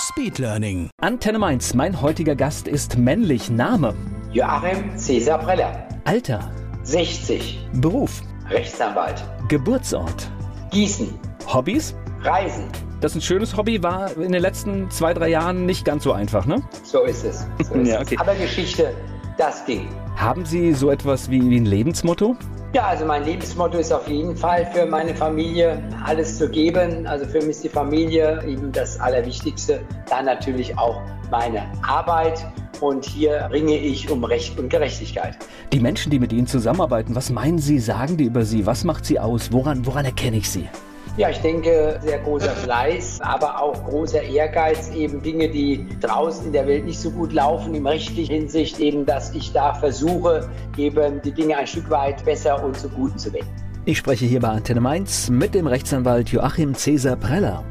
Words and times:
Speedlearning. 0.00 0.88
Antenne 1.02 1.38
Mainz, 1.38 1.74
mein 1.74 2.00
heutiger 2.00 2.34
Gast 2.34 2.66
ist 2.66 2.96
männlich. 2.96 3.50
Name, 3.50 3.94
Joachim 4.32 4.96
Cäsar 4.96 5.38
Preller, 5.38 5.86
Alter, 6.04 6.50
60, 6.84 7.60
Beruf, 7.74 8.22
Rechtsanwalt, 8.48 9.22
Geburtsort, 9.48 10.30
Gießen, 10.70 11.08
Hobbys. 11.52 11.94
Reisen. 12.22 12.64
Das 13.00 13.12
ist 13.12 13.16
ein 13.16 13.22
schönes 13.22 13.56
Hobby, 13.56 13.82
war 13.82 14.14
in 14.16 14.32
den 14.32 14.42
letzten 14.42 14.90
zwei, 14.90 15.14
drei 15.14 15.28
Jahren 15.28 15.64
nicht 15.66 15.84
ganz 15.86 16.04
so 16.04 16.12
einfach, 16.12 16.44
ne? 16.46 16.62
So 16.82 17.04
ist 17.04 17.24
es. 17.24 17.46
So 17.66 17.74
ist 17.80 17.88
Ja, 17.88 17.96
es. 18.00 18.06
okay. 18.06 18.16
Aber 18.18 18.34
Geschichte, 18.34 18.94
das 19.38 19.64
ging. 19.64 19.88
Haben 20.16 20.44
Sie 20.44 20.72
so 20.72 20.90
etwas 20.90 21.30
wie, 21.30 21.48
wie 21.50 21.58
ein 21.58 21.66
Lebensmotto? 21.66 22.36
Ja, 22.72 22.86
also 22.86 23.04
mein 23.04 23.24
Lebensmotto 23.24 23.78
ist 23.78 23.92
auf 23.92 24.06
jeden 24.06 24.36
Fall 24.36 24.64
für 24.72 24.86
meine 24.86 25.14
Familie 25.14 25.82
alles 26.04 26.38
zu 26.38 26.48
geben. 26.48 27.06
Also 27.06 27.24
für 27.24 27.38
mich 27.38 27.50
ist 27.50 27.64
die 27.64 27.68
Familie 27.68 28.42
eben 28.46 28.70
das 28.70 29.00
Allerwichtigste. 29.00 29.80
Dann 30.08 30.26
natürlich 30.26 30.76
auch 30.78 31.02
meine 31.30 31.62
Arbeit. 31.82 32.46
Und 32.80 33.04
hier 33.04 33.48
ringe 33.52 33.76
ich 33.76 34.10
um 34.10 34.24
Recht 34.24 34.58
und 34.58 34.68
Gerechtigkeit. 34.68 35.36
Die 35.72 35.80
Menschen, 35.80 36.10
die 36.10 36.18
mit 36.18 36.32
Ihnen 36.32 36.46
zusammenarbeiten, 36.46 37.14
was 37.14 37.30
meinen 37.30 37.58
Sie, 37.58 37.78
sagen 37.78 38.16
die 38.16 38.24
über 38.24 38.44
Sie? 38.44 38.64
Was 38.64 38.84
macht 38.84 39.04
Sie 39.04 39.18
aus? 39.18 39.52
Woran, 39.52 39.84
woran 39.84 40.04
erkenne 40.04 40.36
ich 40.36 40.48
Sie? 40.48 40.68
Ja, 41.16 41.28
ich 41.28 41.38
denke, 41.38 41.98
sehr 42.02 42.20
großer 42.20 42.50
Fleiß, 42.50 43.20
aber 43.20 43.60
auch 43.60 43.84
großer 43.84 44.22
Ehrgeiz, 44.22 44.90
eben 44.90 45.20
Dinge, 45.20 45.50
die 45.50 45.86
draußen 46.00 46.46
in 46.46 46.52
der 46.52 46.66
Welt 46.66 46.84
nicht 46.84 46.98
so 46.98 47.10
gut 47.10 47.32
laufen, 47.32 47.74
im 47.74 47.86
rechtlichen 47.86 48.32
Hinsicht 48.32 48.78
eben, 48.78 49.04
dass 49.04 49.34
ich 49.34 49.52
da 49.52 49.74
versuche, 49.74 50.48
eben 50.76 51.20
die 51.22 51.32
Dinge 51.32 51.56
ein 51.56 51.66
Stück 51.66 51.90
weit 51.90 52.24
besser 52.24 52.64
und 52.64 52.78
zum 52.78 52.92
Guten 52.94 53.18
zu 53.18 53.32
wenden. 53.32 53.50
Ich 53.86 53.98
spreche 53.98 54.24
hier 54.24 54.40
bei 54.40 54.48
Antenne 54.48 54.80
Mainz 54.80 55.28
mit 55.28 55.54
dem 55.54 55.66
Rechtsanwalt 55.66 56.30
Joachim 56.30 56.74
Cäsar 56.74 57.16
Preller. 57.16 57.64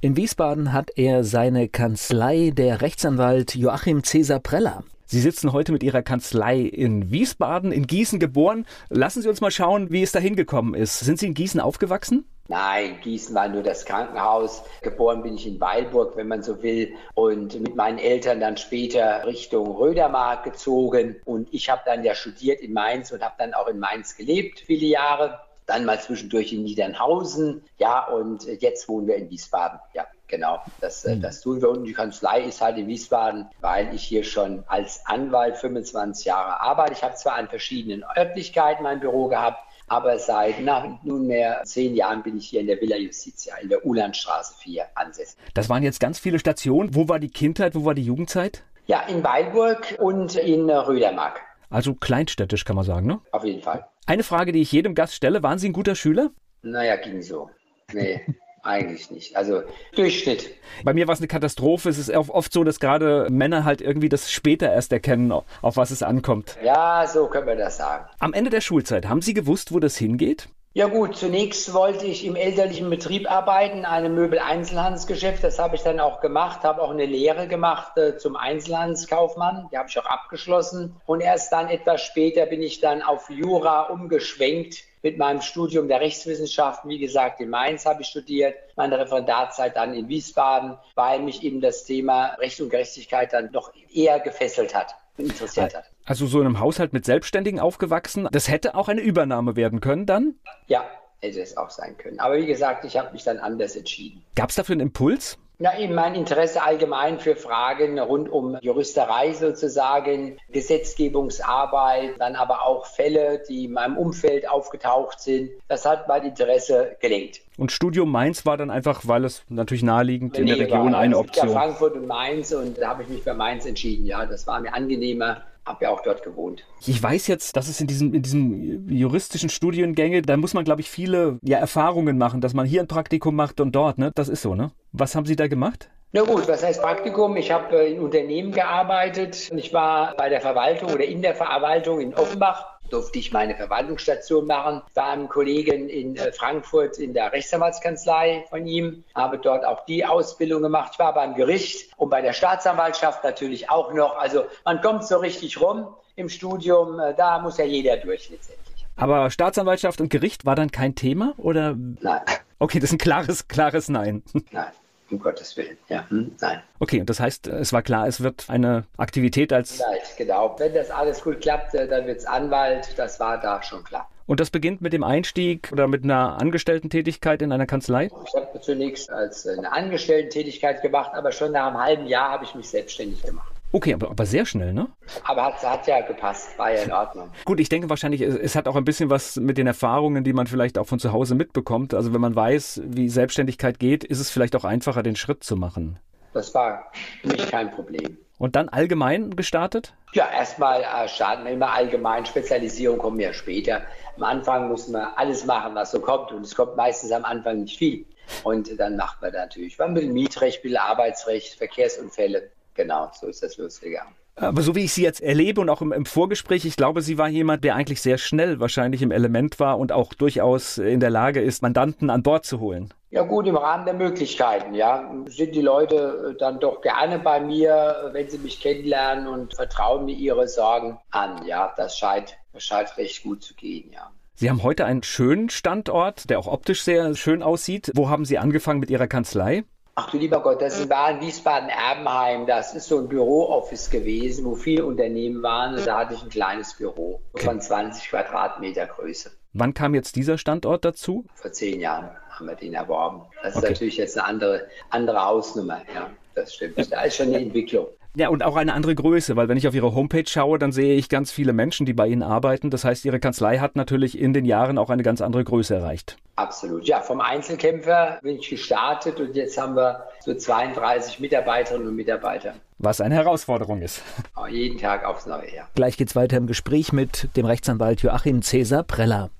In 0.00 0.16
Wiesbaden 0.16 0.72
hat 0.72 0.90
er 0.96 1.22
seine 1.22 1.68
Kanzlei, 1.68 2.50
der 2.50 2.80
Rechtsanwalt 2.80 3.54
Joachim 3.54 4.02
Cäsar 4.02 4.40
Preller. 4.40 4.84
Sie 5.06 5.20
sitzen 5.20 5.52
heute 5.52 5.70
mit 5.70 5.82
Ihrer 5.82 6.02
Kanzlei 6.02 6.60
in 6.60 7.10
Wiesbaden, 7.10 7.72
in 7.72 7.86
Gießen 7.86 8.18
geboren. 8.18 8.64
Lassen 8.88 9.20
Sie 9.22 9.28
uns 9.28 9.42
mal 9.42 9.50
schauen, 9.50 9.90
wie 9.90 10.02
es 10.02 10.12
da 10.12 10.18
hingekommen 10.18 10.74
ist. 10.74 11.00
Sind 11.00 11.18
Sie 11.18 11.26
in 11.26 11.34
Gießen 11.34 11.60
aufgewachsen? 11.60 12.24
Nein, 12.48 13.00
Gießen 13.00 13.34
war 13.34 13.48
nur 13.48 13.62
das 13.62 13.86
Krankenhaus. 13.86 14.64
Geboren 14.82 15.22
bin 15.22 15.36
ich 15.36 15.46
in 15.46 15.60
Weilburg, 15.60 16.14
wenn 16.16 16.28
man 16.28 16.42
so 16.42 16.62
will. 16.62 16.94
Und 17.14 17.58
mit 17.60 17.74
meinen 17.74 17.98
Eltern 17.98 18.40
dann 18.40 18.58
später 18.58 19.24
Richtung 19.24 19.70
Rödermark 19.70 20.44
gezogen. 20.44 21.16
Und 21.24 21.48
ich 21.52 21.70
habe 21.70 21.80
dann 21.86 22.04
ja 22.04 22.14
studiert 22.14 22.60
in 22.60 22.74
Mainz 22.74 23.12
und 23.12 23.22
habe 23.22 23.34
dann 23.38 23.54
auch 23.54 23.66
in 23.68 23.78
Mainz 23.78 24.16
gelebt, 24.16 24.60
viele 24.60 24.86
Jahre. 24.86 25.40
Dann 25.66 25.86
mal 25.86 25.98
zwischendurch 25.98 26.52
in 26.52 26.64
Niedernhausen. 26.64 27.64
Ja, 27.78 28.06
und 28.08 28.44
jetzt 28.60 28.86
wohnen 28.90 29.06
wir 29.06 29.16
in 29.16 29.30
Wiesbaden. 29.30 29.80
Ja, 29.94 30.06
genau. 30.28 30.60
Das, 30.82 31.06
äh, 31.06 31.16
das 31.16 31.40
tun 31.40 31.62
wir. 31.62 31.70
Und 31.70 31.84
die 31.84 31.94
Kanzlei 31.94 32.42
ist 32.42 32.60
halt 32.60 32.76
in 32.76 32.86
Wiesbaden, 32.86 33.48
weil 33.62 33.94
ich 33.94 34.02
hier 34.02 34.24
schon 34.24 34.64
als 34.66 35.00
Anwalt 35.06 35.56
25 35.56 36.26
Jahre 36.26 36.60
arbeite. 36.60 36.92
Ich 36.92 37.02
habe 37.02 37.14
zwar 37.14 37.36
an 37.36 37.48
verschiedenen 37.48 38.04
Örtlichkeiten 38.14 38.82
mein 38.82 39.00
Büro 39.00 39.28
gehabt, 39.28 39.64
aber 39.94 40.18
seit 40.18 40.60
na, 40.60 40.98
nunmehr 41.04 41.62
zehn 41.64 41.94
Jahren 41.94 42.24
bin 42.24 42.36
ich 42.36 42.48
hier 42.48 42.60
in 42.60 42.66
der 42.66 42.80
Villa 42.80 42.96
Justitia 42.96 43.56
in 43.58 43.68
der 43.68 43.86
Ulandstraße 43.86 44.54
4 44.58 44.86
ansässig. 44.96 45.36
Das 45.54 45.68
waren 45.68 45.84
jetzt 45.84 46.00
ganz 46.00 46.18
viele 46.18 46.40
Stationen. 46.40 46.96
Wo 46.96 47.08
war 47.08 47.20
die 47.20 47.30
Kindheit, 47.30 47.76
wo 47.76 47.84
war 47.84 47.94
die 47.94 48.02
Jugendzeit? 48.02 48.64
Ja, 48.86 49.02
in 49.02 49.22
Weilburg 49.22 49.96
und 50.00 50.34
in 50.34 50.68
Rödermark. 50.68 51.40
Also 51.70 51.94
kleinstädtisch 51.94 52.64
kann 52.64 52.74
man 52.74 52.84
sagen, 52.84 53.06
ne? 53.06 53.20
Auf 53.30 53.44
jeden 53.44 53.62
Fall. 53.62 53.86
Eine 54.06 54.24
Frage, 54.24 54.50
die 54.50 54.62
ich 54.62 54.72
jedem 54.72 54.96
Gast 54.96 55.14
stelle. 55.14 55.44
Waren 55.44 55.58
Sie 55.58 55.68
ein 55.68 55.72
guter 55.72 55.94
Schüler? 55.94 56.30
Naja, 56.62 56.96
ging 56.96 57.22
so. 57.22 57.50
Nee, 57.92 58.20
eigentlich 58.64 59.10
nicht. 59.10 59.36
Also 59.36 59.62
Durchschnitt. 59.94 60.50
Bei 60.82 60.92
mir 60.92 61.06
war 61.06 61.14
es 61.14 61.20
eine 61.20 61.28
Katastrophe. 61.28 61.88
Es 61.88 61.98
ist 61.98 62.10
oft 62.10 62.52
so, 62.52 62.64
dass 62.64 62.80
gerade 62.80 63.28
Männer 63.30 63.64
halt 63.64 63.80
irgendwie 63.80 64.08
das 64.08 64.30
später 64.30 64.72
erst 64.72 64.92
erkennen, 64.92 65.32
auf 65.32 65.76
was 65.76 65.90
es 65.90 66.02
ankommt. 66.02 66.56
Ja, 66.62 67.06
so 67.06 67.26
können 67.26 67.46
wir 67.46 67.56
das 67.56 67.76
sagen. 67.76 68.06
Am 68.18 68.32
Ende 68.32 68.50
der 68.50 68.60
Schulzeit, 68.60 69.08
haben 69.08 69.22
Sie 69.22 69.34
gewusst, 69.34 69.72
wo 69.72 69.80
das 69.80 69.96
hingeht? 69.96 70.48
Ja 70.76 70.88
gut, 70.88 71.16
zunächst 71.16 71.72
wollte 71.72 72.04
ich 72.04 72.26
im 72.26 72.34
elterlichen 72.34 72.90
Betrieb 72.90 73.30
arbeiten, 73.30 73.84
einem 73.84 74.16
Möbel-Einzelhandelsgeschäft. 74.16 75.44
Das 75.44 75.60
habe 75.60 75.76
ich 75.76 75.82
dann 75.82 76.00
auch 76.00 76.20
gemacht, 76.20 76.64
habe 76.64 76.82
auch 76.82 76.90
eine 76.90 77.06
Lehre 77.06 77.46
gemacht 77.46 77.96
äh, 77.96 78.16
zum 78.16 78.34
Einzelhandelskaufmann. 78.34 79.68
Die 79.70 79.78
habe 79.78 79.88
ich 79.88 79.96
auch 80.00 80.06
abgeschlossen. 80.06 80.96
Und 81.06 81.20
erst 81.20 81.52
dann 81.52 81.68
etwas 81.68 82.02
später 82.02 82.46
bin 82.46 82.60
ich 82.60 82.80
dann 82.80 83.02
auf 83.02 83.30
Jura 83.30 83.82
umgeschwenkt 83.82 84.82
mit 85.04 85.18
meinem 85.18 85.42
Studium 85.42 85.86
der 85.86 86.00
Rechtswissenschaften. 86.00 86.90
Wie 86.90 86.98
gesagt, 86.98 87.38
in 87.40 87.50
Mainz 87.50 87.84
habe 87.84 88.00
ich 88.00 88.08
studiert, 88.08 88.56
meine 88.74 88.98
Referendarzeit 88.98 89.76
dann 89.76 89.92
in 89.92 90.08
Wiesbaden, 90.08 90.78
weil 90.94 91.20
mich 91.20 91.42
eben 91.44 91.60
das 91.60 91.84
Thema 91.84 92.34
Recht 92.38 92.58
und 92.62 92.70
Gerechtigkeit 92.70 93.34
dann 93.34 93.52
doch 93.52 93.72
eher 93.92 94.18
gefesselt 94.18 94.74
hat 94.74 94.94
und 95.18 95.26
interessiert 95.26 95.76
hat. 95.76 95.84
Also 96.06 96.26
so 96.26 96.40
in 96.40 96.46
einem 96.46 96.58
Haushalt 96.58 96.94
mit 96.94 97.04
Selbstständigen 97.04 97.60
aufgewachsen. 97.60 98.28
Das 98.32 98.48
hätte 98.48 98.74
auch 98.74 98.88
eine 98.88 99.02
Übernahme 99.02 99.56
werden 99.56 99.80
können 99.80 100.06
dann. 100.06 100.36
Ja, 100.68 100.84
hätte 101.20 101.42
es 101.42 101.56
auch 101.58 101.70
sein 101.70 101.98
können. 101.98 102.18
Aber 102.18 102.38
wie 102.38 102.46
gesagt, 102.46 102.86
ich 102.86 102.96
habe 102.96 103.12
mich 103.12 103.24
dann 103.24 103.38
anders 103.38 103.76
entschieden. 103.76 104.24
Gab 104.34 104.48
es 104.48 104.56
dafür 104.56 104.72
einen 104.72 104.80
Impuls? 104.88 105.38
Ja, 105.64 105.78
eben 105.78 105.94
mein 105.94 106.14
Interesse 106.14 106.62
allgemein 106.62 107.18
für 107.18 107.36
Fragen 107.36 107.98
rund 107.98 108.30
um 108.30 108.58
Juristerei 108.60 109.32
sozusagen, 109.32 110.36
Gesetzgebungsarbeit, 110.52 112.16
dann 112.18 112.36
aber 112.36 112.66
auch 112.66 112.84
Fälle, 112.84 113.42
die 113.48 113.64
in 113.64 113.72
meinem 113.72 113.96
Umfeld 113.96 114.46
aufgetaucht 114.46 115.20
sind. 115.20 115.52
Das 115.68 115.86
hat 115.86 116.06
mein 116.06 116.22
Interesse 116.22 116.98
gelenkt. 117.00 117.40
Und 117.56 117.72
Studium 117.72 118.12
Mainz 118.12 118.44
war 118.44 118.58
dann 118.58 118.70
einfach, 118.70 119.04
weil 119.06 119.24
es 119.24 119.42
natürlich 119.48 119.82
naheliegend 119.82 120.36
in 120.36 120.48
der 120.48 120.58
Region 120.58 120.92
war. 120.92 121.00
eine 121.00 121.16
gibt 121.16 121.34
Ja, 121.34 121.44
Option. 121.44 121.58
Frankfurt 121.58 121.94
und 121.94 122.06
Mainz 122.08 122.52
und 122.52 122.76
da 122.76 122.88
habe 122.88 123.04
ich 123.04 123.08
mich 123.08 123.22
für 123.22 123.32
Mainz 123.32 123.64
entschieden. 123.64 124.04
Ja, 124.04 124.26
das 124.26 124.46
war 124.46 124.60
mir 124.60 124.74
angenehmer. 124.74 125.44
Habe 125.66 125.84
ja 125.84 125.90
auch 125.90 126.02
dort 126.02 126.22
gewohnt. 126.22 126.66
Ich 126.86 127.02
weiß 127.02 127.26
jetzt, 127.26 127.56
dass 127.56 127.68
es 127.68 127.80
in 127.80 127.86
diesen, 127.86 128.12
in 128.12 128.22
diesen 128.22 128.88
juristischen 128.88 129.48
Studiengänge, 129.48 130.20
da 130.20 130.36
muss 130.36 130.52
man, 130.52 130.64
glaube 130.64 130.82
ich, 130.82 130.90
viele 130.90 131.38
ja, 131.42 131.58
Erfahrungen 131.58 132.18
machen, 132.18 132.40
dass 132.42 132.52
man 132.52 132.66
hier 132.66 132.82
ein 132.82 132.88
Praktikum 132.88 133.34
macht 133.34 133.60
und 133.60 133.72
dort, 133.72 133.96
ne? 133.96 134.12
Das 134.14 134.28
ist 134.28 134.42
so, 134.42 134.54
ne? 134.54 134.72
Was 134.92 135.14
haben 135.14 135.24
Sie 135.24 135.36
da 135.36 135.48
gemacht? 135.48 135.88
Na 136.12 136.22
gut, 136.22 136.46
was 136.46 136.62
heißt 136.62 136.80
Praktikum? 136.80 137.36
Ich 137.36 137.50
habe 137.50 137.76
äh, 137.76 137.92
in 137.92 138.00
Unternehmen 138.00 138.52
gearbeitet. 138.52 139.50
Ich 139.56 139.72
war 139.72 140.14
bei 140.16 140.28
der 140.28 140.40
Verwaltung 140.40 140.92
oder 140.92 141.04
in 141.04 141.22
der 141.22 141.34
Verwaltung 141.34 142.00
in 142.00 142.14
Offenbach. 142.14 142.73
Durfte 142.90 143.18
ich 143.18 143.32
meine 143.32 143.54
Verwaltungsstation 143.56 144.46
machen. 144.46 144.82
War 144.94 145.08
einem 145.12 145.28
Kollegen 145.28 145.88
in 145.88 146.16
äh, 146.16 146.32
Frankfurt 146.32 146.98
in 146.98 147.14
der 147.14 147.32
Rechtsanwaltskanzlei 147.32 148.44
von 148.50 148.66
ihm. 148.66 149.04
Habe 149.14 149.38
dort 149.38 149.64
auch 149.64 149.84
die 149.86 150.04
Ausbildung 150.04 150.62
gemacht. 150.62 150.90
Ich 150.94 150.98
war 150.98 151.14
beim 151.14 151.34
Gericht 151.34 151.90
und 151.96 152.10
bei 152.10 152.20
der 152.20 152.32
Staatsanwaltschaft 152.32 153.24
natürlich 153.24 153.70
auch 153.70 153.92
noch. 153.92 154.16
Also 154.16 154.44
man 154.64 154.80
kommt 154.80 155.04
so 155.06 155.16
richtig 155.18 155.60
rum 155.60 155.88
im 156.16 156.28
Studium. 156.28 156.98
Äh, 157.00 157.14
Da 157.14 157.38
muss 157.38 157.58
ja 157.58 157.64
jeder 157.64 157.96
durch 157.96 158.30
letztendlich. 158.30 158.86
Aber 158.96 159.30
Staatsanwaltschaft 159.30 160.00
und 160.00 160.08
Gericht 160.10 160.44
war 160.44 160.54
dann 160.54 160.70
kein 160.70 160.94
Thema? 160.94 161.34
Oder? 161.36 161.74
Nein, 162.00 162.20
Okay, 162.60 162.78
das 162.78 162.90
ist 162.90 162.94
ein 162.94 162.98
klares, 162.98 163.48
klares 163.48 163.88
Nein. 163.88 164.22
nein, 164.52 164.66
um 165.10 165.18
Gottes 165.18 165.56
Willen. 165.56 165.76
Ja, 165.88 166.04
hm, 166.08 166.34
nein. 166.40 166.62
Okay, 166.78 167.00
und 167.00 167.10
das 167.10 167.20
heißt, 167.20 167.46
es 167.46 167.72
war 167.72 167.82
klar, 167.82 168.06
es 168.06 168.22
wird 168.22 168.46
eine 168.48 168.84
Aktivität 168.96 169.52
als. 169.52 169.80
Anwalt, 169.80 170.14
genau. 170.16 170.56
Wenn 170.58 170.74
das 170.74 170.90
alles 170.90 171.22
gut 171.22 171.40
klappt, 171.40 171.74
äh, 171.74 171.86
dann 171.88 172.06
wird's 172.06 172.24
Anwalt. 172.24 172.88
Das 172.96 173.20
war 173.20 173.40
da 173.40 173.62
schon 173.62 173.84
klar. 173.84 174.08
Und 174.26 174.40
das 174.40 174.50
beginnt 174.50 174.80
mit 174.80 174.94
dem 174.94 175.04
Einstieg 175.04 175.70
oder 175.70 175.86
mit 175.86 176.02
einer 176.02 176.40
Angestellten-Tätigkeit 176.40 177.42
in 177.42 177.52
einer 177.52 177.66
Kanzlei? 177.66 178.10
Ich 178.26 178.34
habe 178.34 178.58
zunächst 178.60 179.10
als 179.10 179.44
äh, 179.44 179.56
eine 179.58 179.70
Angestellten-Tätigkeit 179.70 180.80
gemacht, 180.80 181.12
aber 181.14 181.30
schon 181.30 181.52
nach 181.52 181.66
einem 181.66 181.78
halben 181.78 182.06
Jahr 182.06 182.30
habe 182.30 182.44
ich 182.44 182.54
mich 182.54 182.68
selbstständig 182.68 183.22
gemacht. 183.22 183.53
Okay, 183.74 183.92
aber, 183.92 184.08
aber 184.08 184.24
sehr 184.24 184.46
schnell, 184.46 184.72
ne? 184.72 184.86
Aber 185.24 185.46
hat, 185.46 185.60
hat 185.64 185.84
ja 185.88 186.00
gepasst, 186.00 186.56
war 186.58 186.72
ja 186.72 186.82
in 186.82 186.92
Ordnung. 186.92 187.30
Gut, 187.44 187.58
ich 187.58 187.68
denke 187.68 187.90
wahrscheinlich, 187.90 188.20
es, 188.20 188.36
es 188.36 188.54
hat 188.54 188.68
auch 188.68 188.76
ein 188.76 188.84
bisschen 188.84 189.10
was 189.10 189.34
mit 189.34 189.58
den 189.58 189.66
Erfahrungen, 189.66 190.22
die 190.22 190.32
man 190.32 190.46
vielleicht 190.46 190.78
auch 190.78 190.86
von 190.86 191.00
zu 191.00 191.12
Hause 191.12 191.34
mitbekommt. 191.34 191.92
Also 191.92 192.14
wenn 192.14 192.20
man 192.20 192.36
weiß, 192.36 192.82
wie 192.84 193.08
Selbstständigkeit 193.08 193.80
geht, 193.80 194.04
ist 194.04 194.20
es 194.20 194.30
vielleicht 194.30 194.54
auch 194.54 194.62
einfacher, 194.62 195.02
den 195.02 195.16
Schritt 195.16 195.42
zu 195.42 195.56
machen. 195.56 195.98
das 196.34 196.54
war 196.54 196.92
für 197.20 197.26
mich 197.26 197.50
kein 197.50 197.72
Problem. 197.72 198.16
Und 198.38 198.54
dann 198.54 198.68
allgemein 198.68 199.34
gestartet? 199.34 199.92
Ja, 200.12 200.30
erstmal 200.30 200.82
äh, 200.82 201.08
starten 201.08 201.44
wir 201.44 201.50
immer 201.50 201.72
allgemein. 201.72 202.24
Spezialisierung 202.26 202.98
kommen 202.98 203.18
ja 203.18 203.32
später. 203.32 203.82
Am 204.16 204.22
Anfang 204.22 204.68
muss 204.68 204.86
man 204.86 205.08
alles 205.16 205.46
machen, 205.46 205.74
was 205.74 205.90
so 205.90 205.98
kommt. 205.98 206.30
Und 206.30 206.42
es 206.42 206.54
kommt 206.54 206.76
meistens 206.76 207.10
am 207.10 207.24
Anfang 207.24 207.62
nicht 207.62 207.76
viel. 207.76 208.06
Und 208.44 208.78
dann 208.78 208.96
macht 208.96 209.20
man 209.20 209.32
da 209.32 209.40
natürlich 209.40 209.80
ein 209.80 209.94
bisschen 209.94 210.12
Mietrecht, 210.12 210.62
bisschen 210.62 210.78
Arbeitsrecht, 210.78 211.54
Verkehrsunfälle. 211.58 212.50
Genau, 212.74 213.10
so 213.12 213.28
ist 213.28 213.42
das 213.42 213.56
losgegangen. 213.56 214.14
Aber 214.36 214.62
so 214.62 214.74
wie 214.74 214.84
ich 214.84 214.92
Sie 214.92 215.02
jetzt 215.02 215.20
erlebe 215.20 215.60
und 215.60 215.68
auch 215.68 215.80
im, 215.80 215.92
im, 215.92 216.06
Vorgespräch, 216.06 216.64
ich 216.64 216.76
glaube, 216.76 217.02
Sie 217.02 217.18
war 217.18 217.28
jemand, 217.28 217.62
der 217.62 217.76
eigentlich 217.76 218.02
sehr 218.02 218.18
schnell 218.18 218.58
wahrscheinlich 218.58 219.00
im 219.00 219.12
Element 219.12 219.60
war 219.60 219.78
und 219.78 219.92
auch 219.92 220.12
durchaus 220.12 220.78
in 220.78 220.98
der 220.98 221.10
Lage 221.10 221.40
ist, 221.40 221.62
Mandanten 221.62 222.10
an 222.10 222.24
Bord 222.24 222.44
zu 222.44 222.58
holen. 222.58 222.92
Ja 223.10 223.22
gut, 223.22 223.46
im 223.46 223.56
Rahmen 223.56 223.84
der 223.84 223.94
Möglichkeiten, 223.94 224.74
ja. 224.74 225.08
Sind 225.26 225.54
die 225.54 225.60
Leute 225.60 226.32
äh, 226.34 226.38
dann 226.38 226.58
doch 226.58 226.80
gerne 226.80 227.20
bei 227.20 227.38
mir, 227.38 228.10
wenn 228.12 228.28
sie 228.28 228.38
mich 228.38 228.60
kennenlernen 228.60 229.28
und 229.28 229.54
vertrauen 229.54 230.04
mir 230.04 230.16
ihre 230.16 230.48
Sorgen 230.48 230.98
an. 231.12 231.46
Ja, 231.46 231.72
das 231.76 231.96
scheint, 231.96 232.36
das 232.52 232.64
scheint 232.64 232.96
recht 232.96 233.22
gut 233.22 233.44
zu 233.44 233.54
gehen, 233.54 233.92
ja. 233.92 234.10
Sie 234.34 234.50
haben 234.50 234.64
heute 234.64 234.84
einen 234.84 235.04
schönen 235.04 235.48
Standort, 235.48 236.28
der 236.28 236.40
auch 236.40 236.48
optisch 236.48 236.82
sehr 236.82 237.14
schön 237.14 237.40
aussieht. 237.44 237.92
Wo 237.94 238.08
haben 238.08 238.24
Sie 238.24 238.36
angefangen 238.36 238.80
mit 238.80 238.90
Ihrer 238.90 239.06
Kanzlei? 239.06 239.62
Ach 239.96 240.10
du 240.10 240.18
lieber 240.18 240.42
Gott, 240.42 240.60
das 240.60 240.88
war 240.88 241.10
in 241.12 241.20
Wiesbaden-Erbenheim. 241.20 242.46
Das 242.46 242.74
ist 242.74 242.88
so 242.88 242.98
ein 242.98 243.08
Bürooffice 243.08 243.90
gewesen, 243.90 244.44
wo 244.44 244.56
viele 244.56 244.84
Unternehmen 244.84 245.42
waren. 245.42 245.76
Und 245.76 245.86
da 245.86 245.98
hatte 245.98 246.14
ich 246.14 246.22
ein 246.22 246.30
kleines 246.30 246.74
Büro 246.74 247.20
von 247.36 247.60
20 247.60 248.08
Quadratmeter 248.08 248.86
Größe. 248.86 249.30
Wann 249.52 249.72
kam 249.72 249.94
jetzt 249.94 250.16
dieser 250.16 250.36
Standort 250.36 250.84
dazu? 250.84 251.24
Vor 251.34 251.52
zehn 251.52 251.78
Jahren 251.78 252.10
haben 252.28 252.46
wir 252.46 252.56
den 252.56 252.74
erworben. 252.74 253.22
Das 253.44 253.54
okay. 253.54 253.66
ist 253.66 253.70
natürlich 253.70 253.96
jetzt 253.98 254.18
eine 254.18 254.26
andere, 254.26 254.66
andere 254.90 255.24
Hausnummer. 255.24 255.82
Ja, 255.94 256.10
das 256.34 256.54
stimmt. 256.54 256.92
Da 256.92 257.02
ist 257.02 257.16
schon 257.16 257.28
eine 257.28 257.38
Entwicklung. 257.38 257.86
Ja, 258.16 258.28
und 258.28 258.44
auch 258.44 258.54
eine 258.54 258.74
andere 258.74 258.94
Größe, 258.94 259.34
weil 259.34 259.48
wenn 259.48 259.56
ich 259.56 259.66
auf 259.66 259.74
Ihre 259.74 259.92
Homepage 259.92 260.24
schaue, 260.26 260.58
dann 260.58 260.70
sehe 260.70 260.94
ich 260.94 261.08
ganz 261.08 261.32
viele 261.32 261.52
Menschen, 261.52 261.84
die 261.84 261.94
bei 261.94 262.06
Ihnen 262.06 262.22
arbeiten. 262.22 262.70
Das 262.70 262.84
heißt, 262.84 263.04
Ihre 263.04 263.18
Kanzlei 263.18 263.58
hat 263.58 263.74
natürlich 263.74 264.16
in 264.16 264.32
den 264.32 264.44
Jahren 264.44 264.78
auch 264.78 264.88
eine 264.88 265.02
ganz 265.02 265.20
andere 265.20 265.42
Größe 265.42 265.74
erreicht. 265.74 266.16
Absolut. 266.36 266.86
Ja, 266.86 267.00
vom 267.00 267.20
Einzelkämpfer 267.20 268.20
bin 268.22 268.36
ich 268.36 268.48
gestartet 268.48 269.18
und 269.18 269.34
jetzt 269.34 269.60
haben 269.60 269.74
wir 269.74 270.04
so 270.20 270.32
32 270.32 271.18
Mitarbeiterinnen 271.18 271.88
und 271.88 271.96
Mitarbeiter. 271.96 272.54
Was 272.78 273.00
eine 273.00 273.16
Herausforderung 273.16 273.82
ist. 273.82 274.02
Jeden 274.48 274.78
Tag 274.78 275.04
aufs 275.04 275.26
Neue, 275.26 275.52
ja. 275.54 275.68
Gleich 275.74 275.96
geht's 275.96 276.14
weiter 276.14 276.36
im 276.36 276.46
Gespräch 276.46 276.92
mit 276.92 277.28
dem 277.36 277.46
Rechtsanwalt 277.46 278.02
Joachim 278.02 278.42
Cäsar 278.42 278.84
Preller. 278.84 279.30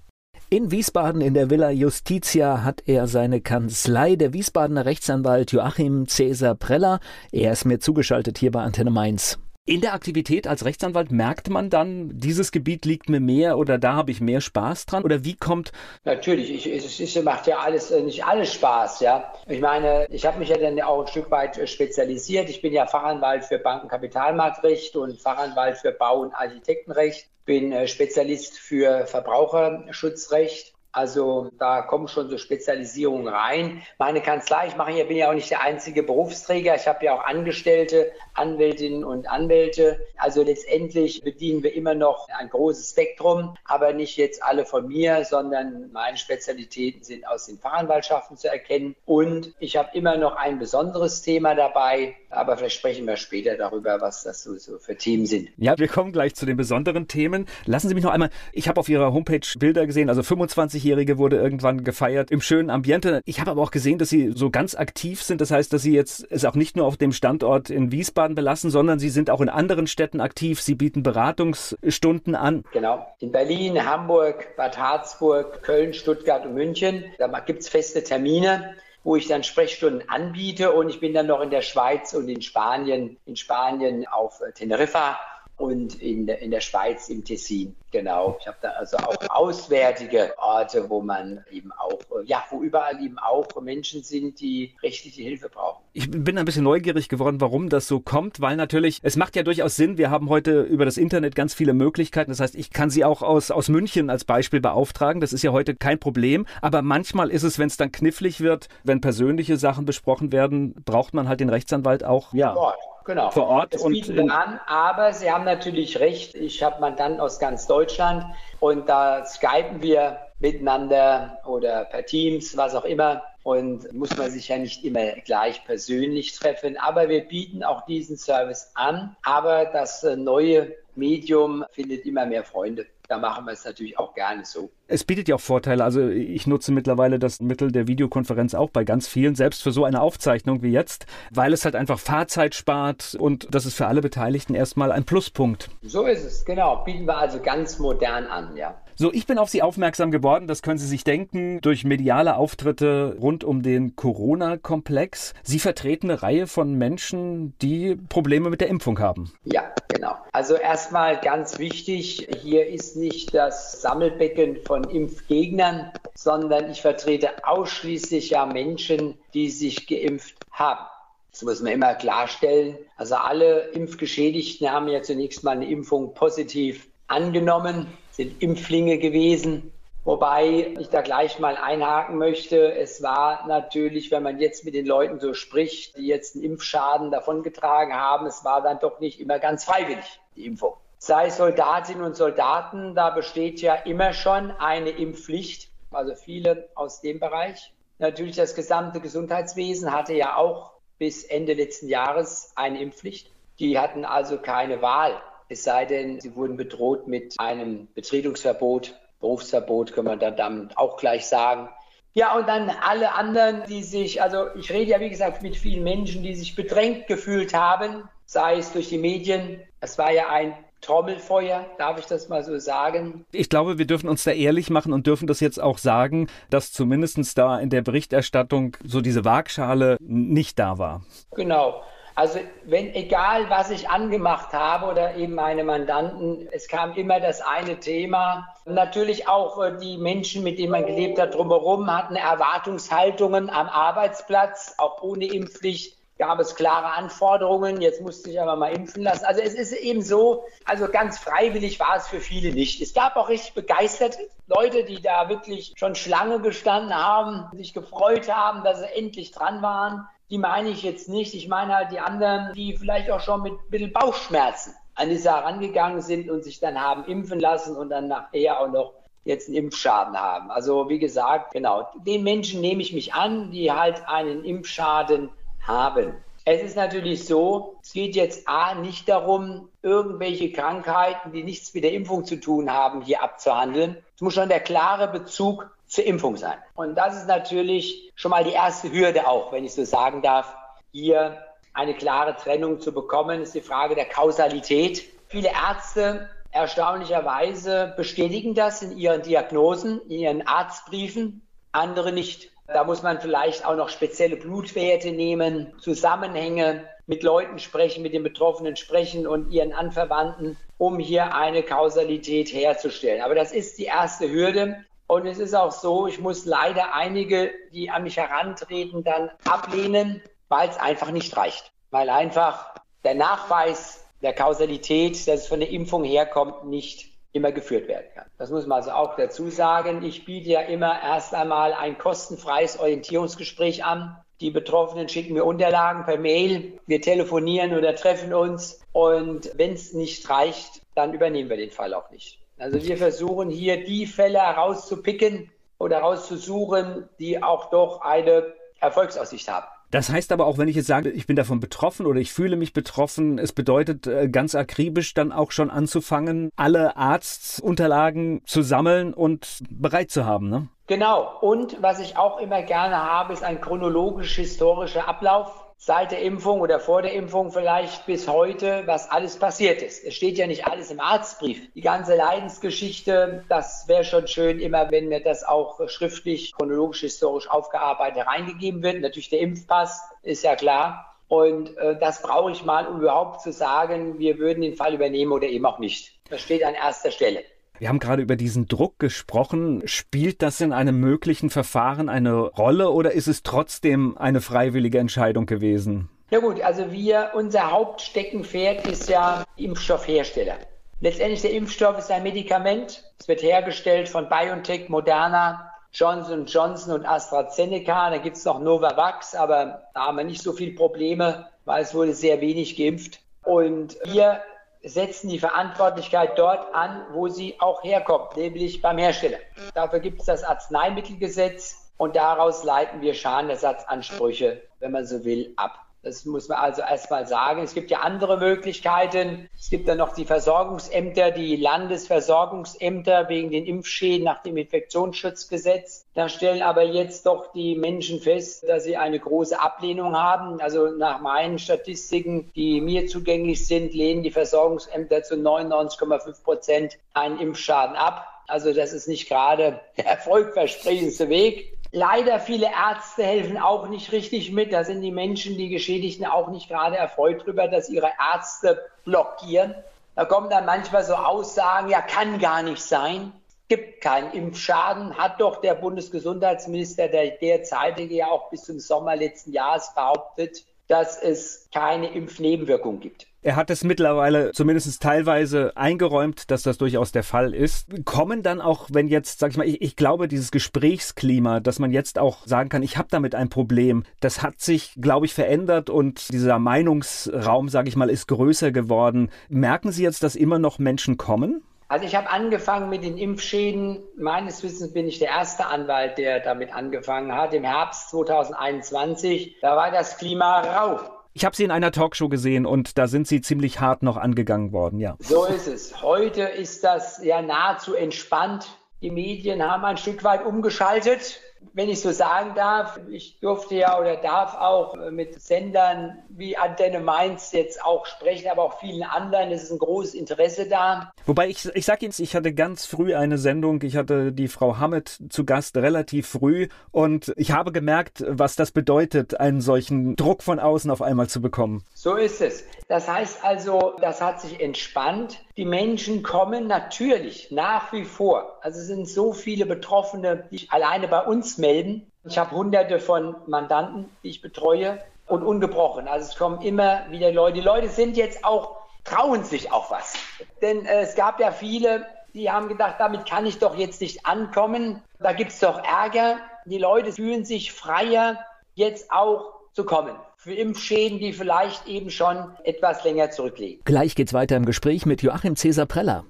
In 0.55 0.71
Wiesbaden 0.71 1.21
in 1.21 1.35
der 1.35 1.51
Villa 1.51 1.71
Justitia 1.71 2.63
hat 2.63 2.85
er 2.87 3.09
seine 3.09 3.41
Kanzlei. 3.41 4.15
Der 4.15 4.33
Wiesbadener 4.33 4.85
Rechtsanwalt 4.85 5.51
Joachim 5.51 6.07
Cäsar 6.07 6.55
Preller. 6.55 7.01
Er 7.33 7.51
ist 7.51 7.65
mir 7.65 7.81
zugeschaltet 7.81 8.39
hier 8.39 8.53
bei 8.53 8.63
Antenne 8.63 8.91
Mainz. 8.93 9.41
In 9.67 9.81
der 9.81 9.95
Aktivität 9.95 10.47
als 10.47 10.67
Rechtsanwalt 10.67 11.11
merkt 11.11 11.49
man 11.49 11.71
dann, 11.71 12.11
dieses 12.13 12.53
Gebiet 12.53 12.85
liegt 12.85 13.09
mir 13.09 13.21
mehr 13.21 13.57
oder 13.57 13.79
da 13.79 13.95
habe 13.95 14.11
ich 14.11 14.21
mehr 14.21 14.43
Spaß 14.43 14.85
dran? 14.85 15.05
Oder 15.05 15.25
wie 15.25 15.37
kommt. 15.37 15.73
Natürlich, 16.05 16.53
ich, 16.53 16.67
es, 16.67 17.01
es 17.01 17.25
macht 17.25 17.47
ja 17.47 17.61
alles, 17.61 17.91
äh, 17.91 18.03
nicht 18.03 18.27
alles 18.27 18.53
Spaß, 18.53 19.01
ja. 19.01 19.33
Ich 19.49 19.63
meine, 19.63 20.07
ich 20.11 20.27
habe 20.27 20.39
mich 20.39 20.51
ja 20.51 20.59
dann 20.59 20.79
auch 20.83 21.01
ein 21.01 21.07
Stück 21.07 21.31
weit 21.31 21.57
äh, 21.57 21.67
spezialisiert. 21.67 22.51
Ich 22.51 22.61
bin 22.61 22.75
ja 22.75 22.87
Fachanwalt 22.87 23.47
für 23.47 23.59
Bankenkapitalmarktrecht 23.59 24.97
und 24.97 25.19
Fachanwalt 25.19 25.79
für 25.79 25.93
Bau- 25.93 26.21
und 26.21 26.35
Architektenrecht 26.35 27.27
bin 27.47 27.73
äh, 27.73 27.89
Spezialist 27.89 28.59
für 28.59 29.07
Verbraucherschutzrecht 29.07 30.74
also 30.95 31.51
da 31.59 31.83
kommen 31.83 32.07
schon 32.07 32.31
so 32.31 32.39
Spezialisierungen 32.39 33.27
rein. 33.27 33.83
Meine 33.99 34.21
Kanzlei, 34.21 34.69
ich 34.69 34.77
mache 34.77 34.93
hier, 34.93 35.07
bin 35.07 35.17
ja 35.17 35.29
auch 35.29 35.35
nicht 35.35 35.51
der 35.51 35.61
einzige 35.61 36.05
Berufsträger. 36.05 36.77
Ich 36.77 36.87
habe 36.87 37.05
ja 37.05 37.15
auch 37.15 37.25
Angestellte, 37.25 38.13
Anwältinnen 38.35 39.03
und 39.03 39.29
Anwälte. 39.29 39.99
Also 40.17 40.45
letztendlich 40.45 41.23
bedienen 41.23 41.65
wir 41.65 41.75
immer 41.75 41.95
noch 41.95 42.29
ein 42.39 42.49
großes 42.49 42.91
Spektrum, 42.91 43.57
aber 43.65 43.93
nicht 43.93 44.17
jetzt 44.17 44.41
alle 44.45 44.65
von 44.65 44.87
mir, 44.87 45.25
sondern 45.25 45.91
meine 45.91 46.17
Spezialitäten 46.17 47.03
sind 47.03 47.27
aus 47.27 47.47
den 47.47 47.59
Fachanwaltschaften 47.59 48.37
zu 48.37 48.49
erkennen. 48.49 48.95
Und 49.05 49.53
ich 49.59 49.77
habe 49.77 49.89
immer 49.95 50.17
noch 50.17 50.37
ein 50.37 50.61
besonderes 50.61 51.23
Thema 51.23 51.57
dabei, 51.57 52.15
aber 52.31 52.57
vielleicht 52.57 52.77
sprechen 52.77 53.05
wir 53.07 53.17
später 53.17 53.57
darüber, 53.57 54.01
was 54.01 54.23
das 54.23 54.45
so, 54.45 54.57
so 54.59 54.79
für 54.79 54.97
Themen 54.97 55.27
sind. 55.27 55.49
Ja, 55.57 55.77
wir 55.77 55.89
kommen 55.89 56.13
gleich 56.13 56.37
zu 56.37 56.47
den 56.47 56.57
besonderen 56.57 57.09
Themen. 57.09 57.47
Lassen 57.65 57.89
Sie 57.89 57.95
mich 57.95 58.05
noch 58.05 58.13
einmal, 58.13 58.31
ich 58.53 58.69
habe 58.69 58.79
auf 58.79 58.89
Ihrer 58.89 59.13
Homepage 59.13 59.41
Bilder 59.59 59.87
gesehen, 59.87 60.09
also 60.09 60.23
25 60.23 60.84
20-Jährige 60.85 61.19
wurde 61.19 61.37
irgendwann 61.37 61.83
gefeiert 61.83 62.31
im 62.31 62.41
schönen 62.41 62.71
Ambiente. 62.71 63.23
Ich 63.25 63.41
habe 63.41 63.51
aber 63.51 63.63
auch 63.63 63.71
gesehen, 63.71 63.99
dass 63.99 64.11
Sie 64.11 64.33
so 64.35 64.51
ganz 64.51 64.75
aktiv 64.75 65.23
sind. 65.23 65.41
Das 65.41 65.51
heißt, 65.51 65.73
dass 65.73 65.83
Sie 65.83 65.95
jetzt 65.95 66.27
es 66.31 66.45
auch 66.45 66.55
nicht 66.55 66.77
nur 66.77 66.87
auf 66.87 66.97
dem 66.97 67.13
Standort 67.13 67.71
in 67.71 67.91
Wiesbaden 67.91 68.35
belassen, 68.35 68.71
sondern 68.71 68.99
Sie 68.99 69.09
sind 69.09 69.31
auch 69.31 69.41
in 69.41 69.49
anderen 69.49 69.87
Städten 69.87 70.21
aktiv. 70.21 70.61
Sie 70.61 70.75
bieten 70.75 71.03
Beratungsstunden 71.03 72.35
an. 72.35 72.65
Genau. 72.73 73.07
In 73.21 73.33
Berlin, 73.33 73.85
Hamburg, 73.85 74.57
Bad 74.57 74.79
Harzburg, 74.79 75.63
Köln, 75.63 75.95
Stuttgart 75.95 76.45
und 76.45 76.55
München. 76.55 77.05
Da 77.19 77.27
gibt 77.41 77.61
es 77.61 77.69
feste 77.69 78.03
Termine 78.03 78.75
wo 79.07 79.17
ich 79.17 79.29
dann 79.29 79.45
Sprechstunden 79.45 80.09
anbiete 80.09 80.73
und 80.73 80.89
ich 80.89 80.99
bin 80.99 81.13
dann 81.13 81.27
noch 81.27 81.43
in 81.43 81.51
der 81.51 81.61
Schweiz 81.61 82.15
und 82.15 82.27
in 82.27 82.41
Spanien, 82.41 83.19
in 83.27 83.37
Spanien 83.37 84.07
auf 84.09 84.41
Teneriffa 84.55 85.19
und 85.57 86.01
in 86.03 86.27
der, 86.27 86.41
in 86.41 86.51
der 86.51 86.61
Schweiz 86.61 87.09
im 87.09 87.25
Tessin. 87.25 87.77
Genau. 87.93 88.37
Ich 88.41 88.47
habe 88.49 88.57
da 88.61 88.71
also 88.71 88.97
auch 88.97 89.17
auswärtige 89.29 90.35
Orte, 90.39 90.91
wo 90.91 91.01
man 91.01 91.45
eben 91.51 91.71
auch, 91.73 92.01
ja, 92.25 92.43
wo 92.51 92.61
überall 92.61 93.01
eben 93.01 93.19
auch 93.21 93.47
Menschen 93.63 94.03
sind, 94.03 94.41
die 94.41 94.75
rechtliche 94.83 95.23
Hilfe 95.23 95.49
brauchen. 95.49 95.85
Ich 95.93 96.11
bin 96.11 96.37
ein 96.39 96.45
bisschen 96.45 96.65
neugierig 96.65 97.09
geworden, 97.09 97.41
warum 97.41 97.69
das 97.69 97.87
so 97.87 98.01
kommt, 98.01 98.41
weil 98.41 98.57
natürlich, 98.57 98.99
es 99.05 99.17
macht 99.17 99.37
ja 99.37 99.45
durchaus 99.45 99.77
Sinn, 99.77 99.97
wir 99.97 100.11
haben 100.11 100.29
heute 100.29 100.63
über 100.63 100.85
das 100.85 100.97
Internet 100.97 101.37
ganz 101.37 101.55
viele 101.55 101.73
Möglichkeiten. 101.73 102.33
Das 102.33 102.41
heißt, 102.41 102.57
ich 102.57 102.71
kann 102.71 102.91
sie 102.91 103.05
auch 103.05 103.23
aus, 103.23 103.53
aus 103.53 103.69
München 103.69 104.11
als 104.11 104.25
Beispiel 104.25 104.61
beauftragen. 104.61 105.21
Das 105.21 105.33
ist 105.33 105.43
ja 105.43 105.53
heute 105.53 105.77
kein 105.77 106.01
Problem. 106.01 106.47
Aber 106.63 106.83
manchmal 106.83 107.31
ist 107.31 107.45
es, 107.45 107.61
wenn 107.61 107.69
es 107.69 107.77
dann 107.77 107.93
knifflig 107.93 108.41
wird, 108.41 108.69
wenn 108.83 109.01
persönliche 109.01 109.57
Sachen 109.57 109.85
besprochen 109.85 110.33
werden, 110.33 110.75
braucht 110.85 111.15
man 111.15 111.29
halt 111.29 111.39
den 111.39 111.49
Rechtsanwalt 111.49 112.03
auch, 112.03 112.35
ja. 112.35 112.55
Boah 112.55 112.75
genau. 113.05 113.31
vor 113.31 113.47
Ort. 113.47 113.75
Das 113.75 113.85
bieten 113.85 114.17
wir 114.17 114.35
an, 114.35 114.61
aber 114.67 115.13
Sie 115.13 115.31
haben 115.31 115.45
natürlich 115.45 116.01
recht. 116.01 116.35
Ich 116.35 116.63
habe 116.63 116.81
Mandanten 116.81 117.21
aus 117.21 117.39
ganz 117.39 117.67
Deutschland 117.67 118.25
und 118.61 118.89
da 118.89 119.25
skypen 119.25 119.83
wir 119.83 120.19
miteinander 120.41 121.39
oder 121.47 121.85
per 121.85 122.05
Teams, 122.05 122.57
was 122.57 122.75
auch 122.75 122.85
immer. 122.85 123.23
Und 123.43 123.93
muss 123.93 124.17
man 124.17 124.31
sich 124.31 124.49
ja 124.49 124.57
nicht 124.57 124.85
immer 124.85 125.13
gleich 125.25 125.65
persönlich 125.67 126.33
treffen. 126.33 126.79
Aber 126.79 127.11
wir 127.11 127.21
bieten 127.29 127.63
auch 127.63 127.85
diesen 127.85 128.17
Service 128.17 128.71
an. 128.75 129.17
Aber 129.23 129.67
das 129.67 130.03
äh, 130.03 130.17
neue 130.17 130.75
Medium 130.95 131.65
findet 131.71 132.07
immer 132.07 132.25
mehr 132.25 132.43
Freunde 132.43 132.87
da 133.09 133.19
machen 133.19 133.45
wir 133.45 133.53
es 133.53 133.65
natürlich 133.65 133.99
auch 133.99 134.15
gerne 134.15 134.45
so. 134.45 134.71
Es 134.87 135.05
bietet 135.05 135.29
ja 135.29 135.37
auch 135.37 135.41
Vorteile. 135.41 135.85
Also 135.85 136.09
ich 136.09 136.47
nutze 136.47 136.73
mittlerweile 136.73 137.19
das 137.19 137.41
Mittel 137.41 137.71
der 137.71 137.87
Videokonferenz 137.87 138.55
auch 138.55 138.71
bei 138.71 138.85
ganz 138.85 139.09
vielen, 139.09 139.35
selbst 139.35 139.63
für 139.63 139.73
so 139.73 139.85
eine 139.85 140.01
Aufzeichnung 140.01 140.63
wie 140.63 140.71
jetzt, 140.71 141.07
weil 141.31 141.53
es 141.53 141.65
halt 141.65 141.77
einfach 141.77 141.99
Fahrzeit 141.99 142.55
spart 142.55 143.15
und 143.19 143.55
das 143.55 143.67
ist 143.67 143.75
für 143.75 143.87
alle 143.87 144.01
Beteiligten 144.01 144.55
erstmal 144.55 144.93
ein 144.93 145.05
Pluspunkt. 145.05 145.71
So 145.83 146.05
ist 146.07 146.25
es, 146.25 146.45
genau. 146.45 146.85
Bieten 146.85 147.07
wir 147.07 147.17
also 147.17 147.41
ganz 147.41 147.79
modern 147.79 148.27
an, 148.27 148.57
ja. 148.57 148.75
So, 148.97 149.13
ich 149.13 149.27
bin 149.27 149.39
auf 149.39 149.49
Sie 149.49 149.61
aufmerksam 149.61 150.13
geworden, 150.13 150.47
das 150.47 150.63
können 150.63 150.79
Sie 150.79 150.87
sich 150.87 151.03
denken, 151.03 151.61
durch 151.61 151.85
mediale 151.85 152.37
Auftritte 152.37 153.17
rund 153.21 153.43
um 153.43 153.65
den 153.65 153.97
Corona-Komplex. 153.97 155.35
Sie 155.43 155.59
vertreten 155.59 156.11
eine 156.11 156.23
Reihe 156.23 156.47
von 156.47 156.75
Menschen, 156.75 157.55
die 157.61 157.97
Probleme 158.09 158.51
mit 158.51 158.61
der 158.61 158.69
Impfung 158.69 159.01
haben. 159.01 159.33
Ja, 159.43 159.65
genau. 159.89 160.15
Also 160.31 160.55
erstmal 160.55 161.21
ganz 161.21 161.59
wichtig, 161.59 162.29
hier 162.41 162.69
ist 162.69 162.97
nicht 162.97 163.35
das 163.35 163.83
Sammelbecken 163.83 164.59
von 164.65 164.85
Impfgegnern, 164.85 165.91
sondern 166.15 166.71
ich 166.71 166.81
vertrete 166.81 167.45
ausschließlich 167.45 168.31
ja 168.31 168.47
Menschen, 168.47 169.19
die 169.35 169.51
sich 169.51 169.89
geimpft 169.89 170.37
haben. 170.53 170.87
Das 171.33 171.43
muss 171.43 171.61
man 171.61 171.73
immer 171.73 171.95
klarstellen. 171.95 172.79
Also 172.97 173.17
alle 173.17 173.71
Impfgeschädigten 173.71 174.71
haben 174.71 174.87
ja 174.87 175.03
zunächst 175.03 175.43
mal 175.43 175.51
eine 175.51 175.69
Impfung 175.69 176.15
positiv 176.15 176.87
angenommen 177.07 177.87
sind 178.11 178.43
Impflinge 178.43 178.99
gewesen. 178.99 179.73
Wobei 180.05 180.75
ich 180.79 180.91
da 180.91 181.01
gleich 181.01 181.39
mal 181.39 181.57
einhaken 181.57 182.19
möchte. 182.19 182.75
Es 182.75 183.03
war 183.03 183.47
natürlich, 183.49 184.11
wenn 184.11 184.23
man 184.23 184.39
jetzt 184.39 184.65
mit 184.65 184.75
den 184.75 184.85
Leuten 184.85 185.19
so 185.19 185.33
spricht, 185.33 185.97
die 185.97 186.07
jetzt 186.07 186.35
einen 186.35 186.45
Impfschaden 186.45 187.11
davongetragen 187.11 187.95
haben, 187.95 188.27
es 188.27 188.45
war 188.45 188.63
dann 188.63 188.79
doch 188.81 189.01
nicht 189.01 189.19
immer 189.19 189.39
ganz 189.39 189.65
freiwillig, 189.65 190.21
die 190.37 190.45
Impfung. 190.45 190.75
Sei 190.99 191.31
Soldatinnen 191.31 192.05
und 192.05 192.17
Soldaten, 192.17 192.95
da 192.95 193.11
besteht 193.11 193.63
ja 193.63 193.75
immer 193.75 194.13
schon 194.13 194.51
eine 194.51 194.91
Impfpflicht, 194.91 195.71
also 195.91 196.15
viele 196.15 196.69
aus 196.75 197.01
dem 197.01 197.19
Bereich. 197.19 197.73
Natürlich 197.99 198.37
das 198.37 198.55
gesamte 198.55 199.01
Gesundheitswesen 199.01 199.93
hatte 199.93 200.15
ja 200.15 200.37
auch 200.37 200.73
bis 200.99 201.25
Ende 201.25 201.55
letzten 201.55 201.89
Jahres 201.89 202.53
eine 202.57 202.81
Impfpflicht. 202.81 203.31
Die 203.59 203.79
hatten 203.79 204.05
also 204.05 204.39
keine 204.39 204.83
Wahl. 204.83 205.21
Es 205.49 205.65
sei 205.65 205.85
denn, 205.85 206.21
sie 206.21 206.35
wurden 206.35 206.57
bedroht 206.57 207.07
mit 207.07 207.35
einem 207.39 207.89
Betretungsverbot, 207.95 208.95
Berufsverbot, 209.21 209.93
kann 209.93 210.05
man 210.05 210.19
dann 210.19 210.37
damit 210.37 210.77
auch 210.77 210.97
gleich 210.97 211.27
sagen. 211.27 211.69
Ja, 212.13 212.37
und 212.37 212.47
dann 212.47 212.71
alle 212.71 213.15
anderen, 213.15 213.65
die 213.69 213.83
sich, 213.83 214.23
also 214.23 214.47
ich 214.57 214.71
rede 214.71 214.93
ja 214.93 215.01
wie 215.01 215.11
gesagt 215.11 215.43
mit 215.43 215.57
vielen 215.57 215.83
Menschen, 215.83 216.23
die 216.23 216.35
sich 216.35 216.55
bedrängt 216.55 217.09
gefühlt 217.09 217.55
haben, 217.55 218.05
sei 218.25 218.59
es 218.59 218.73
durch 218.73 218.89
die 218.89 218.99
Medien. 218.99 219.61
Es 219.81 219.99
war 219.99 220.13
ja 220.13 220.29
ein 220.29 220.55
Trommelfeuer, 220.81 221.67
darf 221.79 221.99
ich 221.99 222.07
das 222.07 222.29
mal 222.29 222.45
so 222.45 222.59
sagen? 222.59 223.25
Ich 223.33 223.49
glaube, 223.49 223.79
wir 223.79 223.87
dürfen 223.87 224.09
uns 224.09 224.23
da 224.23 224.31
ehrlich 224.31 224.71
machen 224.71 224.93
und 224.93 225.07
dürfen 225.07 225.27
das 225.27 225.41
jetzt 225.41 225.61
auch 225.61 225.79
sagen, 225.79 226.29
dass 226.51 226.73
zumindest 226.73 227.37
da 227.39 227.59
in 227.59 227.71
der 227.71 227.83
Berichterstattung 227.83 228.77
so 228.85 229.01
diese 229.01 229.25
Waagschale 229.25 229.97
nicht 230.01 230.59
da 230.59 230.79
war. 230.79 231.03
Genau. 231.35 231.83
Also 232.17 232.39
wenn 232.65 232.95
egal 232.95 233.51
was 233.51 233.71
ich 233.71 233.91
angemacht 233.91 234.53
habe 234.53 234.87
oder 234.87 235.17
eben 235.17 235.35
meine 235.35 235.65
Mandanten, 235.65 236.49
es 236.53 236.69
kam 236.69 236.95
immer 236.95 237.19
das 237.19 237.41
eine 237.41 237.81
Thema. 237.81 238.55
Natürlich 238.67 239.27
auch 239.27 239.61
äh, 239.61 239.77
die 239.79 239.99
Menschen, 239.99 240.45
mit 240.45 240.59
denen 240.59 240.71
man 240.71 240.87
gelebt 240.87 241.19
hat, 241.19 241.35
drumherum 241.35 241.93
hatten 241.93 242.15
Erwartungshaltungen 242.15 243.51
am 243.51 243.69
Arbeitsplatz, 243.69 244.75
auch 244.79 245.03
ohne 245.03 245.27
Impfpflicht 245.27 245.99
gab 246.19 246.39
es 246.39 246.55
klare 246.55 246.93
Anforderungen. 246.93 247.81
Jetzt 247.81 248.01
musste 248.01 248.31
ich 248.31 248.41
aber 248.41 248.57
mal 248.57 248.73
impfen 248.73 249.03
lassen. 249.03 249.25
Also 249.25 249.41
es 249.41 249.55
ist 249.55 249.73
eben 249.73 250.03
so, 250.03 250.45
also 250.65 250.89
ganz 250.89 251.19
freiwillig 251.19 251.81
war 251.81 251.97
es 251.97 252.07
für 252.07 252.21
viele 252.21 252.53
nicht. 252.53 252.81
Es 252.81 252.95
gab 252.95 253.17
auch 253.17 253.29
richtig 253.29 253.55
begeisterte 253.55 254.19
Leute, 254.47 254.85
die 254.85 255.03
da 255.03 255.29
wirklich 255.29 255.73
schon 255.77 255.95
Schlange 255.95 256.41
gestanden 256.41 256.95
haben, 256.95 257.49
sich 257.57 257.75
gefreut 257.75 258.33
haben, 258.33 258.63
dass 258.63 258.81
sie 258.81 258.87
endlich 258.95 259.33
dran 259.33 259.63
waren. 259.63 260.09
Die 260.31 260.39
meine 260.39 260.71
ich 260.71 260.83
jetzt 260.83 261.09
nicht. 261.09 261.35
Ich 261.35 261.49
meine 261.49 261.75
halt 261.75 261.93
die 261.93 262.01
anderen, 262.01 262.53
die 262.55 262.77
vielleicht 262.77 263.11
auch 263.11 263.21
schon 263.21 263.43
mit 263.43 263.53
ein 263.53 263.71
bisschen 263.71 263.93
Bauchschmerzen 263.93 264.75
an 264.95 265.09
die 265.09 265.17
Sache 265.17 265.45
rangegangen 265.45 266.01
sind 266.01 266.31
und 266.31 266.45
sich 266.45 266.61
dann 266.61 266.81
haben 266.81 267.05
impfen 267.05 267.41
lassen 267.41 267.77
und 267.77 267.91
dann 267.91 268.09
nachher 268.09 268.61
auch 268.61 268.69
noch 268.69 268.93
jetzt 269.25 269.49
einen 269.49 269.57
Impfschaden 269.57 270.17
haben. 270.17 270.51
Also 270.51 270.89
wie 270.89 270.99
gesagt, 270.99 271.53
genau, 271.53 271.89
den 272.07 272.23
Menschen 272.23 272.61
nehme 272.61 272.83
ich 272.83 272.93
mich 272.93 273.15
an, 273.15 273.51
die 273.51 273.73
halt 273.73 274.07
einen 274.07 274.45
Impfschaden 274.45 275.31
haben. 275.67 276.15
Es 276.47 276.63
ist 276.63 276.77
natürlich 276.77 277.27
so, 277.27 277.77
es 277.83 277.93
geht 277.93 278.15
jetzt 278.17 278.47
A 278.47 278.75
nicht 278.75 279.09
darum, 279.09 279.71
irgendwelche 279.83 280.53
Krankheiten, 280.53 281.33
die 281.33 281.43
nichts 281.43 281.73
mit 281.73 281.85
der 281.85 281.93
Impfung 281.93 282.27
zu 282.27 282.37
tun 282.37 282.71
haben, 282.71 283.01
hier 283.01 283.23
abzuhandeln. 283.23 283.97
Es 284.15 284.21
muss 284.21 284.35
schon 284.35 284.51
der 284.51 284.61
klare 284.61 285.09
Bezug 285.09 285.74
zur 285.95 286.05
Impfung 286.05 286.37
sein. 286.37 286.59
Und 286.75 286.97
das 286.97 287.17
ist 287.17 287.29
natürlich 287.29 288.13
schon 288.17 288.31
mal 288.31 288.43
die 288.43 288.53
erste 288.53 288.93
Hürde 288.93 289.29
auch, 289.29 289.53
wenn 289.53 289.65
ich 289.65 289.75
so 289.75 289.85
sagen 289.85 290.23
darf, 290.23 290.55
hier 290.91 291.39
eine 291.73 291.95
klare 291.95 292.37
Trennung 292.37 292.81
zu 292.81 292.93
bekommen, 292.93 293.43
ist 293.43 293.55
die 293.55 293.61
Frage 293.61 293.95
der 293.95 294.07
Kausalität. 294.07 295.05
Viele 295.29 295.51
Ärzte 295.51 296.29
erstaunlicherweise 296.51 297.95
bestätigen 297.97 298.55
das 298.55 298.83
in 298.83 298.97
ihren 298.97 299.23
Diagnosen, 299.23 300.01
in 300.03 300.19
ihren 300.19 300.47
Arztbriefen, 300.47 301.43
andere 301.71 302.13
nicht. 302.13 302.51
Da 302.67 302.83
muss 302.85 303.03
man 303.03 303.21
vielleicht 303.21 303.65
auch 303.65 303.77
noch 303.77 303.89
spezielle 303.89 304.37
Blutwerte 304.37 305.13
nehmen, 305.13 305.75
Zusammenhänge 305.79 306.89
mit 307.07 307.23
Leuten 307.23 307.59
sprechen, 307.59 308.03
mit 308.03 308.15
den 308.15 308.23
Betroffenen 308.23 308.77
sprechen 308.77 309.27
und 309.27 309.51
ihren 309.51 309.73
Anverwandten, 309.73 310.57
um 310.79 310.99
hier 310.99 311.35
eine 311.35 311.63
Kausalität 311.63 312.53
herzustellen. 312.53 313.23
Aber 313.23 313.35
das 313.35 313.53
ist 313.53 313.79
die 313.79 313.85
erste 313.85 314.31
Hürde. 314.31 314.85
Und 315.07 315.27
es 315.27 315.39
ist 315.39 315.55
auch 315.55 315.73
so, 315.73 316.07
ich 316.07 316.19
muss 316.19 316.47
leider 316.47 316.95
einige, 316.95 317.53
die 317.73 317.91
an 317.91 318.05
mich 318.05 318.17
herantreten, 318.17 319.05
dann 319.05 319.31
ablehnen, 319.45 320.23
weil 320.49 320.69
es 320.69 320.79
einfach 320.79 321.11
nicht 321.11 321.37
reicht. 321.37 321.73
Weil 321.91 322.09
einfach 322.09 322.75
der 323.05 323.15
Nachweis 323.15 324.05
der 324.23 324.33
Kausalität, 324.33 325.13
dass 325.29 325.43
es 325.43 325.47
von 325.47 325.61
der 325.61 325.69
Impfung 325.71 326.05
herkommt, 326.05 326.65
nicht 326.65 327.13
immer 327.33 327.53
geführt 327.53 327.89
werden 327.89 328.07
kann. 328.15 328.27
Das 328.39 328.51
muss 328.51 328.67
man 328.67 328.79
also 328.79 328.93
auch 328.93 329.17
dazu 329.17 329.51
sagen. 329.51 330.03
Ich 330.05 330.25
biete 330.25 330.51
ja 330.51 330.61
immer 330.61 331.03
erst 331.03 331.35
einmal 331.35 331.75
ein 331.75 331.99
kostenfreies 331.99 332.79
Orientierungsgespräch 332.79 333.85
an. 333.85 334.17
Die 334.41 334.51
Betroffenen 334.51 335.09
schicken 335.09 335.35
mir 335.35 335.45
Unterlagen 335.45 336.05
per 336.05 336.17
Mail. 336.17 336.79
Wir 336.87 337.03
telefonieren 337.03 337.77
oder 337.77 337.95
treffen 337.95 338.33
uns. 338.33 338.81
Und 338.93 339.51
wenn 339.57 339.73
es 339.73 339.93
nicht 339.93 340.29
reicht, 340.31 340.83
dann 340.95 341.13
übernehmen 341.13 341.51
wir 341.51 341.57
den 341.57 341.71
Fall 341.71 341.93
auch 341.93 342.11
nicht. 342.11 342.39
Also 342.59 342.83
wir 342.83 342.97
versuchen 342.97 343.51
hier 343.51 343.85
die 343.85 344.07
Fälle 344.07 344.39
herauszupicken 344.39 345.51
oder 345.79 345.97
herauszusuchen, 345.97 347.09
die 347.19 347.43
auch 347.43 347.71
doch 347.71 348.01
eine 348.03 348.55
Erfolgsaussicht 348.81 349.49
haben. 349.49 349.67
Das 349.91 350.09
heißt 350.09 350.33
aber 350.33 350.47
auch, 350.47 350.59
wenn 350.59 350.67
ich 350.67 350.75
jetzt 350.75 350.89
sage, 350.89 351.11
ich 351.11 351.27
bin 351.27 351.37
davon 351.37 351.61
betroffen 351.61 352.07
oder 352.07 352.19
ich 352.19 352.33
fühle 352.33 352.57
mich 352.57 352.73
betroffen, 352.73 353.39
es 353.39 353.53
bedeutet 353.53 354.09
äh, 354.09 354.29
ganz 354.29 354.57
akribisch 354.57 355.15
dann 355.15 355.31
auch 355.31 355.53
schon 355.53 355.71
anzufangen, 355.71 356.51
alle 356.57 356.97
Arztunterlagen 356.97 358.43
zu 358.45 358.63
sammeln 358.63 359.15
und 359.15 359.61
bereit 359.71 360.11
zu 360.11 360.25
haben, 360.25 360.49
ne? 360.49 360.69
Genau. 360.87 361.39
Und 361.41 361.81
was 361.81 362.01
ich 362.01 362.17
auch 362.17 362.41
immer 362.41 362.63
gerne 362.63 362.97
habe, 362.97 363.33
ist 363.33 363.45
ein 363.45 363.61
chronologisch-historischer 363.61 365.09
Ablauf 365.09 365.64
seit 365.85 366.13
der 366.13 366.23
Impfung 366.23 366.63
oder 366.63 366.81
vor 366.81 367.03
der 367.03 367.13
Impfung 367.13 367.53
vielleicht 367.53 368.07
bis 368.07 368.27
heute, 368.27 368.85
was 368.87 369.11
alles 369.11 369.39
passiert 369.39 369.83
ist. 369.83 370.03
Es 370.03 370.15
steht 370.15 370.39
ja 370.39 370.47
nicht 370.47 370.67
alles 370.67 370.91
im 370.91 370.99
Arztbrief. 370.99 371.71
Die 371.75 371.83
ganze 371.83 372.17
Leidensgeschichte, 372.17 373.45
das 373.51 373.87
wäre 373.87 374.03
schon 374.03 374.27
schön, 374.27 374.61
immer 374.61 374.91
wenn 374.91 375.09
mir 375.09 375.23
das 375.23 375.45
auch 375.45 375.87
schriftlich, 375.91 376.55
chronologisch, 376.55 377.01
historisch 377.01 377.51
aufgearbeitet 377.51 378.27
reingegeben 378.27 378.83
wird. 378.83 379.03
Natürlich 379.03 379.29
der 379.29 379.41
Impfpass 379.41 380.01
ist 380.23 380.43
ja 380.43 380.57
klar. 380.57 381.15
Und 381.29 381.77
äh, 381.77 381.99
das 381.99 382.23
brauche 382.23 382.51
ich 382.51 382.65
mal, 382.65 382.87
um 382.87 383.01
überhaupt 383.01 383.43
zu 383.43 383.53
sagen, 383.53 384.19
wir 384.19 384.39
würden 384.39 384.63
den 384.63 384.77
Fall 384.77 384.95
übernehmen 384.95 385.33
oder 385.33 385.49
eben 385.49 385.67
auch 385.67 385.79
nicht. 385.79 386.19
Das 386.31 386.41
steht 386.41 386.65
an 386.65 386.75
erster 386.75 387.11
Stelle. 387.11 387.45
Wir 387.79 387.89
haben 387.89 387.99
gerade 387.99 388.23
über 388.23 388.37
diesen 388.37 388.67
Druck 388.67 389.01
gesprochen. 389.01 389.83
Spielt 389.87 390.43
das 390.43 390.61
in 390.61 390.73
einem 390.73 391.01
möglichen 391.01 391.51
Verfahren 391.51 392.09
eine 392.09 392.35
Rolle 392.35 392.91
oder 392.91 393.13
ist 393.13 393.27
es 393.27 393.43
trotzdem 393.43 394.17
eine 394.17 394.41
freiwillige 394.41 394.99
Entscheidung 394.99 395.47
gewesen? 395.47 396.09
Ja 396.31 396.39
gut, 396.39 396.61
also 396.61 396.93
wir, 396.93 397.33
unser 397.35 397.71
Hauptsteckenpferd 397.71 398.87
ist 398.87 399.09
ja 399.09 399.45
Impfstoffhersteller. 399.57 400.57
Letztendlich 401.01 401.43
der 401.43 401.53
Impfstoff 401.53 401.99
ist 401.99 402.11
ein 402.11 402.23
Medikament. 402.23 403.05
Es 403.19 403.27
wird 403.29 403.43
hergestellt 403.43 404.09
von 404.09 404.29
BioNTech, 404.29 404.89
Moderna, 404.89 405.71
Johnson 405.93 406.47
Johnson 406.47 406.95
und 406.95 407.07
AstraZeneca. 407.07 408.11
Da 408.11 408.19
gibt 408.19 408.37
es 408.37 408.45
noch 408.45 408.61
Novavax, 408.61 409.35
aber 409.35 409.89
da 409.95 410.07
haben 410.07 410.17
wir 410.17 410.25
nicht 410.25 410.43
so 410.43 410.53
viele 410.53 410.75
Probleme, 410.75 411.49
weil 411.65 411.83
es 411.83 411.95
wurde 411.95 412.15
sehr 412.15 412.41
wenig 412.41 412.77
geimpft. 412.77 413.21
Und 413.43 413.97
wir 414.05 414.41
setzen 414.85 415.29
die 415.29 415.39
Verantwortlichkeit 415.39 416.39
dort 416.39 416.75
an, 416.75 417.07
wo 417.13 417.29
sie 417.29 417.61
auch 417.61 417.83
herkommt, 417.83 418.37
nämlich 418.37 418.83
beim 418.83 418.99
Hersteller. 418.99 419.39
Dafür 419.75 420.01
gibt 420.01 420.21
es 420.21 420.27
das 420.27 420.45
Arzneimittelgesetz 420.45 421.93
und 421.97 422.17
daraus 422.17 422.65
leiten 422.65 423.01
wir 423.01 423.15
Schadenersatzansprüche, 423.15 424.63
wenn 424.81 424.93
man 424.93 425.07
so 425.07 425.25
will, 425.25 425.53
ab. 425.57 425.84
Das 426.05 426.27
muss 426.27 426.49
man 426.49 426.59
also 426.59 426.83
erstmal 426.83 427.27
sagen. 427.27 427.63
Es 427.63 427.73
gibt 427.73 427.91
ja 427.91 428.01
andere 428.01 428.37
Möglichkeiten. 428.37 429.49
Es 429.59 429.71
gibt 429.71 429.89
dann 429.89 429.97
noch 429.97 430.15
die 430.15 430.27
Versorgungsämter, 430.27 431.31
die 431.31 431.57
Landesversorgungsämter 431.57 433.31
wegen 433.31 433.51
den 433.51 433.65
Impfschäden 433.65 434.25
nach 434.25 434.43
dem 434.43 434.59
Infektionsschutzgesetz. 434.59 436.05
Da 436.15 436.29
stellen 436.29 436.63
aber 436.63 436.83
jetzt 436.83 437.25
doch 437.25 437.53
die 437.53 437.75
Menschen 437.75 438.21
fest, 438.21 438.69
dass 438.69 438.85
sie 438.85 438.99
eine 438.99 439.19
große 439.19 439.59
Ablehnung 439.59 440.15
haben. 440.15 440.61
Also 440.61 440.89
nach 440.89 441.23
meinen 441.23 441.59
Statistiken, 441.59 442.53
die 442.55 442.83
mir 442.83 443.07
zugänglich 443.07 443.67
sind, 443.67 443.95
lehnen 443.95 444.23
die 444.23 444.31
Versorgungsämter 444.31 445.23
zu 445.23 445.37
99,5 445.37 446.45
Prozent 446.45 446.99
einen 447.15 447.41
Impfschaden 447.41 447.97
ab. 447.97 448.27
Also 448.47 448.75
das 448.75 448.93
ist 448.93 449.09
nicht 449.09 449.27
gerade 449.27 449.81
der 449.97 450.07
erfolgversprechendste 450.07 451.31
Weg. 451.31 451.74
Leider 451.97 452.41
viele 452.41 452.67
Ärzte 452.67 453.23
helfen 453.23 453.57
auch 453.57 453.87
nicht 453.87 454.11
richtig 454.11 454.51
mit. 454.51 454.73
Da 454.73 454.83
sind 454.83 455.01
die 455.01 455.13
Menschen, 455.13 455.57
die 455.57 455.69
Geschädigten, 455.69 456.27
auch 456.27 456.49
nicht 456.49 456.69
gerade 456.69 456.97
erfreut 456.97 457.43
darüber, 457.43 457.69
dass 457.69 457.89
ihre 457.89 458.11
Ärzte 458.33 458.85
blockieren. 459.05 459.77
Da 460.17 460.25
kommen 460.25 460.51
dann 460.51 460.67
manchmal 460.67 461.05
so 461.05 461.15
Aussagen, 461.15 461.89
ja, 461.91 462.03
kann 462.03 462.41
gar 462.41 462.65
nicht 462.65 462.83
sein. 462.83 463.33
Gibt 463.69 464.01
keinen 464.01 464.33
Impfschaden, 464.33 465.17
hat 465.17 465.41
doch 465.41 465.61
der 465.61 465.77
Bundesgesundheitsminister, 465.77 467.07
der 467.07 467.31
derzeitige 467.31 468.17
ja 468.17 468.27
auch 468.27 468.51
bis 468.51 468.65
zum 468.65 468.81
Sommer 468.81 469.15
letzten 469.15 469.53
Jahres 469.53 469.95
behauptet, 469.95 470.65
dass 470.89 471.23
es 471.23 471.69
keine 471.73 472.13
Impfnebenwirkung 472.13 472.99
gibt. 472.99 473.29
Er 473.45 473.57
hat 473.57 473.69
es 473.69 473.85
mittlerweile 473.85 474.53
zumindest 474.53 475.03
teilweise 475.03 475.77
eingeräumt, 475.77 476.51
dass 476.51 476.63
das 476.63 476.79
durchaus 476.79 477.13
der 477.13 477.23
Fall 477.23 477.53
ist. 477.53 478.07
Kommen 478.07 478.43
dann 478.43 478.63
auch, 478.63 478.89
wenn 478.91 479.07
jetzt, 479.07 479.39
sag 479.39 479.51
ich 479.51 479.59
mal, 479.59 479.69
ich, 479.69 479.83
ich 479.83 479.97
glaube, 479.97 480.29
dieses 480.29 480.51
Gesprächsklima, 480.51 481.61
dass 481.61 481.79
man 481.79 481.91
jetzt 481.91 482.19
auch 482.19 482.47
sagen 482.47 482.71
kann, 482.71 482.83
ich 482.83 482.97
habe 482.97 483.09
damit 483.11 483.35
ein 483.35 483.51
Problem, 483.51 484.05
das 484.21 484.43
hat 484.43 484.63
sich, 484.63 484.95
glaube 484.99 485.27
ich, 485.27 485.35
verändert 485.35 485.91
und 485.91 486.33
dieser 486.33 486.59
Meinungsraum, 486.59 487.69
sage 487.69 487.91
ich 487.91 487.97
mal, 487.97 488.09
ist 488.09 488.29
größer 488.29 488.73
geworden. 488.73 489.29
Merken 489.51 489.93
Sie 489.93 490.05
jetzt, 490.05 490.23
dass 490.23 490.37
immer 490.37 490.59
noch 490.59 490.79
Menschen 490.79 491.19
kommen? 491.19 491.63
Also 491.89 492.07
ich 492.07 492.15
habe 492.15 492.31
angefangen 492.31 492.89
mit 492.89 493.05
den 493.05 493.19
Impfschäden. 493.19 493.99
Meines 494.17 494.63
Wissens 494.63 494.95
bin 494.95 495.07
ich 495.07 495.19
der 495.19 495.29
erste 495.29 495.67
Anwalt, 495.67 496.17
der 496.17 496.41
damit 496.41 496.73
angefangen 496.73 497.35
hat. 497.35 497.53
Im 497.53 497.65
Herbst 497.65 498.09
2021, 498.09 499.59
da 499.61 499.77
war 499.77 499.91
das 499.91 500.17
Klima 500.17 500.61
rau. 500.61 501.24
Ich 501.37 501.45
habe 501.45 501.57
Sie 501.57 501.65
in 501.65 501.73
einer 501.73 501.91
Talkshow 501.91 502.29
gesehen 502.29 502.65
und 502.65 502.97
da 502.97 503.09
sind 503.09 503.27
Sie 503.27 503.41
ziemlich 503.41 503.81
hart 503.81 504.05
noch 504.05 504.17
angegangen 504.17 504.71
worden, 504.71 505.01
ja. 505.01 505.17
So 505.19 505.47
ist 505.47 505.67
es. 505.67 506.01
Heute 506.01 506.43
ist 506.43 506.85
das 506.85 507.25
ja 507.25 507.43
nahezu 507.43 507.95
entspannt. 507.95 508.69
Die 509.03 509.11
Medien 509.11 509.61
haben 509.61 509.85
ein 509.85 509.97
Stück 509.97 510.23
weit 510.23 510.47
umgeschaltet. 510.47 511.41
Wenn 511.73 511.89
ich 511.89 512.01
so 512.01 512.13
sagen 512.13 512.55
darf, 512.55 513.01
ich 513.11 513.39
durfte 513.41 513.77
ja 513.77 513.99
oder 513.99 514.17
darf 514.17 514.55
auch 514.55 514.97
mit 515.11 515.41
Sendern 515.41 516.19
wie 516.29 516.57
Antenne 516.57 517.01
Mainz 517.01 517.53
jetzt 517.53 517.85
auch 517.85 518.07
sprechen, 518.07 518.49
aber 518.51 518.63
auch 518.63 518.79
vielen 518.81 519.03
anderen. 519.03 519.51
Es 519.51 519.65
ist 519.65 519.73
ein 519.73 519.79
großes 519.79 520.15
Interesse 520.15 520.69
da. 520.69 521.13
Wobei 521.27 521.49
ich, 521.49 521.67
ich 521.75 521.85
sage 521.85 522.07
Ihnen, 522.07 522.15
ich 522.19 522.35
hatte 522.35 522.53
ganz 522.53 522.87
früh 522.87 523.15
eine 523.15 523.39
Sendung. 523.39 523.83
Ich 523.83 523.97
hatte 523.97 524.33
die 524.33 524.49
Frau 524.49 524.79
Hammett 524.79 525.19
zu 525.29 525.45
Gast 525.45 525.77
relativ 525.77 526.29
früh 526.29 526.69
und 526.91 527.33
ich 527.37 527.53
habe 527.53 527.73
gemerkt, 527.73 528.25
was 528.27 528.57
das 528.57 528.71
bedeutet, 528.71 529.41
einen 529.41 529.61
solchen 529.61 530.17
Druck 530.17 530.43
von 530.43 530.59
außen 530.59 530.91
auf 530.91 531.03
einmal 531.03 531.29
zu 531.29 531.41
bekommen. 531.41 531.85
So 531.95 532.15
ist 532.15 532.41
es. 532.41 532.65
Das 532.89 533.09
heißt 533.09 533.45
also, 533.45 533.95
das 534.01 534.21
hat 534.21 534.41
sich 534.41 534.61
entspannt. 534.61 535.41
Die 535.57 535.65
Menschen 535.65 536.25
kommen 536.25 536.67
natürlich 536.67 537.53
nach 537.53 537.93
wie 537.93 538.05
vor. 538.05 538.59
Also 538.61 538.81
es 538.81 538.89
sind 538.89 539.09
so 539.09 539.33
viele 539.33 539.67
Betroffene, 539.67 540.49
die 540.51 540.69
alleine 540.71 541.07
bei 541.07 541.21
uns 541.21 541.59
melden. 541.59 542.11
Ich 542.25 542.39
habe 542.39 542.51
hunderte 542.51 542.99
von 542.99 543.37
Mandanten, 543.47 544.11
die 544.25 544.31
ich 544.31 544.43
betreue 544.43 544.99
und 545.29 545.45
ungebrochen. 545.45 546.09
Also 546.09 546.29
es 546.29 546.37
kommen 546.37 546.61
immer 546.61 547.09
wieder 547.11 547.31
Leute. 547.31 547.55
Die 547.55 547.65
Leute 547.65 547.89
sind 547.89 548.17
jetzt 548.17 548.45
auch, 548.45 548.79
trauen 549.05 549.45
sich 549.45 549.71
auch 549.71 549.93
was. 549.93 550.15
Denn 550.61 550.87
äh, 550.87 551.03
es 551.03 551.15
gab 551.15 551.39
ja 551.39 551.53
viele, 551.53 552.05
die 552.33 552.51
haben 552.51 552.67
gedacht, 552.67 552.97
damit 552.99 553.25
kann 553.25 553.47
ich 553.47 553.61
doch 553.61 553.77
jetzt 553.77 554.01
nicht 554.01 554.27
ankommen. 554.27 555.03
Da 555.21 555.33
gibt 555.33 555.53
es 555.53 555.61
doch 555.61 555.79
Ärger. 555.85 556.39
Die 556.65 556.79
Leute 556.79 557.13
fühlen 557.13 557.45
sich 557.45 557.73
freier, 557.73 558.41
jetzt 558.75 559.13
auch 559.13 559.53
zu 559.73 559.85
kommen 559.85 560.17
für 560.45 560.53
Impfschäden, 560.53 561.21
die 561.21 561.33
vielleicht 561.33 561.87
eben 561.87 562.11
schon 562.11 562.37
etwas 562.65 563.03
länger 563.03 563.31
zurückliegen. 563.31 563.81
Gleich 563.87 564.15
geht's 564.15 564.35
weiter 564.35 564.59
im 564.59 564.67
Gespräch 564.67 565.07
mit 565.07 565.23
Joachim 565.23 565.57
Cäsar 565.57 565.87
Preller. 565.87 566.27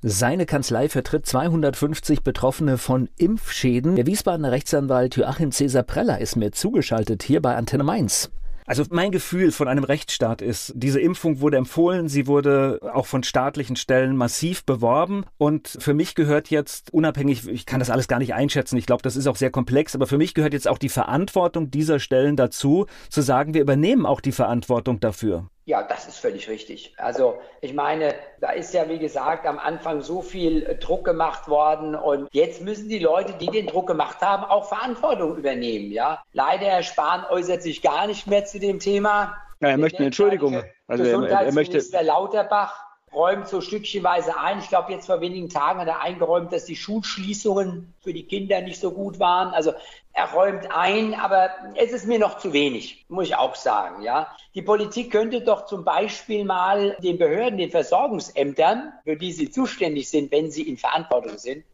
Seine 0.00 0.46
Kanzlei 0.46 0.88
vertritt 0.88 1.26
250 1.26 2.22
Betroffene 2.22 2.78
von 2.78 3.08
Impfschäden. 3.18 3.96
Der 3.96 4.06
Wiesbadener 4.06 4.52
Rechtsanwalt 4.52 5.16
Joachim 5.16 5.50
Cäsar 5.50 5.82
Preller 5.82 6.20
ist 6.20 6.36
mir 6.36 6.52
zugeschaltet 6.52 7.24
hier 7.24 7.42
bei 7.42 7.56
Antenne 7.56 7.82
Mainz. 7.82 8.30
Also 8.68 8.84
mein 8.90 9.12
Gefühl 9.12 9.50
von 9.50 9.66
einem 9.66 9.82
Rechtsstaat 9.82 10.42
ist, 10.42 10.74
diese 10.76 11.00
Impfung 11.00 11.40
wurde 11.40 11.56
empfohlen, 11.56 12.06
sie 12.06 12.26
wurde 12.26 12.80
auch 12.92 13.06
von 13.06 13.22
staatlichen 13.22 13.76
Stellen 13.76 14.14
massiv 14.14 14.62
beworben 14.64 15.24
und 15.38 15.78
für 15.80 15.94
mich 15.94 16.14
gehört 16.14 16.50
jetzt 16.50 16.92
unabhängig, 16.92 17.48
ich 17.48 17.64
kann 17.64 17.80
das 17.80 17.88
alles 17.88 18.08
gar 18.08 18.18
nicht 18.18 18.34
einschätzen, 18.34 18.76
ich 18.76 18.84
glaube, 18.84 19.02
das 19.02 19.16
ist 19.16 19.26
auch 19.26 19.36
sehr 19.36 19.50
komplex, 19.50 19.94
aber 19.94 20.06
für 20.06 20.18
mich 20.18 20.34
gehört 20.34 20.52
jetzt 20.52 20.68
auch 20.68 20.76
die 20.76 20.90
Verantwortung 20.90 21.70
dieser 21.70 21.98
Stellen 21.98 22.36
dazu, 22.36 22.84
zu 23.08 23.22
sagen, 23.22 23.54
wir 23.54 23.62
übernehmen 23.62 24.04
auch 24.04 24.20
die 24.20 24.32
Verantwortung 24.32 25.00
dafür. 25.00 25.48
Ja, 25.68 25.82
das 25.82 26.08
ist 26.08 26.16
völlig 26.16 26.48
richtig. 26.48 26.94
Also 26.96 27.40
ich 27.60 27.74
meine, 27.74 28.14
da 28.40 28.52
ist 28.52 28.72
ja, 28.72 28.88
wie 28.88 28.98
gesagt, 28.98 29.46
am 29.46 29.58
Anfang 29.58 30.00
so 30.00 30.22
viel 30.22 30.62
äh, 30.62 30.76
Druck 30.76 31.04
gemacht 31.04 31.46
worden 31.46 31.94
und 31.94 32.26
jetzt 32.32 32.62
müssen 32.62 32.88
die 32.88 32.98
Leute, 32.98 33.34
die 33.34 33.48
den 33.48 33.66
Druck 33.66 33.86
gemacht 33.86 34.22
haben, 34.22 34.44
auch 34.44 34.66
Verantwortung 34.66 35.36
übernehmen. 35.36 35.92
Ja, 35.92 36.22
leider 36.32 36.64
Herr 36.64 36.82
Spahn 36.82 37.22
äußert 37.28 37.62
sich 37.62 37.82
gar 37.82 38.06
nicht 38.06 38.26
mehr 38.26 38.46
zu 38.46 38.58
dem 38.58 38.78
Thema. 38.78 39.36
Ja, 39.60 39.68
er 39.68 39.76
möchte 39.76 39.98
eine 39.98 40.06
Entschuldigung. 40.06 40.62
Also 40.86 41.04
er, 41.04 41.42
er 41.42 41.52
möchte 41.52 41.78
Lauterbach 42.00 42.87
räumt 43.12 43.48
so 43.48 43.60
stückchenweise 43.60 44.38
ein. 44.38 44.58
Ich 44.58 44.68
glaube, 44.68 44.92
jetzt 44.92 45.06
vor 45.06 45.20
wenigen 45.20 45.48
Tagen 45.48 45.80
hat 45.80 45.88
er 45.88 46.00
eingeräumt, 46.00 46.52
dass 46.52 46.64
die 46.64 46.76
Schulschließungen 46.76 47.94
für 48.00 48.12
die 48.12 48.24
Kinder 48.24 48.60
nicht 48.60 48.80
so 48.80 48.92
gut 48.92 49.18
waren. 49.18 49.54
Also 49.54 49.72
er 50.12 50.32
räumt 50.32 50.68
ein, 50.72 51.14
aber 51.14 51.50
es 51.76 51.92
ist 51.92 52.06
mir 52.06 52.18
noch 52.18 52.38
zu 52.38 52.52
wenig, 52.52 53.04
muss 53.08 53.26
ich 53.26 53.36
auch 53.36 53.54
sagen. 53.54 54.02
Ja, 54.02 54.28
die 54.54 54.62
Politik 54.62 55.12
könnte 55.12 55.40
doch 55.40 55.66
zum 55.66 55.84
Beispiel 55.84 56.44
mal 56.44 56.96
den 57.02 57.18
Behörden, 57.18 57.58
den 57.58 57.70
Versorgungsämtern, 57.70 58.92
für 59.04 59.16
die 59.16 59.32
sie 59.32 59.50
zuständig 59.50 60.08
sind, 60.10 60.32
wenn 60.32 60.50
sie 60.50 60.68
in 60.68 60.76
Verantwortung 60.76 61.38
sind, 61.38 61.64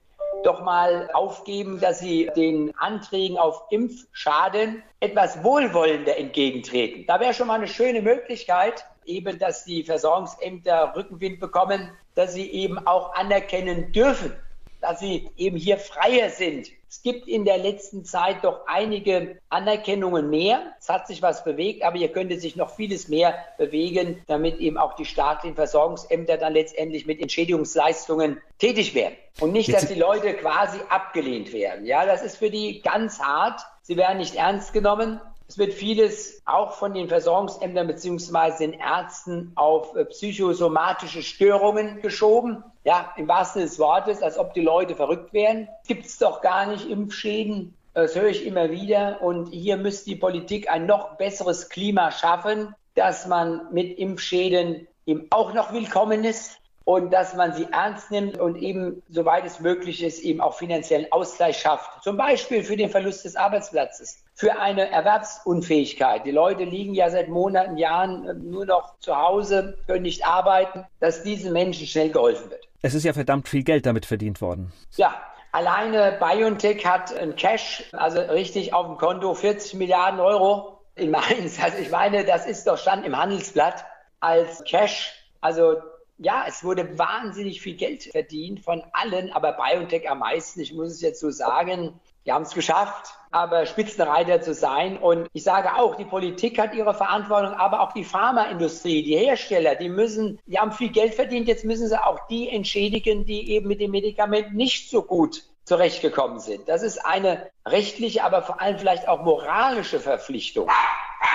doch 0.44 0.62
mal 0.62 1.08
aufgeben, 1.14 1.80
dass 1.80 2.00
sie 2.00 2.30
den 2.36 2.76
Anträgen 2.76 3.38
auf 3.38 3.62
Impfschaden 3.70 4.82
etwas 5.00 5.42
wohlwollender 5.42 6.16
entgegentreten. 6.16 7.06
Da 7.06 7.20
wäre 7.20 7.34
schon 7.34 7.46
mal 7.46 7.54
eine 7.54 7.68
schöne 7.68 8.02
Möglichkeit, 8.02 8.84
eben, 9.06 9.38
dass 9.38 9.64
die 9.64 9.84
Versorgungsämter 9.84 10.94
Rückenwind 10.96 11.40
bekommen, 11.40 11.90
dass 12.14 12.34
sie 12.34 12.50
eben 12.50 12.87
auch 12.87 13.14
anerkennen 13.14 13.92
dürfen, 13.92 14.32
dass 14.80 15.00
sie 15.00 15.30
eben 15.37 15.56
hier 15.56 15.78
freier 15.78 16.30
sind. 16.30 16.68
Es 16.94 17.02
gibt 17.02 17.26
in 17.26 17.44
der 17.44 17.58
letzten 17.58 18.04
Zeit 18.04 18.44
doch 18.44 18.68
einige 18.68 19.38
Anerkennungen 19.49 20.30
mehr. 20.30 20.62
Es 20.78 20.88
hat 20.88 21.08
sich 21.08 21.23
was 21.23 21.42
bewegt, 21.42 21.82
aber 21.82 21.99
hier 21.99 22.12
könnte 22.12 22.38
sich 22.38 22.54
noch 22.54 22.70
vieles 22.70 23.08
mehr 23.08 23.34
bewegen, 23.58 24.23
damit 24.28 24.58
eben 24.58 24.78
auch 24.78 24.94
die 24.94 25.04
staatlichen 25.04 25.56
Versorgungsämter 25.56 26.37
dann 26.37 26.52
letztendlich 26.52 27.04
mit 27.04 27.20
Entschädigungsleistungen 27.20 28.40
tätig 28.58 28.95
werden. 28.95 29.17
Und 29.40 29.52
nicht, 29.52 29.75
dass 29.75 29.88
die 29.88 29.99
Leute 29.99 30.34
quasi 30.34 30.78
abgelehnt 30.88 31.52
werden. 31.52 31.84
Ja, 31.84 32.06
das 32.06 32.23
ist 32.23 32.36
für 32.36 32.50
die 32.50 32.80
ganz 32.80 33.19
hart. 33.19 33.60
Sie 33.82 33.97
werden 33.97 34.19
nicht 34.19 34.36
ernst 34.36 34.73
genommen. 34.73 35.21
Es 35.47 35.59
wird 35.59 35.75
vieles 35.75 36.43
auch 36.47 36.73
von 36.73 36.95
den 36.95 37.09
Versorgungsämtern 37.09 37.87
bzw. 37.87 38.67
den 38.67 38.73
Ärzten 38.73 39.52
auf 39.57 39.95
äh, 39.95 40.04
psychosomatische 40.07 41.23
Störungen 41.23 42.00
geschoben. 42.00 42.65
Ja, 42.85 43.13
im 43.17 43.28
wahrsten 43.28 43.61
Sinne 43.61 43.71
des 43.71 43.78
Wortes, 43.78 44.23
als 44.23 44.39
ob 44.39 44.54
die 44.54 44.63
Leute 44.63 44.97
verrückt 44.97 45.33
wären. 45.33 45.69
Gibt 45.87 46.07
es 46.07 46.19
doch 46.19 46.41
gar 46.41 46.67
nicht 46.67 46.89
Impfschäden. 46.89 47.75
Das 47.93 48.17
höre 48.17 48.28
ich 48.28 48.47
immer 48.47 48.71
wieder. 48.71 49.23
Und 49.23 49.50
hier 49.52 49.76
müsste 49.76 50.07
die 50.07 50.17
Politik 50.17 50.71
ein 50.71 50.87
noch 50.87 51.17
besseres 51.17 51.69
Klima 51.69 52.11
schaffen, 52.11 52.75
dass 52.95 53.26
man 53.26 53.73
mit 53.73 53.99
Impfschäden 53.99 54.89
eben 55.07 55.26
auch 55.30 55.52
noch 55.52 55.73
willkommen 55.73 56.25
ist 56.25 56.59
und 56.85 57.13
dass 57.13 57.35
man 57.35 57.54
sie 57.54 57.67
ernst 57.71 58.11
nimmt 58.11 58.39
und 58.39 58.57
eben, 58.57 59.02
soweit 59.09 59.45
es 59.45 59.61
möglich 59.61 60.02
ist, 60.02 60.21
eben 60.21 60.41
auch 60.41 60.54
finanziellen 60.54 61.11
Ausgleich 61.13 61.59
schafft. 61.59 62.02
Zum 62.02 62.17
Beispiel 62.17 62.63
für 62.63 62.76
den 62.76 62.91
Verlust 62.91 63.25
des 63.25 63.37
Arbeitsplatzes, 63.37 64.24
für 64.34 64.58
eine 64.58 64.90
Erwerbsunfähigkeit. 64.90 66.26
Die 66.26 66.32
Leute 66.32 66.64
liegen 66.64 66.92
ja 66.92 67.08
seit 67.08 67.28
Monaten, 67.28 67.78
Jahren 67.78 68.28
äh, 68.28 68.34
nur 68.34 68.66
noch 68.66 68.99
zu 68.99 69.16
Hause, 69.16 69.78
können 69.86 70.02
nicht 70.02 70.26
arbeiten, 70.26 70.84
dass 71.00 71.23
diesen 71.23 71.52
Menschen 71.52 71.86
schnell 71.86 72.10
geholfen 72.10 72.50
wird. 72.50 72.68
Es 72.82 72.94
ist 72.94 73.04
ja 73.04 73.12
verdammt 73.12 73.49
viel 73.49 73.62
Geld 73.62 73.86
damit 73.86 74.04
verdient 74.04 74.40
worden. 74.40 74.73
Ja, 74.97 75.14
alleine 75.52 76.18
BioNTech 76.18 76.84
hat 76.84 77.16
ein 77.16 77.36
Cash, 77.36 77.84
also 77.92 78.20
richtig 78.20 78.75
auf 78.75 78.86
dem 78.86 78.97
Konto 78.97 79.32
40 79.34 79.75
Milliarden 79.75 80.20
Euro 80.20 80.80
in 80.97 81.10
Mainz. 81.10 81.62
Also 81.62 81.78
ich 81.78 81.90
meine, 81.90 82.25
das 82.25 82.44
ist 82.44 82.66
doch 82.66 82.76
Stand 82.76 83.06
im 83.06 83.16
Handelsblatt 83.16 83.84
als 84.20 84.64
Cash. 84.64 85.14
Also 85.40 85.76
ja, 86.18 86.44
es 86.47 86.62
wurde 86.62 86.99
wahnsinnig 86.99 87.60
viel 87.60 87.76
Geld 87.76 88.04
verdient 88.04 88.60
von 88.60 88.82
allen, 88.92 89.32
aber 89.32 89.52
BioNTech 89.52 90.10
am 90.10 90.18
meisten. 90.18 90.60
Ich 90.60 90.73
muss 90.73 90.92
es 90.92 91.00
jetzt 91.00 91.20
so 91.20 91.30
sagen, 91.30 92.00
die 92.26 92.32
haben 92.32 92.43
es 92.43 92.54
geschafft, 92.54 93.15
aber 93.30 93.67
Spitzenreiter 93.67 94.41
zu 94.41 94.54
sein. 94.54 94.97
Und 94.97 95.28
ich 95.32 95.43
sage 95.43 95.75
auch, 95.76 95.97
die 95.97 96.04
Politik 96.04 96.58
hat 96.58 96.75
ihre 96.75 96.95
Verantwortung, 96.95 97.54
aber 97.54 97.80
auch 97.80 97.93
die 97.93 98.04
Pharmaindustrie, 98.04 99.02
die 99.02 99.17
Hersteller, 99.17 99.75
die 99.75 99.89
müssen, 99.89 100.39
die 100.47 100.58
haben 100.58 100.73
viel 100.73 100.91
Geld 100.91 101.15
verdient, 101.15 101.49
jetzt 101.49 101.65
müssen 101.65 101.89
sie 101.89 102.02
auch 102.02 102.26
die 102.28 102.49
entschädigen, 102.49 103.25
die 103.25 103.50
eben 103.50 103.69
mit 103.69 103.80
dem 103.80 103.91
Medikament 103.91 104.54
nicht 104.54 104.91
so 104.91 105.02
gut 105.02 105.43
zurechtgekommen 105.65 106.41
sind. 106.41 106.69
Das 106.69 106.82
ist 106.82 107.04
eine 107.04 107.50
rechtliche, 107.67 108.23
aber 108.23 108.43
vor 108.43 108.60
allem 108.60 108.78
vielleicht 108.78 109.08
auch 109.08 109.23
moralische 109.23 109.99
Verpflichtung 109.99 110.69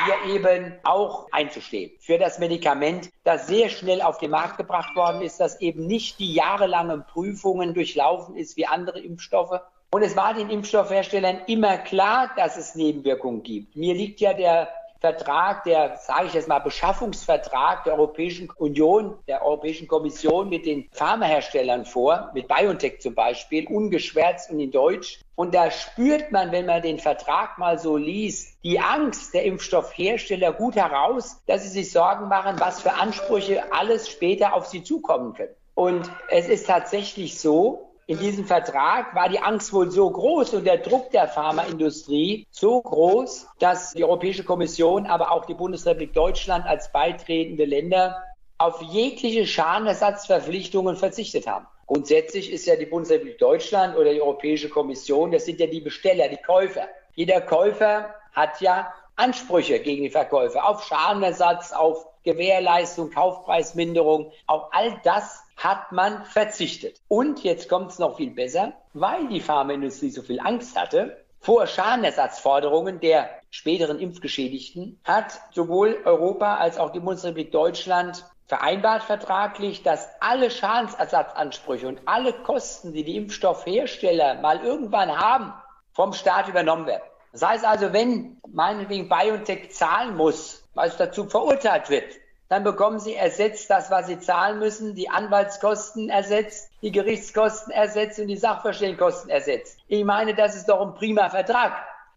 hier 0.06 0.36
eben 0.36 0.76
auch 0.84 1.28
einzustehen 1.32 1.92
für 2.00 2.18
das 2.18 2.40
Medikament, 2.40 3.10
das 3.24 3.48
sehr 3.48 3.70
schnell 3.70 4.02
auf 4.02 4.20
den 4.20 4.32
Markt 4.32 4.58
gebracht 4.58 4.96
worden 4.96 5.22
ist, 5.22 5.40
das 5.40 5.60
eben 5.62 5.88
nicht 5.88 6.20
die 6.20 6.34
jahrelangen 6.34 7.06
Prüfungen 7.06 7.74
durchlaufen 7.74 8.36
ist 8.36 8.56
wie 8.56 8.68
andere 8.68 9.00
Impfstoffe. 9.00 9.60
Und 9.92 10.04
es 10.04 10.16
war 10.16 10.36
den 10.36 10.50
Impfstoffherstellern 10.50 11.42
immer 11.48 11.78
klar, 11.78 12.30
dass 12.36 12.58
es 12.58 12.76
Nebenwirkungen 12.76 13.42
gibt. 13.42 13.76
Mir 13.76 13.96
liegt 13.96 14.20
ja 14.20 14.34
der 14.34 14.70
Vertrag, 15.00 15.64
der, 15.64 15.96
sage 15.98 16.28
ich 16.28 16.34
jetzt 16.34 16.50
mal, 16.50 16.60
Beschaffungsvertrag 16.60 17.86
der 17.86 17.94
Europäischen 17.94 18.52
Union, 18.58 19.18
der 19.28 19.44
Europäischen 19.44 19.88
Kommission 19.88 20.50
mit 20.50 20.66
den 20.66 20.90
Pharmaherstellern 20.92 21.86
vor, 21.86 22.30
mit 22.34 22.50
BioNTech 22.50 23.00
zum 23.00 23.16
Beispiel, 23.16 23.66
ungeschwärzt 23.68 24.52
und 24.52 24.60
in 24.60 24.72
Deutsch. 24.72 25.22
Und 25.36 25.56
da 25.56 25.72
spürt 25.72 26.32
man, 26.32 26.52
wenn 26.52 26.66
man 26.66 26.82
den 26.82 27.00
Vertrag 27.00 27.58
mal 27.58 27.80
so 27.80 27.96
liest, 27.96 28.58
die 28.64 28.80
Angst 28.80 29.34
der 29.34 29.46
Impfstoffhersteller 29.46 30.52
gut 30.52 30.76
heraus, 30.76 31.42
dass 31.48 31.64
sie 31.64 31.70
sich 31.70 31.92
Sorgen 31.92 32.28
machen, 32.28 32.60
was 32.60 32.82
für 32.82 32.94
Ansprüche 32.94 33.72
alles 33.72 34.10
später 34.10 34.54
auf 34.54 34.68
sie 34.68 34.84
zukommen 34.84 35.34
können. 35.34 35.56
Und 35.76 36.12
es 36.30 36.50
ist 36.50 36.68
tatsächlich 36.68 37.40
so, 37.40 37.89
in 38.10 38.18
diesem 38.18 38.44
Vertrag 38.44 39.14
war 39.14 39.30
die 39.30 39.40
Angst 39.40 39.72
wohl 39.72 39.92
so 39.92 40.10
groß 40.10 40.56
und 40.56 40.66
der 40.66 40.80
Druck 40.80 41.12
der 41.12 41.28
Pharmaindustrie 41.28 42.48
so 42.50 42.82
groß, 42.82 43.46
dass 43.60 43.94
die 43.94 44.04
Europäische 44.04 44.44
Kommission, 44.44 45.06
aber 45.06 45.32
auch 45.32 45.46
die 45.46 45.54
Bundesrepublik 45.54 46.14
Deutschland 46.14 46.66
als 46.66 46.92
beitretende 46.92 47.66
Länder 47.66 48.24
auf 48.58 48.82
jegliche 48.82 49.46
Schadenersatzverpflichtungen 49.46 50.96
verzichtet 50.96 51.46
haben. 51.46 51.68
Grundsätzlich 51.86 52.52
ist 52.52 52.66
ja 52.66 52.76
die 52.76 52.88
Bundesrepublik 52.88 53.38
Deutschland 53.38 53.96
oder 53.96 54.12
die 54.12 54.22
Europäische 54.22 54.70
Kommission, 54.70 55.32
das 55.32 55.46
sind 55.46 55.60
ja 55.60 55.68
die 55.68 55.82
Besteller, 55.82 56.30
die 56.30 56.38
Käufer. 56.38 56.88
Jeder 57.14 57.42
Käufer 57.42 58.16
hat 58.34 58.60
ja 58.60 58.92
Ansprüche 59.18 59.80
gegen 59.82 60.02
die 60.02 60.10
Verkäufer 60.10 60.68
auf 60.68 60.84
Schadenersatz, 60.84 61.74
auf 61.74 62.08
Gewährleistung, 62.24 63.12
Kaufpreisminderung, 63.12 64.32
auf 64.48 64.70
all 64.72 65.00
das 65.04 65.44
hat 65.60 65.92
man 65.92 66.26
verzichtet. 66.26 67.00
Und 67.08 67.44
jetzt 67.44 67.70
kommt 67.70 67.92
es 67.92 68.00
noch 68.00 68.18
viel 68.18 68.32
besser, 68.32 68.74
weil 68.94 69.28
die 69.28 69.42
Pharmaindustrie 69.42 70.10
so 70.10 70.22
viel 70.22 70.40
Angst 70.40 70.80
hatte, 70.80 71.18
vor 71.42 71.68
Schadenersatzforderungen 71.68 73.00
der 73.00 73.30
späteren 73.50 74.00
Impfgeschädigten 74.00 75.00
hat 75.06 75.40
sowohl 75.52 75.98
Europa 76.06 76.56
als 76.56 76.78
auch 76.78 76.92
die 76.92 77.00
Bundesrepublik 77.00 77.52
Deutschland 77.52 78.26
vereinbart 78.48 79.04
vertraglich, 79.04 79.84
dass 79.84 80.10
alle 80.20 80.50
Schadensersatzansprüche 80.50 81.88
und 81.88 82.02
alle 82.06 82.34
Kosten, 82.34 82.94
die 82.94 83.04
die 83.04 83.16
Impfstoffhersteller 83.16 84.36
mal 84.42 84.60
irgendwann 84.64 85.18
haben, 85.18 85.54
vom 85.94 86.14
Staat 86.14 86.48
übernommen 86.48 86.88
werden. 86.88 87.04
Das 87.32 87.44
heißt 87.44 87.66
also, 87.66 87.94
wenn 87.94 88.38
meinetwegen 88.48 89.08
BioNTech 89.08 89.72
zahlen 89.72 90.18
muss, 90.18 90.64
weil 90.74 90.90
es 90.90 90.98
dazu 90.98 91.26
verurteilt 91.26 91.90
wird, 91.90 92.16
dann 92.50 92.64
bekommen 92.64 93.00
sie 93.00 93.16
ersetzt 93.16 93.70
das, 93.70 93.92
was 93.92 94.08
sie 94.08 94.20
zahlen 94.20 94.60
müssen, 94.60 94.96
die 94.96 95.10
Anwaltskosten 95.10 96.10
ersetzt, 96.10 96.72
die 96.82 96.92
Gerichtskosten 96.92 97.72
ersetzt 97.72 98.20
und 98.20 98.28
die 98.28 98.38
Sachverständigenkosten 98.38 99.30
ersetzt. 99.30 99.78
Ich 99.88 100.04
meine, 100.04 100.34
das 100.34 100.56
ist 100.56 100.68
doch 100.68 100.82
ein 100.82 100.96
prima 100.96 101.30
Vertrag 101.30 101.74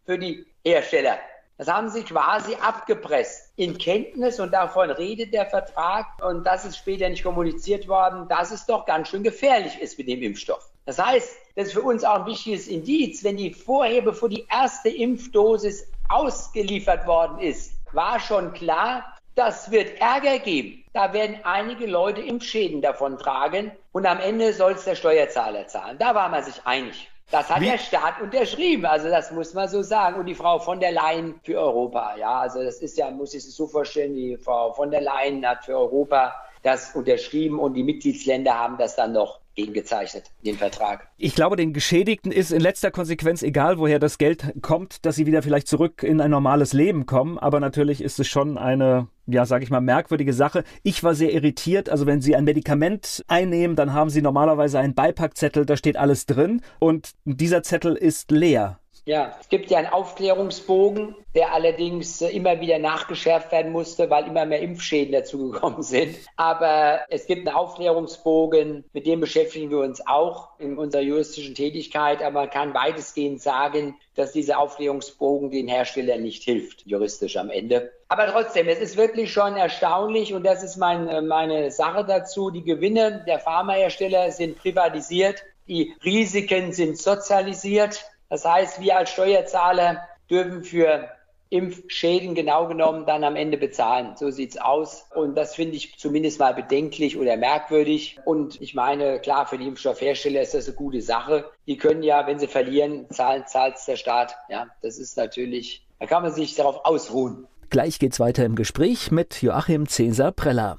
für 0.06 0.18
die 0.18 0.46
Hersteller. 0.64 1.18
Das 1.58 1.68
haben 1.68 1.90
sie 1.90 2.02
quasi 2.02 2.54
abgepresst. 2.56 3.52
In 3.56 3.76
Kenntnis, 3.76 4.40
und 4.40 4.52
davon 4.52 4.90
redet 4.90 5.34
der 5.34 5.46
Vertrag, 5.46 6.06
und 6.24 6.44
das 6.44 6.64
ist 6.64 6.78
später 6.78 7.08
nicht 7.08 7.22
kommuniziert 7.22 7.86
worden, 7.86 8.26
dass 8.28 8.50
es 8.50 8.64
doch 8.64 8.86
ganz 8.86 9.08
schön 9.08 9.22
gefährlich 9.22 9.78
ist 9.80 9.98
mit 9.98 10.08
dem 10.08 10.22
Impfstoff. 10.22 10.70
Das 10.86 10.98
heißt, 10.98 11.36
das 11.54 11.66
ist 11.66 11.74
für 11.74 11.82
uns 11.82 12.04
auch 12.04 12.20
ein 12.20 12.26
wichtiges 12.26 12.68
Indiz, 12.68 13.22
wenn 13.22 13.36
die 13.36 13.52
vorher, 13.52 14.00
bevor 14.00 14.30
die 14.30 14.46
erste 14.50 14.88
Impfdosis 14.88 15.86
ausgeliefert 16.08 17.06
worden 17.06 17.38
ist, 17.38 17.74
war 17.92 18.18
schon 18.18 18.52
klar, 18.54 19.04
das 19.34 19.70
wird 19.70 20.00
Ärger 20.00 20.38
geben. 20.38 20.84
Da 20.92 21.12
werden 21.12 21.38
einige 21.44 21.86
Leute 21.86 22.20
Impfschäden 22.20 22.82
davon 22.82 23.18
tragen 23.18 23.72
und 23.92 24.06
am 24.06 24.20
Ende 24.20 24.52
soll 24.52 24.72
es 24.72 24.84
der 24.84 24.94
Steuerzahler 24.94 25.66
zahlen. 25.68 25.96
Da 25.98 26.14
war 26.14 26.28
man 26.28 26.42
sich 26.42 26.60
einig. 26.64 27.08
Das 27.30 27.48
hat 27.48 27.62
Wie? 27.62 27.70
der 27.70 27.78
Staat 27.78 28.20
unterschrieben, 28.20 28.84
also 28.84 29.08
das 29.08 29.30
muss 29.30 29.54
man 29.54 29.66
so 29.66 29.82
sagen. 29.82 30.20
Und 30.20 30.26
die 30.26 30.34
Frau 30.34 30.58
von 30.58 30.80
der 30.80 30.92
Leyen 30.92 31.40
für 31.42 31.58
Europa, 31.58 32.14
ja, 32.16 32.40
also 32.40 32.62
das 32.62 32.82
ist 32.82 32.98
ja, 32.98 33.10
muss 33.10 33.32
ich 33.32 33.42
es 33.44 33.56
so 33.56 33.66
vorstellen, 33.66 34.14
die 34.14 34.36
Frau 34.36 34.74
von 34.74 34.90
der 34.90 35.00
Leyen 35.00 35.46
hat 35.46 35.64
für 35.64 35.78
Europa 35.78 36.34
das 36.62 36.94
unterschrieben 36.94 37.58
und 37.58 37.72
die 37.72 37.84
Mitgliedsländer 37.84 38.58
haben 38.58 38.76
das 38.76 38.96
dann 38.96 39.12
noch 39.12 39.40
gegengezeichnet, 39.54 40.30
den 40.44 40.56
Vertrag. 40.56 41.08
Ich 41.18 41.34
glaube, 41.34 41.56
den 41.56 41.72
Geschädigten 41.72 42.32
ist 42.32 42.52
in 42.52 42.60
letzter 42.60 42.90
Konsequenz 42.90 43.42
egal, 43.42 43.78
woher 43.78 43.98
das 43.98 44.18
Geld 44.18 44.54
kommt, 44.62 45.04
dass 45.04 45.16
sie 45.16 45.26
wieder 45.26 45.42
vielleicht 45.42 45.68
zurück 45.68 46.02
in 46.02 46.20
ein 46.20 46.30
normales 46.30 46.72
Leben 46.72 47.06
kommen. 47.06 47.38
Aber 47.38 47.60
natürlich 47.60 48.00
ist 48.02 48.18
es 48.18 48.28
schon 48.28 48.58
eine, 48.58 49.08
ja, 49.26 49.44
sage 49.44 49.64
ich 49.64 49.70
mal, 49.70 49.80
merkwürdige 49.80 50.32
Sache. 50.32 50.64
Ich 50.82 51.04
war 51.04 51.14
sehr 51.14 51.32
irritiert. 51.32 51.88
Also 51.88 52.06
wenn 52.06 52.20
Sie 52.20 52.34
ein 52.34 52.44
Medikament 52.44 53.24
einnehmen, 53.28 53.76
dann 53.76 53.92
haben 53.92 54.10
Sie 54.10 54.22
normalerweise 54.22 54.78
einen 54.78 54.94
Beipackzettel, 54.94 55.66
da 55.66 55.76
steht 55.76 55.96
alles 55.96 56.26
drin. 56.26 56.62
Und 56.78 57.12
dieser 57.24 57.62
Zettel 57.62 57.94
ist 57.94 58.30
leer. 58.30 58.78
Ja, 59.04 59.36
es 59.40 59.48
gibt 59.48 59.70
ja 59.70 59.78
einen 59.78 59.88
Aufklärungsbogen, 59.88 61.16
der 61.34 61.52
allerdings 61.52 62.20
immer 62.20 62.60
wieder 62.60 62.78
nachgeschärft 62.78 63.50
werden 63.50 63.72
musste, 63.72 64.08
weil 64.10 64.28
immer 64.28 64.46
mehr 64.46 64.60
Impfschäden 64.60 65.12
dazugekommen 65.12 65.82
sind. 65.82 66.16
Aber 66.36 67.00
es 67.08 67.26
gibt 67.26 67.48
einen 67.48 67.56
Aufklärungsbogen, 67.56 68.84
mit 68.92 69.06
dem 69.06 69.18
beschäftigen 69.18 69.70
wir 69.70 69.78
uns 69.78 70.06
auch 70.06 70.50
in 70.60 70.78
unserer 70.78 71.02
juristischen 71.02 71.56
Tätigkeit. 71.56 72.22
Aber 72.22 72.42
man 72.42 72.50
kann 72.50 72.74
weitestgehend 72.74 73.42
sagen, 73.42 73.96
dass 74.14 74.32
dieser 74.32 74.58
Aufklärungsbogen 74.58 75.50
den 75.50 75.66
Herstellern 75.66 76.22
nicht 76.22 76.44
hilft, 76.44 76.86
juristisch 76.86 77.36
am 77.36 77.50
Ende. 77.50 77.90
Aber 78.06 78.26
trotzdem, 78.26 78.68
es 78.68 78.78
ist 78.78 78.96
wirklich 78.96 79.32
schon 79.32 79.56
erstaunlich 79.56 80.32
und 80.32 80.44
das 80.44 80.62
ist 80.62 80.76
mein, 80.76 81.26
meine 81.26 81.72
Sache 81.72 82.04
dazu. 82.04 82.50
Die 82.50 82.62
Gewinne 82.62 83.24
der 83.26 83.40
Pharmahersteller 83.40 84.30
sind 84.30 84.58
privatisiert. 84.58 85.42
Die 85.66 85.94
Risiken 86.04 86.72
sind 86.72 86.98
sozialisiert. 86.98 88.04
Das 88.32 88.46
heißt, 88.46 88.80
wir 88.80 88.96
als 88.96 89.10
Steuerzahler 89.10 90.08
dürfen 90.30 90.64
für 90.64 91.06
Impfschäden 91.50 92.34
genau 92.34 92.66
genommen 92.66 93.04
dann 93.04 93.24
am 93.24 93.36
Ende 93.36 93.58
bezahlen. 93.58 94.16
So 94.16 94.30
sieht's 94.30 94.56
aus. 94.56 95.04
Und 95.14 95.34
das 95.34 95.54
finde 95.54 95.76
ich 95.76 95.98
zumindest 95.98 96.38
mal 96.38 96.54
bedenklich 96.54 97.18
oder 97.18 97.36
merkwürdig. 97.36 98.18
Und 98.24 98.58
ich 98.62 98.74
meine, 98.74 99.20
klar, 99.20 99.44
für 99.44 99.58
die 99.58 99.66
Impfstoffhersteller 99.66 100.40
ist 100.40 100.54
das 100.54 100.66
eine 100.66 100.76
gute 100.76 101.02
Sache. 101.02 101.44
Die 101.66 101.76
können 101.76 102.02
ja, 102.02 102.26
wenn 102.26 102.38
sie 102.38 102.46
verlieren, 102.46 103.04
zahlen, 103.10 103.44
zahlt 103.46 103.76
der 103.86 103.96
Staat. 103.96 104.34
Ja, 104.48 104.66
das 104.80 104.96
ist 104.96 105.18
natürlich, 105.18 105.86
da 106.00 106.06
kann 106.06 106.22
man 106.22 106.32
sich 106.32 106.54
darauf 106.54 106.86
ausruhen. 106.86 107.46
Gleich 107.68 107.98
geht's 107.98 108.18
weiter 108.18 108.46
im 108.46 108.54
Gespräch 108.54 109.10
mit 109.10 109.42
Joachim 109.42 109.86
Cäsar 109.86 110.32
Preller. 110.32 110.78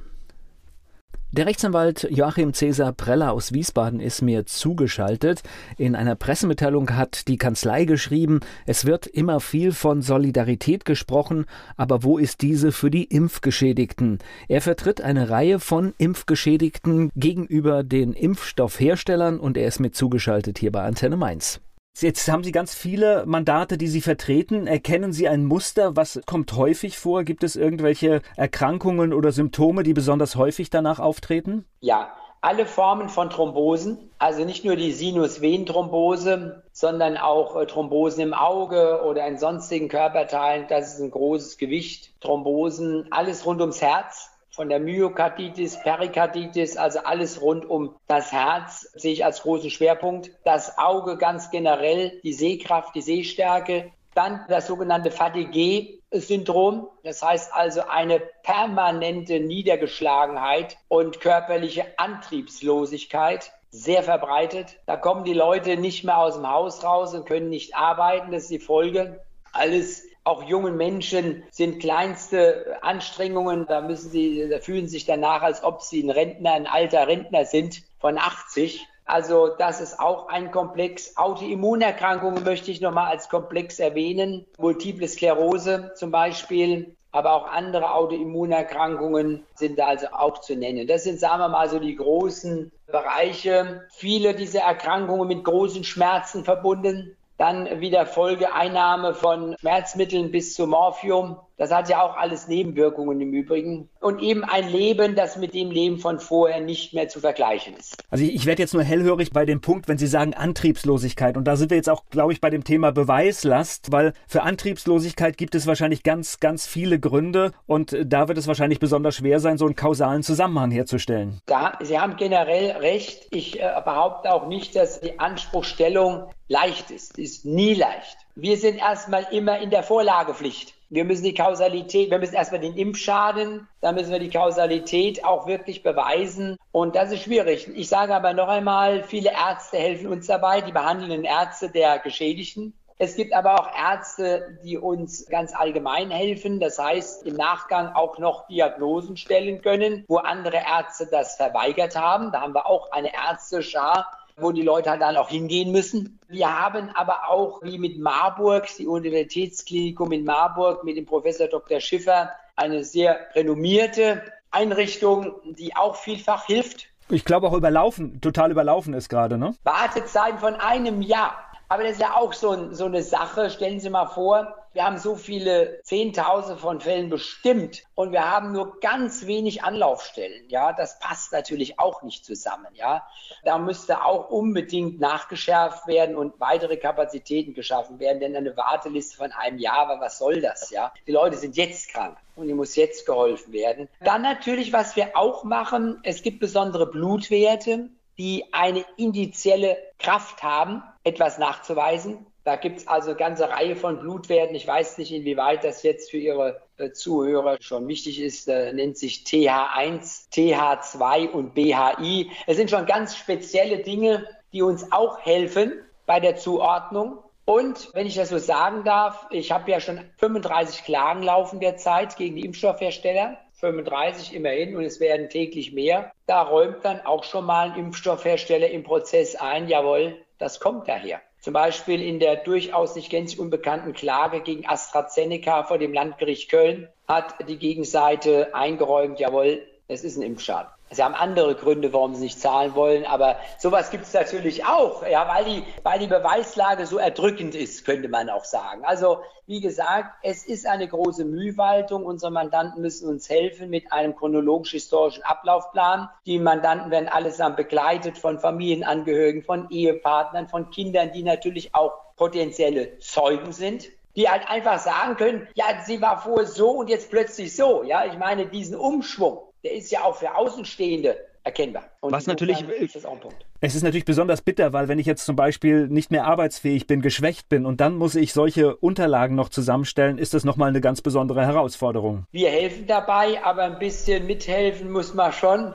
Der 1.36 1.48
Rechtsanwalt 1.48 2.08
Joachim 2.12 2.54
Cäsar 2.54 2.94
Preller 2.94 3.32
aus 3.32 3.54
Wiesbaden 3.54 4.00
ist 4.00 4.22
mir 4.22 4.46
zugeschaltet. 4.46 5.42
In 5.80 5.96
einer 5.96 6.14
Pressemitteilung 6.14 6.96
hat 6.96 7.28
die 7.28 7.38
Kanzlei 7.38 7.86
geschrieben, 7.86 8.42
es 8.68 8.86
wird 8.86 9.08
immer 9.08 9.40
viel 9.40 9.72
von 9.72 10.04
Solidarität 10.04 10.86
gesprochen, 10.86 11.46
aber 11.76 12.04
wo 12.04 12.20
ist 12.20 12.44
diese 12.44 12.72
für 12.72 12.92
die 12.92 13.06
Impfgeschädigten? 13.06 14.20
Er 14.48 14.62
vertritt 14.62 15.02
eine 15.02 15.32
Reihe 15.32 15.60
von 15.60 15.96
Impfgeschädigten 15.98 17.10
gegenüber 17.16 17.82
den 17.82 18.14
Impfstoffherstellern 18.14 19.40
und 19.40 19.58
er 19.58 19.68
ist 19.68 19.80
mir 19.80 19.92
zugeschaltet 19.92 20.60
hier 20.60 20.72
bei 20.72 20.84
Antenne 20.84 21.18
Mainz. 21.18 21.60
Jetzt 22.00 22.28
haben 22.30 22.44
Sie 22.44 22.52
ganz 22.52 22.74
viele 22.74 23.24
Mandate, 23.26 23.78
die 23.78 23.88
Sie 23.88 24.02
vertreten. 24.02 24.68
Erkennen 24.68 25.14
Sie 25.14 25.30
ein 25.30 25.46
Muster? 25.46 25.96
Was 25.96 26.20
kommt 26.26 26.54
häufig 26.54 26.98
vor? 26.98 27.24
Gibt 27.24 27.44
es 27.44 27.56
irgendwelche 27.56 28.22
Erkrankungen 28.36 29.14
oder 29.14 29.32
Symptome, 29.32 29.84
die 29.84 29.94
besonders 29.94 30.36
häufig 30.36 30.70
danach 30.70 31.00
auftreten? 31.00 31.66
Ja, 31.80 32.12
alle 32.42 32.66
Formen 32.66 33.08
von 33.08 33.30
Thrombosen, 33.30 34.10
also 34.20 34.44
nicht 34.44 34.66
nur 34.66 34.76
die 34.76 34.92
Sinusvenenthrombose, 34.92 36.64
sondern 36.74 37.16
auch 37.16 37.56
äh, 37.56 37.66
Thrombosen 37.68 38.22
im 38.22 38.34
Auge 38.34 39.02
oder 39.06 39.26
in 39.28 39.38
sonstigen 39.38 39.88
Körperteilen, 39.88 40.66
das 40.68 40.96
ist 40.96 41.00
ein 41.00 41.12
großes 41.12 41.58
Gewicht. 41.58 42.12
Thrombosen, 42.20 43.08
alles 43.12 43.46
rund 43.46 43.62
ums 43.62 43.82
Herz, 43.82 44.33
von 44.54 44.70
der 44.70 44.80
Myokarditis, 44.80 45.82
Perikarditis, 45.82 46.78
also 46.78 47.00
alles 47.00 47.42
rund 47.42 47.68
um 47.68 47.96
das 48.08 48.32
Herz 48.32 48.82
sehe 48.94 49.12
ich 49.12 49.26
als 49.26 49.42
großen 49.42 49.72
Schwerpunkt. 49.72 50.30
Das 50.44 50.78
Auge 50.78 51.18
ganz 51.18 51.50
generell, 51.50 52.20
die 52.24 52.34
Sehkraft, 52.34 52.94
die 52.96 53.02
Sehstärke. 53.02 53.92
Dann 54.14 54.46
das 54.48 54.68
sogenannte 54.68 55.10
Fatigue-Syndrom. 55.10 56.88
Das 57.04 57.24
heißt 57.24 57.52
also 57.52 57.82
eine 57.90 58.22
permanente 58.44 59.40
Niedergeschlagenheit 59.40 60.78
und 60.88 61.20
körperliche 61.20 61.98
Antriebslosigkeit 61.98 63.52
sehr 63.72 64.04
verbreitet. 64.04 64.78
Da 64.86 64.98
kommen 64.98 65.24
die 65.24 65.34
Leute 65.34 65.78
nicht 65.78 66.04
mehr 66.04 66.20
aus 66.20 66.36
dem 66.36 66.48
Haus 66.48 66.84
raus 66.84 67.16
und 67.16 67.26
können 67.26 67.50
nicht 67.50 67.76
arbeiten. 67.76 68.32
Das 68.32 68.44
ist 68.44 68.52
die 68.52 68.60
Folge. 68.60 69.20
Alles 69.52 70.04
auch 70.24 70.44
jungen 70.44 70.78
Menschen 70.78 71.44
sind 71.52 71.80
kleinste 71.80 72.78
Anstrengungen, 72.82 73.66
da 73.68 73.82
müssen 73.82 74.10
sie, 74.10 74.48
da 74.50 74.60
fühlen 74.60 74.88
sich 74.88 75.06
danach, 75.06 75.42
als 75.42 75.64
ob 75.64 75.82
sie 75.82 76.02
ein 76.02 76.10
Rentner, 76.10 76.54
ein 76.54 76.68
alter 76.68 77.08
Rentner 77.08 77.46
sind 77.46 77.82
von 78.00 78.18
80. 78.18 78.88
Also 79.06 79.50
das 79.58 79.82
ist 79.82 80.00
auch 80.00 80.30
ein 80.30 80.52
Komplex. 80.52 81.18
Autoimmunerkrankungen 81.18 82.44
möchte 82.44 82.72
ich 82.72 82.80
nochmal 82.80 83.12
als 83.12 83.28
Komplex 83.28 83.80
erwähnen. 83.80 84.46
Multiple 84.58 85.08
Sklerose 85.10 85.92
zum 85.96 86.12
Beispiel, 86.12 86.96
aber 87.12 87.34
auch 87.34 87.48
andere 87.48 87.94
Autoimmunerkrankungen 87.94 89.46
sind 89.56 89.78
da 89.78 89.88
also 89.88 90.08
auch 90.14 90.40
zu 90.40 90.56
nennen. 90.56 90.88
Das 90.88 91.04
sind, 91.04 91.20
sagen 91.20 91.40
wir 91.40 91.50
mal, 91.50 91.70
so 91.70 91.80
die 91.80 91.96
großen 91.96 92.72
Bereiche. 92.88 93.88
Viele 93.92 94.34
dieser 94.34 94.62
Erkrankungen 94.62 95.28
mit 95.28 95.44
großen 95.44 95.84
Schmerzen 95.84 96.46
verbunden. 96.46 97.18
Dann 97.38 97.82
wieder 97.82 98.06
Folgeeinnahme 98.06 99.14
von 99.14 99.56
Schmerzmitteln 99.60 100.32
bis 100.32 100.54
zu 100.54 100.68
Morphium. 100.68 101.40
Das 101.58 101.72
hat 101.72 101.88
ja 101.88 102.02
auch 102.02 102.18
alles 102.18 102.48
Nebenwirkungen 102.48 103.22
im 103.22 103.32
Übrigen. 103.34 103.90
Und 104.00 104.22
eben 104.22 104.44
ein 104.44 104.70
Leben, 104.70 105.16
das 105.16 105.38
mit 105.38 105.54
dem 105.54 105.70
Leben 105.70 106.00
von 106.00 106.20
vorher 106.20 106.60
nicht 106.62 106.94
mehr 106.94 107.08
zu 107.10 107.20
vergleichen 107.20 107.76
ist. 107.76 108.04
Also 108.10 108.24
ich, 108.24 108.34
ich 108.34 108.46
werde 108.46 108.62
jetzt 108.62 108.74
nur 108.74 108.84
hellhörig 108.84 109.32
bei 109.32 109.46
dem 109.46 109.62
Punkt, 109.62 109.88
wenn 109.88 109.98
Sie 109.98 110.08
sagen 110.08 110.34
Antriebslosigkeit. 110.34 111.38
Und 111.38 111.46
da 111.46 111.56
sind 111.56 111.70
wir 111.70 111.78
jetzt 111.78 111.90
auch, 111.90 112.06
glaube 112.10 112.34
ich, 112.34 112.42
bei 112.42 112.50
dem 112.50 112.64
Thema 112.64 112.92
Beweislast, 112.92 113.92
weil 113.92 114.14
für 114.28 114.42
Antriebslosigkeit 114.44 115.38
gibt 115.38 115.54
es 115.56 115.68
wahrscheinlich 115.68 116.04
ganz, 116.04 116.40
ganz 116.40 116.66
viele 116.66 117.00
Gründe. 117.00 117.52
Und 117.68 117.96
da 118.04 118.28
wird 118.28 118.38
es 118.38 118.48
wahrscheinlich 118.48 118.80
besonders 118.80 119.16
schwer 119.16 119.40
sein, 119.40 119.58
so 119.58 119.66
einen 119.66 119.76
kausalen 119.76 120.24
Zusammenhang 120.24 120.72
herzustellen. 120.72 121.40
Da, 121.46 121.78
Sie 121.82 122.00
haben 122.00 122.16
generell 122.18 122.72
recht. 122.78 123.28
Ich 123.30 123.62
äh, 123.62 123.82
behaupte 123.86 124.34
auch 124.34 124.48
nicht, 124.48 124.76
dass 124.76 125.02
die 125.02 125.20
Anspruchstellung 125.20 126.32
leicht 126.48 126.92
ist. 126.92 127.18
Ist 127.18 127.46
nie 127.46 127.74
leicht. 127.74 128.18
Wir 128.36 128.58
sind 128.58 128.78
erstmal 128.78 129.28
immer 129.32 129.60
in 129.60 129.70
der 129.70 129.84
Vorlagepflicht. 129.84 130.74
Wir 130.90 131.06
müssen 131.06 131.24
die 131.24 131.36
Kausalität, 131.36 132.10
wir 132.10 132.18
müssen 132.18 132.34
erstmal 132.34 132.62
den 132.62 132.76
Impfschaden, 132.76 133.68
dann 133.82 133.96
müssen 133.96 134.12
wir 134.12 134.20
die 134.20 134.30
Kausalität 134.30 135.24
auch 135.24 135.46
wirklich 135.46 135.84
beweisen. 135.84 136.58
Und 136.72 136.96
das 136.96 137.12
ist 137.12 137.24
schwierig. 137.24 137.68
Ich 137.76 137.90
sage 137.90 138.16
aber 138.16 138.34
noch 138.34 138.48
einmal, 138.48 139.04
viele 139.04 139.32
Ärzte 139.32 139.78
helfen 139.78 140.08
uns 140.08 140.28
dabei, 140.28 140.62
die 140.62 140.72
behandelnden 140.72 141.26
Ärzte 141.26 141.70
der 141.70 142.00
Geschädigten. 142.00 142.74
Es 142.98 143.16
gibt 143.16 143.34
aber 143.34 143.60
auch 143.60 143.70
Ärzte, 143.78 144.60
die 144.64 144.78
uns 144.78 145.26
ganz 145.28 145.54
allgemein 145.54 146.10
helfen. 146.10 146.60
Das 146.60 146.80
heißt, 146.80 147.26
im 147.28 147.36
Nachgang 147.36 147.94
auch 147.94 148.18
noch 148.18 148.48
Diagnosen 148.48 149.18
stellen 149.18 149.62
können, 149.62 150.06
wo 150.08 150.18
andere 150.18 150.58
Ärzte 150.58 151.08
das 151.08 151.36
verweigert 151.36 151.96
haben. 151.96 152.32
Da 152.32 152.42
haben 152.42 152.54
wir 152.54 152.68
auch 152.68 152.92
eine 152.92 153.14
Ärzteschar, 153.14 154.10
wo 154.38 154.52
die 154.52 154.62
Leute 154.62 154.90
halt 154.90 155.02
dann 155.02 155.18
auch 155.18 155.30
hingehen 155.30 155.72
müssen. 155.72 156.20
Wir 156.28 156.60
haben 156.60 156.90
aber 156.90 157.30
auch, 157.30 157.62
wie 157.64 157.78
mit 157.78 158.00
Marburg, 158.00 158.68
die 158.78 158.88
Universitätsklinikum 158.88 160.12
in 160.12 160.24
Marburg 160.24 160.84
mit 160.84 160.98
dem 160.98 161.06
Professor 161.06 161.48
Dr. 161.48 161.80
Schiffer, 161.80 162.32
eine 162.56 162.84
sehr 162.84 163.20
renommierte 163.36 164.22
Einrichtung, 164.52 165.34
die 165.44 165.76
auch 165.76 165.96
vielfach 165.96 166.46
hilft. 166.46 166.88
Ich 167.10 167.26
glaube 167.26 167.48
auch 167.48 167.54
überlaufen, 167.54 168.22
total 168.22 168.52
überlaufen 168.52 168.94
ist 168.94 169.10
gerade, 169.10 169.38
ne? 169.38 169.56
Wartezeiten 169.64 170.40
von 170.40 170.56
einem 170.56 171.02
Jahr. 171.02 171.36
Aber 171.74 171.82
das 171.82 171.94
ist 171.94 172.02
ja 172.02 172.16
auch 172.16 172.34
so, 172.34 172.72
so 172.72 172.86
eine 172.86 173.02
Sache. 173.02 173.50
Stellen 173.50 173.80
Sie 173.80 173.90
mal 173.90 174.06
vor, 174.06 174.56
wir 174.74 174.86
haben 174.86 175.00
so 175.00 175.16
viele 175.16 175.82
Zehntausende 175.82 176.62
von 176.62 176.80
Fällen 176.80 177.10
bestimmt 177.10 177.82
und 177.96 178.12
wir 178.12 178.30
haben 178.30 178.52
nur 178.52 178.80
ganz 178.80 179.26
wenig 179.26 179.64
Anlaufstellen. 179.64 180.48
Ja, 180.50 180.72
das 180.72 181.00
passt 181.00 181.32
natürlich 181.32 181.80
auch 181.80 182.04
nicht 182.04 182.26
zusammen. 182.26 182.68
Ja, 182.76 183.08
da 183.44 183.58
müsste 183.58 184.06
auch 184.06 184.30
unbedingt 184.30 185.00
nachgeschärft 185.00 185.88
werden 185.88 186.16
und 186.16 186.40
weitere 186.40 186.78
Kapazitäten 186.78 187.56
geschaffen 187.56 187.98
werden, 187.98 188.20
denn 188.20 188.36
eine 188.36 188.56
Warteliste 188.56 189.18
von 189.18 189.32
einem 189.32 189.58
Jahr, 189.58 189.90
aber 189.90 190.00
was 190.00 190.20
soll 190.20 190.42
das? 190.42 190.70
Ja, 190.70 190.94
die 191.08 191.12
Leute 191.12 191.38
sind 191.38 191.58
jetzt 191.58 191.90
krank 191.90 192.20
und 192.36 192.48
die 192.48 192.54
muss 192.54 192.76
jetzt 192.76 193.08
geholfen 193.08 193.52
werden. 193.52 193.90
Dann 194.04 194.22
natürlich, 194.22 194.74
was 194.74 194.96
wir 194.96 195.18
auch 195.18 195.44
machen, 195.44 196.00
es 196.04 196.22
gibt 196.22 196.40
besondere 196.40 196.86
Blutwerte, 196.86 197.90
die 198.18 198.46
eine 198.52 198.86
indizielle 198.98 199.78
Kraft 200.00 200.44
haben, 200.44 200.84
etwas 201.04 201.38
nachzuweisen. 201.38 202.26
Da 202.44 202.58
gibt 202.58 202.80
es 202.80 202.88
also 202.88 203.12
eine 203.12 203.18
ganze 203.18 203.50
Reihe 203.50 203.76
von 203.76 204.00
Blutwerten. 204.00 204.56
Ich 204.56 204.68
weiß 204.68 204.98
nicht, 204.98 205.14
inwieweit 205.14 205.64
das 205.64 205.82
jetzt 205.84 206.12
für 206.12 206.18
Ihre 206.18 206.62
äh, 206.78 206.92
Zuhörer 206.92 207.58
schon 207.62 207.88
wichtig 207.88 208.20
ist. 208.22 208.50
Äh, 208.50 208.74
nennt 208.74 208.98
sich 208.98 209.24
TH1, 209.26 210.30
TH2 210.34 211.30
und 211.30 211.54
BHI. 211.54 212.30
Es 212.46 212.58
sind 212.58 212.70
schon 212.70 212.86
ganz 212.86 213.16
spezielle 213.16 213.80
Dinge, 213.80 214.28
die 214.52 214.62
uns 214.62 214.92
auch 214.92 215.22
helfen 215.22 215.74
bei 216.06 216.20
der 216.20 216.36
Zuordnung. 216.36 217.20
Und 217.46 217.90
wenn 217.94 218.08
ich 218.08 218.16
das 218.16 218.30
so 218.30 218.38
sagen 218.38 218.84
darf, 218.84 219.26
ich 219.30 219.52
habe 219.52 219.72
ja 219.72 219.80
schon 219.80 220.02
35 220.18 220.84
Klagen 220.84 221.24
laufen 221.24 221.60
derzeit 221.60 222.16
gegen 222.18 222.36
die 222.36 222.46
Impfstoffhersteller. 222.46 223.38
35 223.64 224.36
immerhin 224.36 224.76
und 224.76 224.84
es 224.84 225.00
werden 225.00 225.30
täglich 225.30 225.72
mehr. 225.72 226.12
Da 226.26 226.42
räumt 226.42 226.84
dann 226.84 227.00
auch 227.06 227.24
schon 227.24 227.46
mal 227.46 227.72
ein 227.72 227.80
Impfstoffhersteller 227.80 228.70
im 228.70 228.84
Prozess 228.84 229.36
ein, 229.36 229.70
jawohl, 229.70 230.18
das 230.38 230.60
kommt 230.60 230.90
daher. 230.90 231.22
Zum 231.40 231.54
Beispiel 231.54 232.02
in 232.02 232.20
der 232.20 232.38
durchaus 232.38 232.96
nicht 232.96 233.10
gänzlich 233.10 233.40
unbekannten 233.40 233.94
Klage 233.94 234.42
gegen 234.42 234.68
AstraZeneca 234.68 235.64
vor 235.64 235.78
dem 235.78 235.94
Landgericht 235.94 236.50
Köln 236.50 236.90
hat 237.08 237.36
die 237.48 237.58
Gegenseite 237.58 238.54
eingeräumt, 238.54 239.20
jawohl, 239.20 239.66
es 239.88 240.04
ist 240.04 240.18
ein 240.18 240.24
Impfschaden. 240.24 240.72
Sie 240.94 241.04
haben 241.04 241.16
andere 241.16 241.56
Gründe, 241.56 241.94
warum 241.94 242.16
sie 242.16 242.24
nicht 242.24 242.40
zahlen 242.40 242.76
wollen, 242.76 243.06
aber 243.06 243.38
sowas 243.58 243.92
gibt 243.92 244.06
es 244.06 244.14
natürlich 244.14 244.66
auch, 244.66 245.06
ja, 245.08 245.28
weil 245.28 245.46
die, 245.46 245.64
weil 245.84 246.00
die 246.00 246.08
Beweislage 246.08 246.86
so 246.86 246.98
erdrückend 246.98 247.56
ist, 247.56 247.86
könnte 247.86 248.10
man 248.10 248.30
auch 248.30 248.46
sagen. 248.46 248.84
Also, 248.86 249.20
wie 249.46 249.60
gesagt, 249.60 250.16
es 250.24 250.46
ist 250.46 250.66
eine 250.66 250.88
große 250.88 251.26
Mühwaltung. 251.26 252.06
Unsere 252.06 252.32
Mandanten 252.32 252.82
müssen 252.82 253.10
uns 253.10 253.30
helfen 253.30 253.70
mit 253.70 253.92
einem 253.92 254.16
chronologisch-historischen 254.16 255.24
Ablaufplan. 255.24 256.10
Die 256.26 256.40
Mandanten 256.40 256.92
werden 256.92 257.10
allesamt 257.10 257.58
begleitet 257.58 258.18
von 258.18 258.40
Familienangehörigen, 258.40 259.44
von 259.44 259.70
Ehepartnern, 259.70 260.48
von 260.48 260.70
Kindern, 260.70 261.12
die 261.12 261.24
natürlich 261.24 261.76
auch 261.76 261.92
potenzielle 262.16 263.00
Zeugen 263.00 263.52
sind 263.52 263.90
die 264.16 264.30
halt 264.30 264.48
einfach 264.48 264.80
sagen 264.80 265.16
können, 265.16 265.48
ja, 265.56 265.66
sie 265.84 266.02
war 266.02 266.22
vorher 266.22 266.46
so 266.46 266.70
und 266.72 266.90
jetzt 266.90 267.10
plötzlich 267.10 267.56
so. 267.56 267.84
Ja, 267.84 268.06
ich 268.06 268.18
meine, 268.18 268.46
diesen 268.46 268.78
Umschwung, 268.78 269.42
der 269.64 269.74
ist 269.74 269.92
ja 269.92 270.04
auch 270.04 270.16
für 270.16 270.36
Außenstehende 270.36 271.18
erkennbar. 271.44 271.84
Und 272.00 272.12
Was 272.12 272.26
natürlich 272.26 272.62
ist 272.62 272.96
das 272.96 273.06
auch 273.06 273.14
ein 273.14 273.20
Punkt. 273.20 273.46
Es 273.60 273.76
ist 273.76 273.84
natürlich 273.84 274.06
besonders 274.06 274.42
bitter, 274.42 274.74
weil 274.74 274.88
wenn 274.88 275.00
ich 275.00 275.06
jetzt 275.06 275.26
zum 275.26 275.36
Beispiel 275.36 275.88
nicht 275.88 276.12
mehr 276.12 276.26
arbeitsfähig 276.26 276.88
bin, 276.88 277.02
geschwächt 277.02 277.50
bin 277.50 277.66
und 277.66 277.82
dann 277.82 277.96
muss 277.96 278.16
ich 278.16 278.34
solche 278.34 278.76
Unterlagen 278.78 279.36
noch 279.36 279.50
zusammenstellen, 279.50 280.18
ist 280.18 280.34
das 280.34 280.44
nochmal 280.44 280.70
eine 280.70 280.82
ganz 280.82 281.02
besondere 281.02 281.46
Herausforderung. 281.46 282.26
Wir 282.32 282.50
helfen 282.50 282.88
dabei, 282.88 283.44
aber 283.44 283.64
ein 283.64 283.80
bisschen 283.80 284.26
mithelfen 284.26 284.92
muss 284.92 285.14
man 285.14 285.32
schon. 285.32 285.74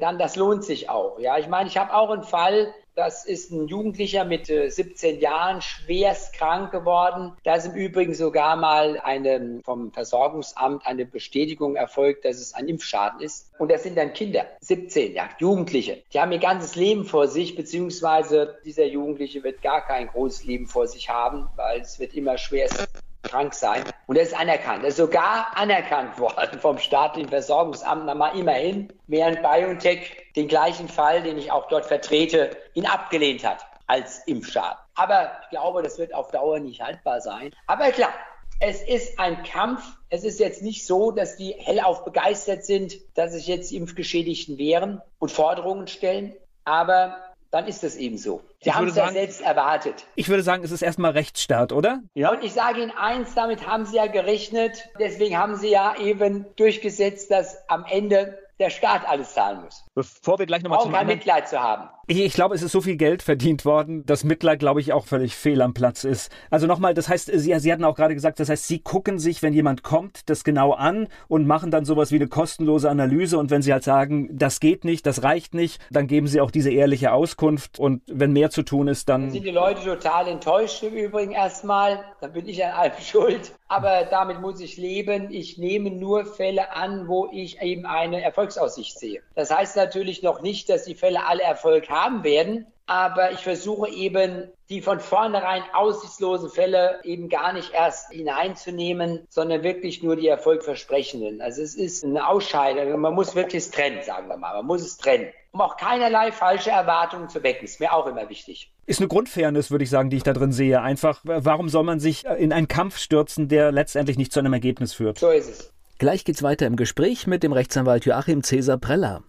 Dann, 0.00 0.18
das 0.18 0.36
lohnt 0.36 0.64
sich 0.64 0.88
auch. 0.88 1.18
Ja, 1.18 1.38
ich 1.38 1.48
meine, 1.48 1.68
ich 1.68 1.76
habe 1.76 1.94
auch 1.94 2.10
einen 2.10 2.24
Fall, 2.24 2.72
das 3.00 3.24
ist 3.24 3.50
ein 3.50 3.66
Jugendlicher 3.66 4.26
mit 4.26 4.46
17 4.46 5.16
äh, 5.16 5.20
Jahren, 5.20 5.62
schwerst 5.62 6.34
krank 6.34 6.70
geworden. 6.70 7.32
Da 7.44 7.54
ist 7.54 7.64
im 7.64 7.74
Übrigen 7.74 8.12
sogar 8.12 8.56
mal 8.56 9.00
eine, 9.00 9.60
vom 9.64 9.90
Versorgungsamt 9.90 10.86
eine 10.86 11.06
Bestätigung 11.06 11.76
erfolgt, 11.76 12.26
dass 12.26 12.36
es 12.36 12.52
ein 12.52 12.68
Impfschaden 12.68 13.22
ist. 13.22 13.50
Und 13.58 13.70
das 13.70 13.84
sind 13.84 13.96
dann 13.96 14.12
Kinder, 14.12 14.44
17, 14.60 15.14
ja, 15.14 15.30
Jugendliche. 15.38 16.02
Die 16.12 16.20
haben 16.20 16.30
ihr 16.30 16.40
ganzes 16.40 16.76
Leben 16.76 17.06
vor 17.06 17.26
sich, 17.26 17.56
beziehungsweise 17.56 18.58
dieser 18.66 18.84
Jugendliche 18.84 19.42
wird 19.42 19.62
gar 19.62 19.86
kein 19.86 20.08
großes 20.08 20.44
Leben 20.44 20.66
vor 20.66 20.86
sich 20.86 21.08
haben, 21.08 21.48
weil 21.56 21.80
es 21.80 21.98
wird 21.98 22.12
immer 22.12 22.36
schwerst 22.36 22.86
krank 23.22 23.54
sein. 23.54 23.82
Und 24.06 24.18
das 24.18 24.28
ist 24.28 24.38
anerkannt. 24.38 24.82
Das 24.82 24.90
ist 24.90 24.96
sogar 24.98 25.56
anerkannt 25.56 26.18
worden 26.18 26.60
vom 26.60 26.76
staatlichen 26.76 27.30
Versorgungsamt, 27.30 28.04
mal 28.04 28.38
immerhin, 28.38 28.92
während 29.06 29.42
BioNTech 29.42 30.19
den 30.36 30.48
gleichen 30.48 30.88
Fall, 30.88 31.22
den 31.22 31.38
ich 31.38 31.52
auch 31.52 31.68
dort 31.68 31.86
vertrete, 31.86 32.50
ihn 32.74 32.86
abgelehnt 32.86 33.44
hat 33.44 33.64
als 33.86 34.26
Impfschaden. 34.26 34.78
Aber 34.94 35.32
ich 35.42 35.50
glaube, 35.50 35.82
das 35.82 35.98
wird 35.98 36.14
auf 36.14 36.30
Dauer 36.30 36.60
nicht 36.60 36.80
haltbar 36.80 37.20
sein. 37.20 37.52
Aber 37.66 37.90
klar, 37.90 38.12
es 38.60 38.82
ist 38.82 39.18
ein 39.18 39.42
Kampf. 39.42 39.82
Es 40.10 40.22
ist 40.22 40.38
jetzt 40.38 40.62
nicht 40.62 40.86
so, 40.86 41.10
dass 41.10 41.36
die 41.36 41.54
hellauf 41.58 42.04
begeistert 42.04 42.64
sind, 42.64 42.94
dass 43.14 43.32
sich 43.32 43.46
jetzt 43.46 43.70
die 43.70 43.76
Impfgeschädigten 43.76 44.58
wehren 44.58 45.00
und 45.18 45.32
Forderungen 45.32 45.88
stellen. 45.88 46.34
Aber 46.64 47.16
dann 47.50 47.66
ist 47.66 47.82
es 47.82 47.96
eben 47.96 48.16
so. 48.16 48.42
Sie 48.62 48.72
haben 48.72 48.86
es 48.86 48.96
ja 48.96 49.10
selbst 49.10 49.40
erwartet. 49.40 50.06
Ich 50.14 50.28
würde 50.28 50.42
sagen, 50.42 50.62
es 50.62 50.70
ist 50.70 50.82
erstmal 50.82 51.12
Rechtsstaat, 51.12 51.72
oder? 51.72 52.00
Ja. 52.14 52.30
Und 52.30 52.44
ich 52.44 52.52
sage 52.52 52.82
Ihnen 52.82 52.92
eins, 52.92 53.34
damit 53.34 53.66
haben 53.66 53.86
Sie 53.86 53.96
ja 53.96 54.06
gerechnet. 54.06 54.88
Deswegen 54.98 55.36
haben 55.36 55.56
Sie 55.56 55.70
ja 55.70 55.96
eben 55.96 56.46
durchgesetzt, 56.56 57.30
dass 57.30 57.68
am 57.68 57.84
Ende 57.88 58.38
der 58.60 58.70
Staat 58.70 59.08
alles 59.08 59.34
zahlen 59.34 59.62
muss. 59.62 59.84
Bevor 59.94 60.38
wir 60.38 60.46
gleich 60.46 60.62
nochmal 60.62 60.80
zum 60.80 60.92
kein 60.92 61.06
Mitleid 61.06 61.48
zu 61.48 61.60
haben. 61.60 61.88
Ich, 62.10 62.18
ich, 62.18 62.32
glaube, 62.32 62.56
es 62.56 62.62
ist 62.62 62.72
so 62.72 62.80
viel 62.80 62.96
Geld 62.96 63.22
verdient 63.22 63.64
worden, 63.64 64.04
dass 64.04 64.24
Mitleid, 64.24 64.58
glaube 64.58 64.80
ich, 64.80 64.92
auch 64.92 65.06
völlig 65.06 65.36
fehl 65.36 65.62
am 65.62 65.74
Platz 65.74 66.02
ist. 66.02 66.32
Also 66.50 66.66
nochmal, 66.66 66.92
das 66.92 67.08
heißt, 67.08 67.30
Sie, 67.32 67.56
Sie 67.56 67.72
hatten 67.72 67.84
auch 67.84 67.94
gerade 67.94 68.14
gesagt, 68.14 68.40
das 68.40 68.48
heißt, 68.48 68.66
Sie 68.66 68.80
gucken 68.80 69.20
sich, 69.20 69.44
wenn 69.44 69.52
jemand 69.52 69.84
kommt, 69.84 70.28
das 70.28 70.42
genau 70.42 70.72
an 70.72 71.06
und 71.28 71.46
machen 71.46 71.70
dann 71.70 71.84
sowas 71.84 72.10
wie 72.10 72.16
eine 72.16 72.26
kostenlose 72.26 72.90
Analyse. 72.90 73.38
Und 73.38 73.52
wenn 73.52 73.62
Sie 73.62 73.72
halt 73.72 73.84
sagen, 73.84 74.28
das 74.36 74.58
geht 74.58 74.84
nicht, 74.84 75.06
das 75.06 75.22
reicht 75.22 75.54
nicht, 75.54 75.80
dann 75.92 76.08
geben 76.08 76.26
Sie 76.26 76.40
auch 76.40 76.50
diese 76.50 76.72
ehrliche 76.72 77.12
Auskunft. 77.12 77.78
Und 77.78 78.02
wenn 78.08 78.32
mehr 78.32 78.50
zu 78.50 78.64
tun 78.64 78.88
ist, 78.88 79.08
dann. 79.08 79.26
dann 79.26 79.30
sind 79.30 79.46
die 79.46 79.52
Leute 79.52 79.84
total 79.84 80.26
enttäuscht 80.26 80.82
im 80.82 80.94
Übrigen 80.94 81.30
erstmal. 81.30 82.02
Dann 82.20 82.32
bin 82.32 82.48
ich 82.48 82.64
an 82.64 82.72
allem 82.72 82.92
schuld. 83.00 83.52
Aber 83.68 84.02
damit 84.10 84.40
muss 84.40 84.58
ich 84.58 84.78
leben. 84.78 85.30
Ich 85.30 85.58
nehme 85.58 85.92
nur 85.92 86.24
Fälle 86.24 86.74
an, 86.74 87.06
wo 87.06 87.28
ich 87.32 87.62
eben 87.62 87.86
eine 87.86 88.20
Erfolgsaussicht 88.20 88.98
sehe. 88.98 89.22
Das 89.36 89.52
heißt 89.52 89.76
natürlich 89.76 90.24
noch 90.24 90.42
nicht, 90.42 90.68
dass 90.68 90.86
die 90.86 90.96
Fälle 90.96 91.24
alle 91.24 91.44
Erfolg 91.44 91.88
haben 91.88 91.99
werden, 92.22 92.66
aber 92.90 93.30
ich 93.30 93.38
versuche 93.38 93.88
eben 93.88 94.50
die 94.68 94.82
von 94.82 94.98
vornherein 94.98 95.62
aussichtslosen 95.72 96.50
Fälle 96.50 96.98
eben 97.04 97.28
gar 97.28 97.52
nicht 97.52 97.72
erst 97.72 98.10
hineinzunehmen, 98.10 99.26
sondern 99.28 99.62
wirklich 99.62 100.02
nur 100.02 100.16
die 100.16 100.26
erfolgversprechenden. 100.26 101.40
Also 101.40 101.62
es 101.62 101.76
ist 101.76 102.04
eine 102.04 102.26
Ausscheidung. 102.26 103.00
Man 103.00 103.14
muss 103.14 103.36
wirklich 103.36 103.62
es 103.62 103.70
trennen, 103.70 104.02
sagen 104.02 104.28
wir 104.28 104.36
mal. 104.36 104.54
Man 104.54 104.66
muss 104.66 104.82
es 104.82 104.96
trennen. 104.96 105.28
Um 105.52 105.60
auch 105.60 105.76
keinerlei 105.76 106.32
falsche 106.32 106.70
Erwartungen 106.70 107.28
zu 107.28 107.44
wecken. 107.44 107.64
Ist 107.64 107.78
mir 107.78 107.92
auch 107.92 108.06
immer 108.08 108.28
wichtig. 108.28 108.72
Ist 108.86 108.98
eine 108.98 109.08
Grundfairness, 109.08 109.70
würde 109.70 109.84
ich 109.84 109.90
sagen, 109.90 110.10
die 110.10 110.16
ich 110.16 110.24
da 110.24 110.32
drin 110.32 110.50
sehe. 110.50 110.80
Einfach, 110.82 111.20
warum 111.22 111.68
soll 111.68 111.84
man 111.84 112.00
sich 112.00 112.24
in 112.24 112.52
einen 112.52 112.66
Kampf 112.66 112.98
stürzen, 112.98 113.46
der 113.46 113.70
letztendlich 113.70 114.18
nicht 114.18 114.32
zu 114.32 114.40
einem 114.40 114.52
Ergebnis 114.52 114.94
führt? 114.94 115.20
So 115.20 115.30
ist 115.30 115.48
es. 115.48 115.72
Gleich 115.98 116.24
geht's 116.24 116.42
weiter 116.42 116.66
im 116.66 116.74
Gespräch 116.74 117.28
mit 117.28 117.44
dem 117.44 117.52
Rechtsanwalt 117.52 118.04
Joachim 118.04 118.42
Cäsar 118.42 118.78
Preller. 118.78 119.22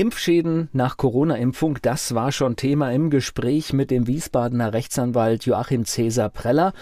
Impfschäden 0.00 0.70
nach 0.72 0.96
Corona-Impfung, 0.96 1.76
das 1.82 2.14
war 2.14 2.32
schon 2.32 2.56
Thema 2.56 2.90
im 2.90 3.10
Gespräch 3.10 3.74
mit 3.74 3.90
dem 3.90 4.06
Wiesbadener 4.06 4.72
Rechtsanwalt 4.72 5.44
Joachim 5.44 5.84
Cäsar 5.84 6.30
Preller. 6.30 6.72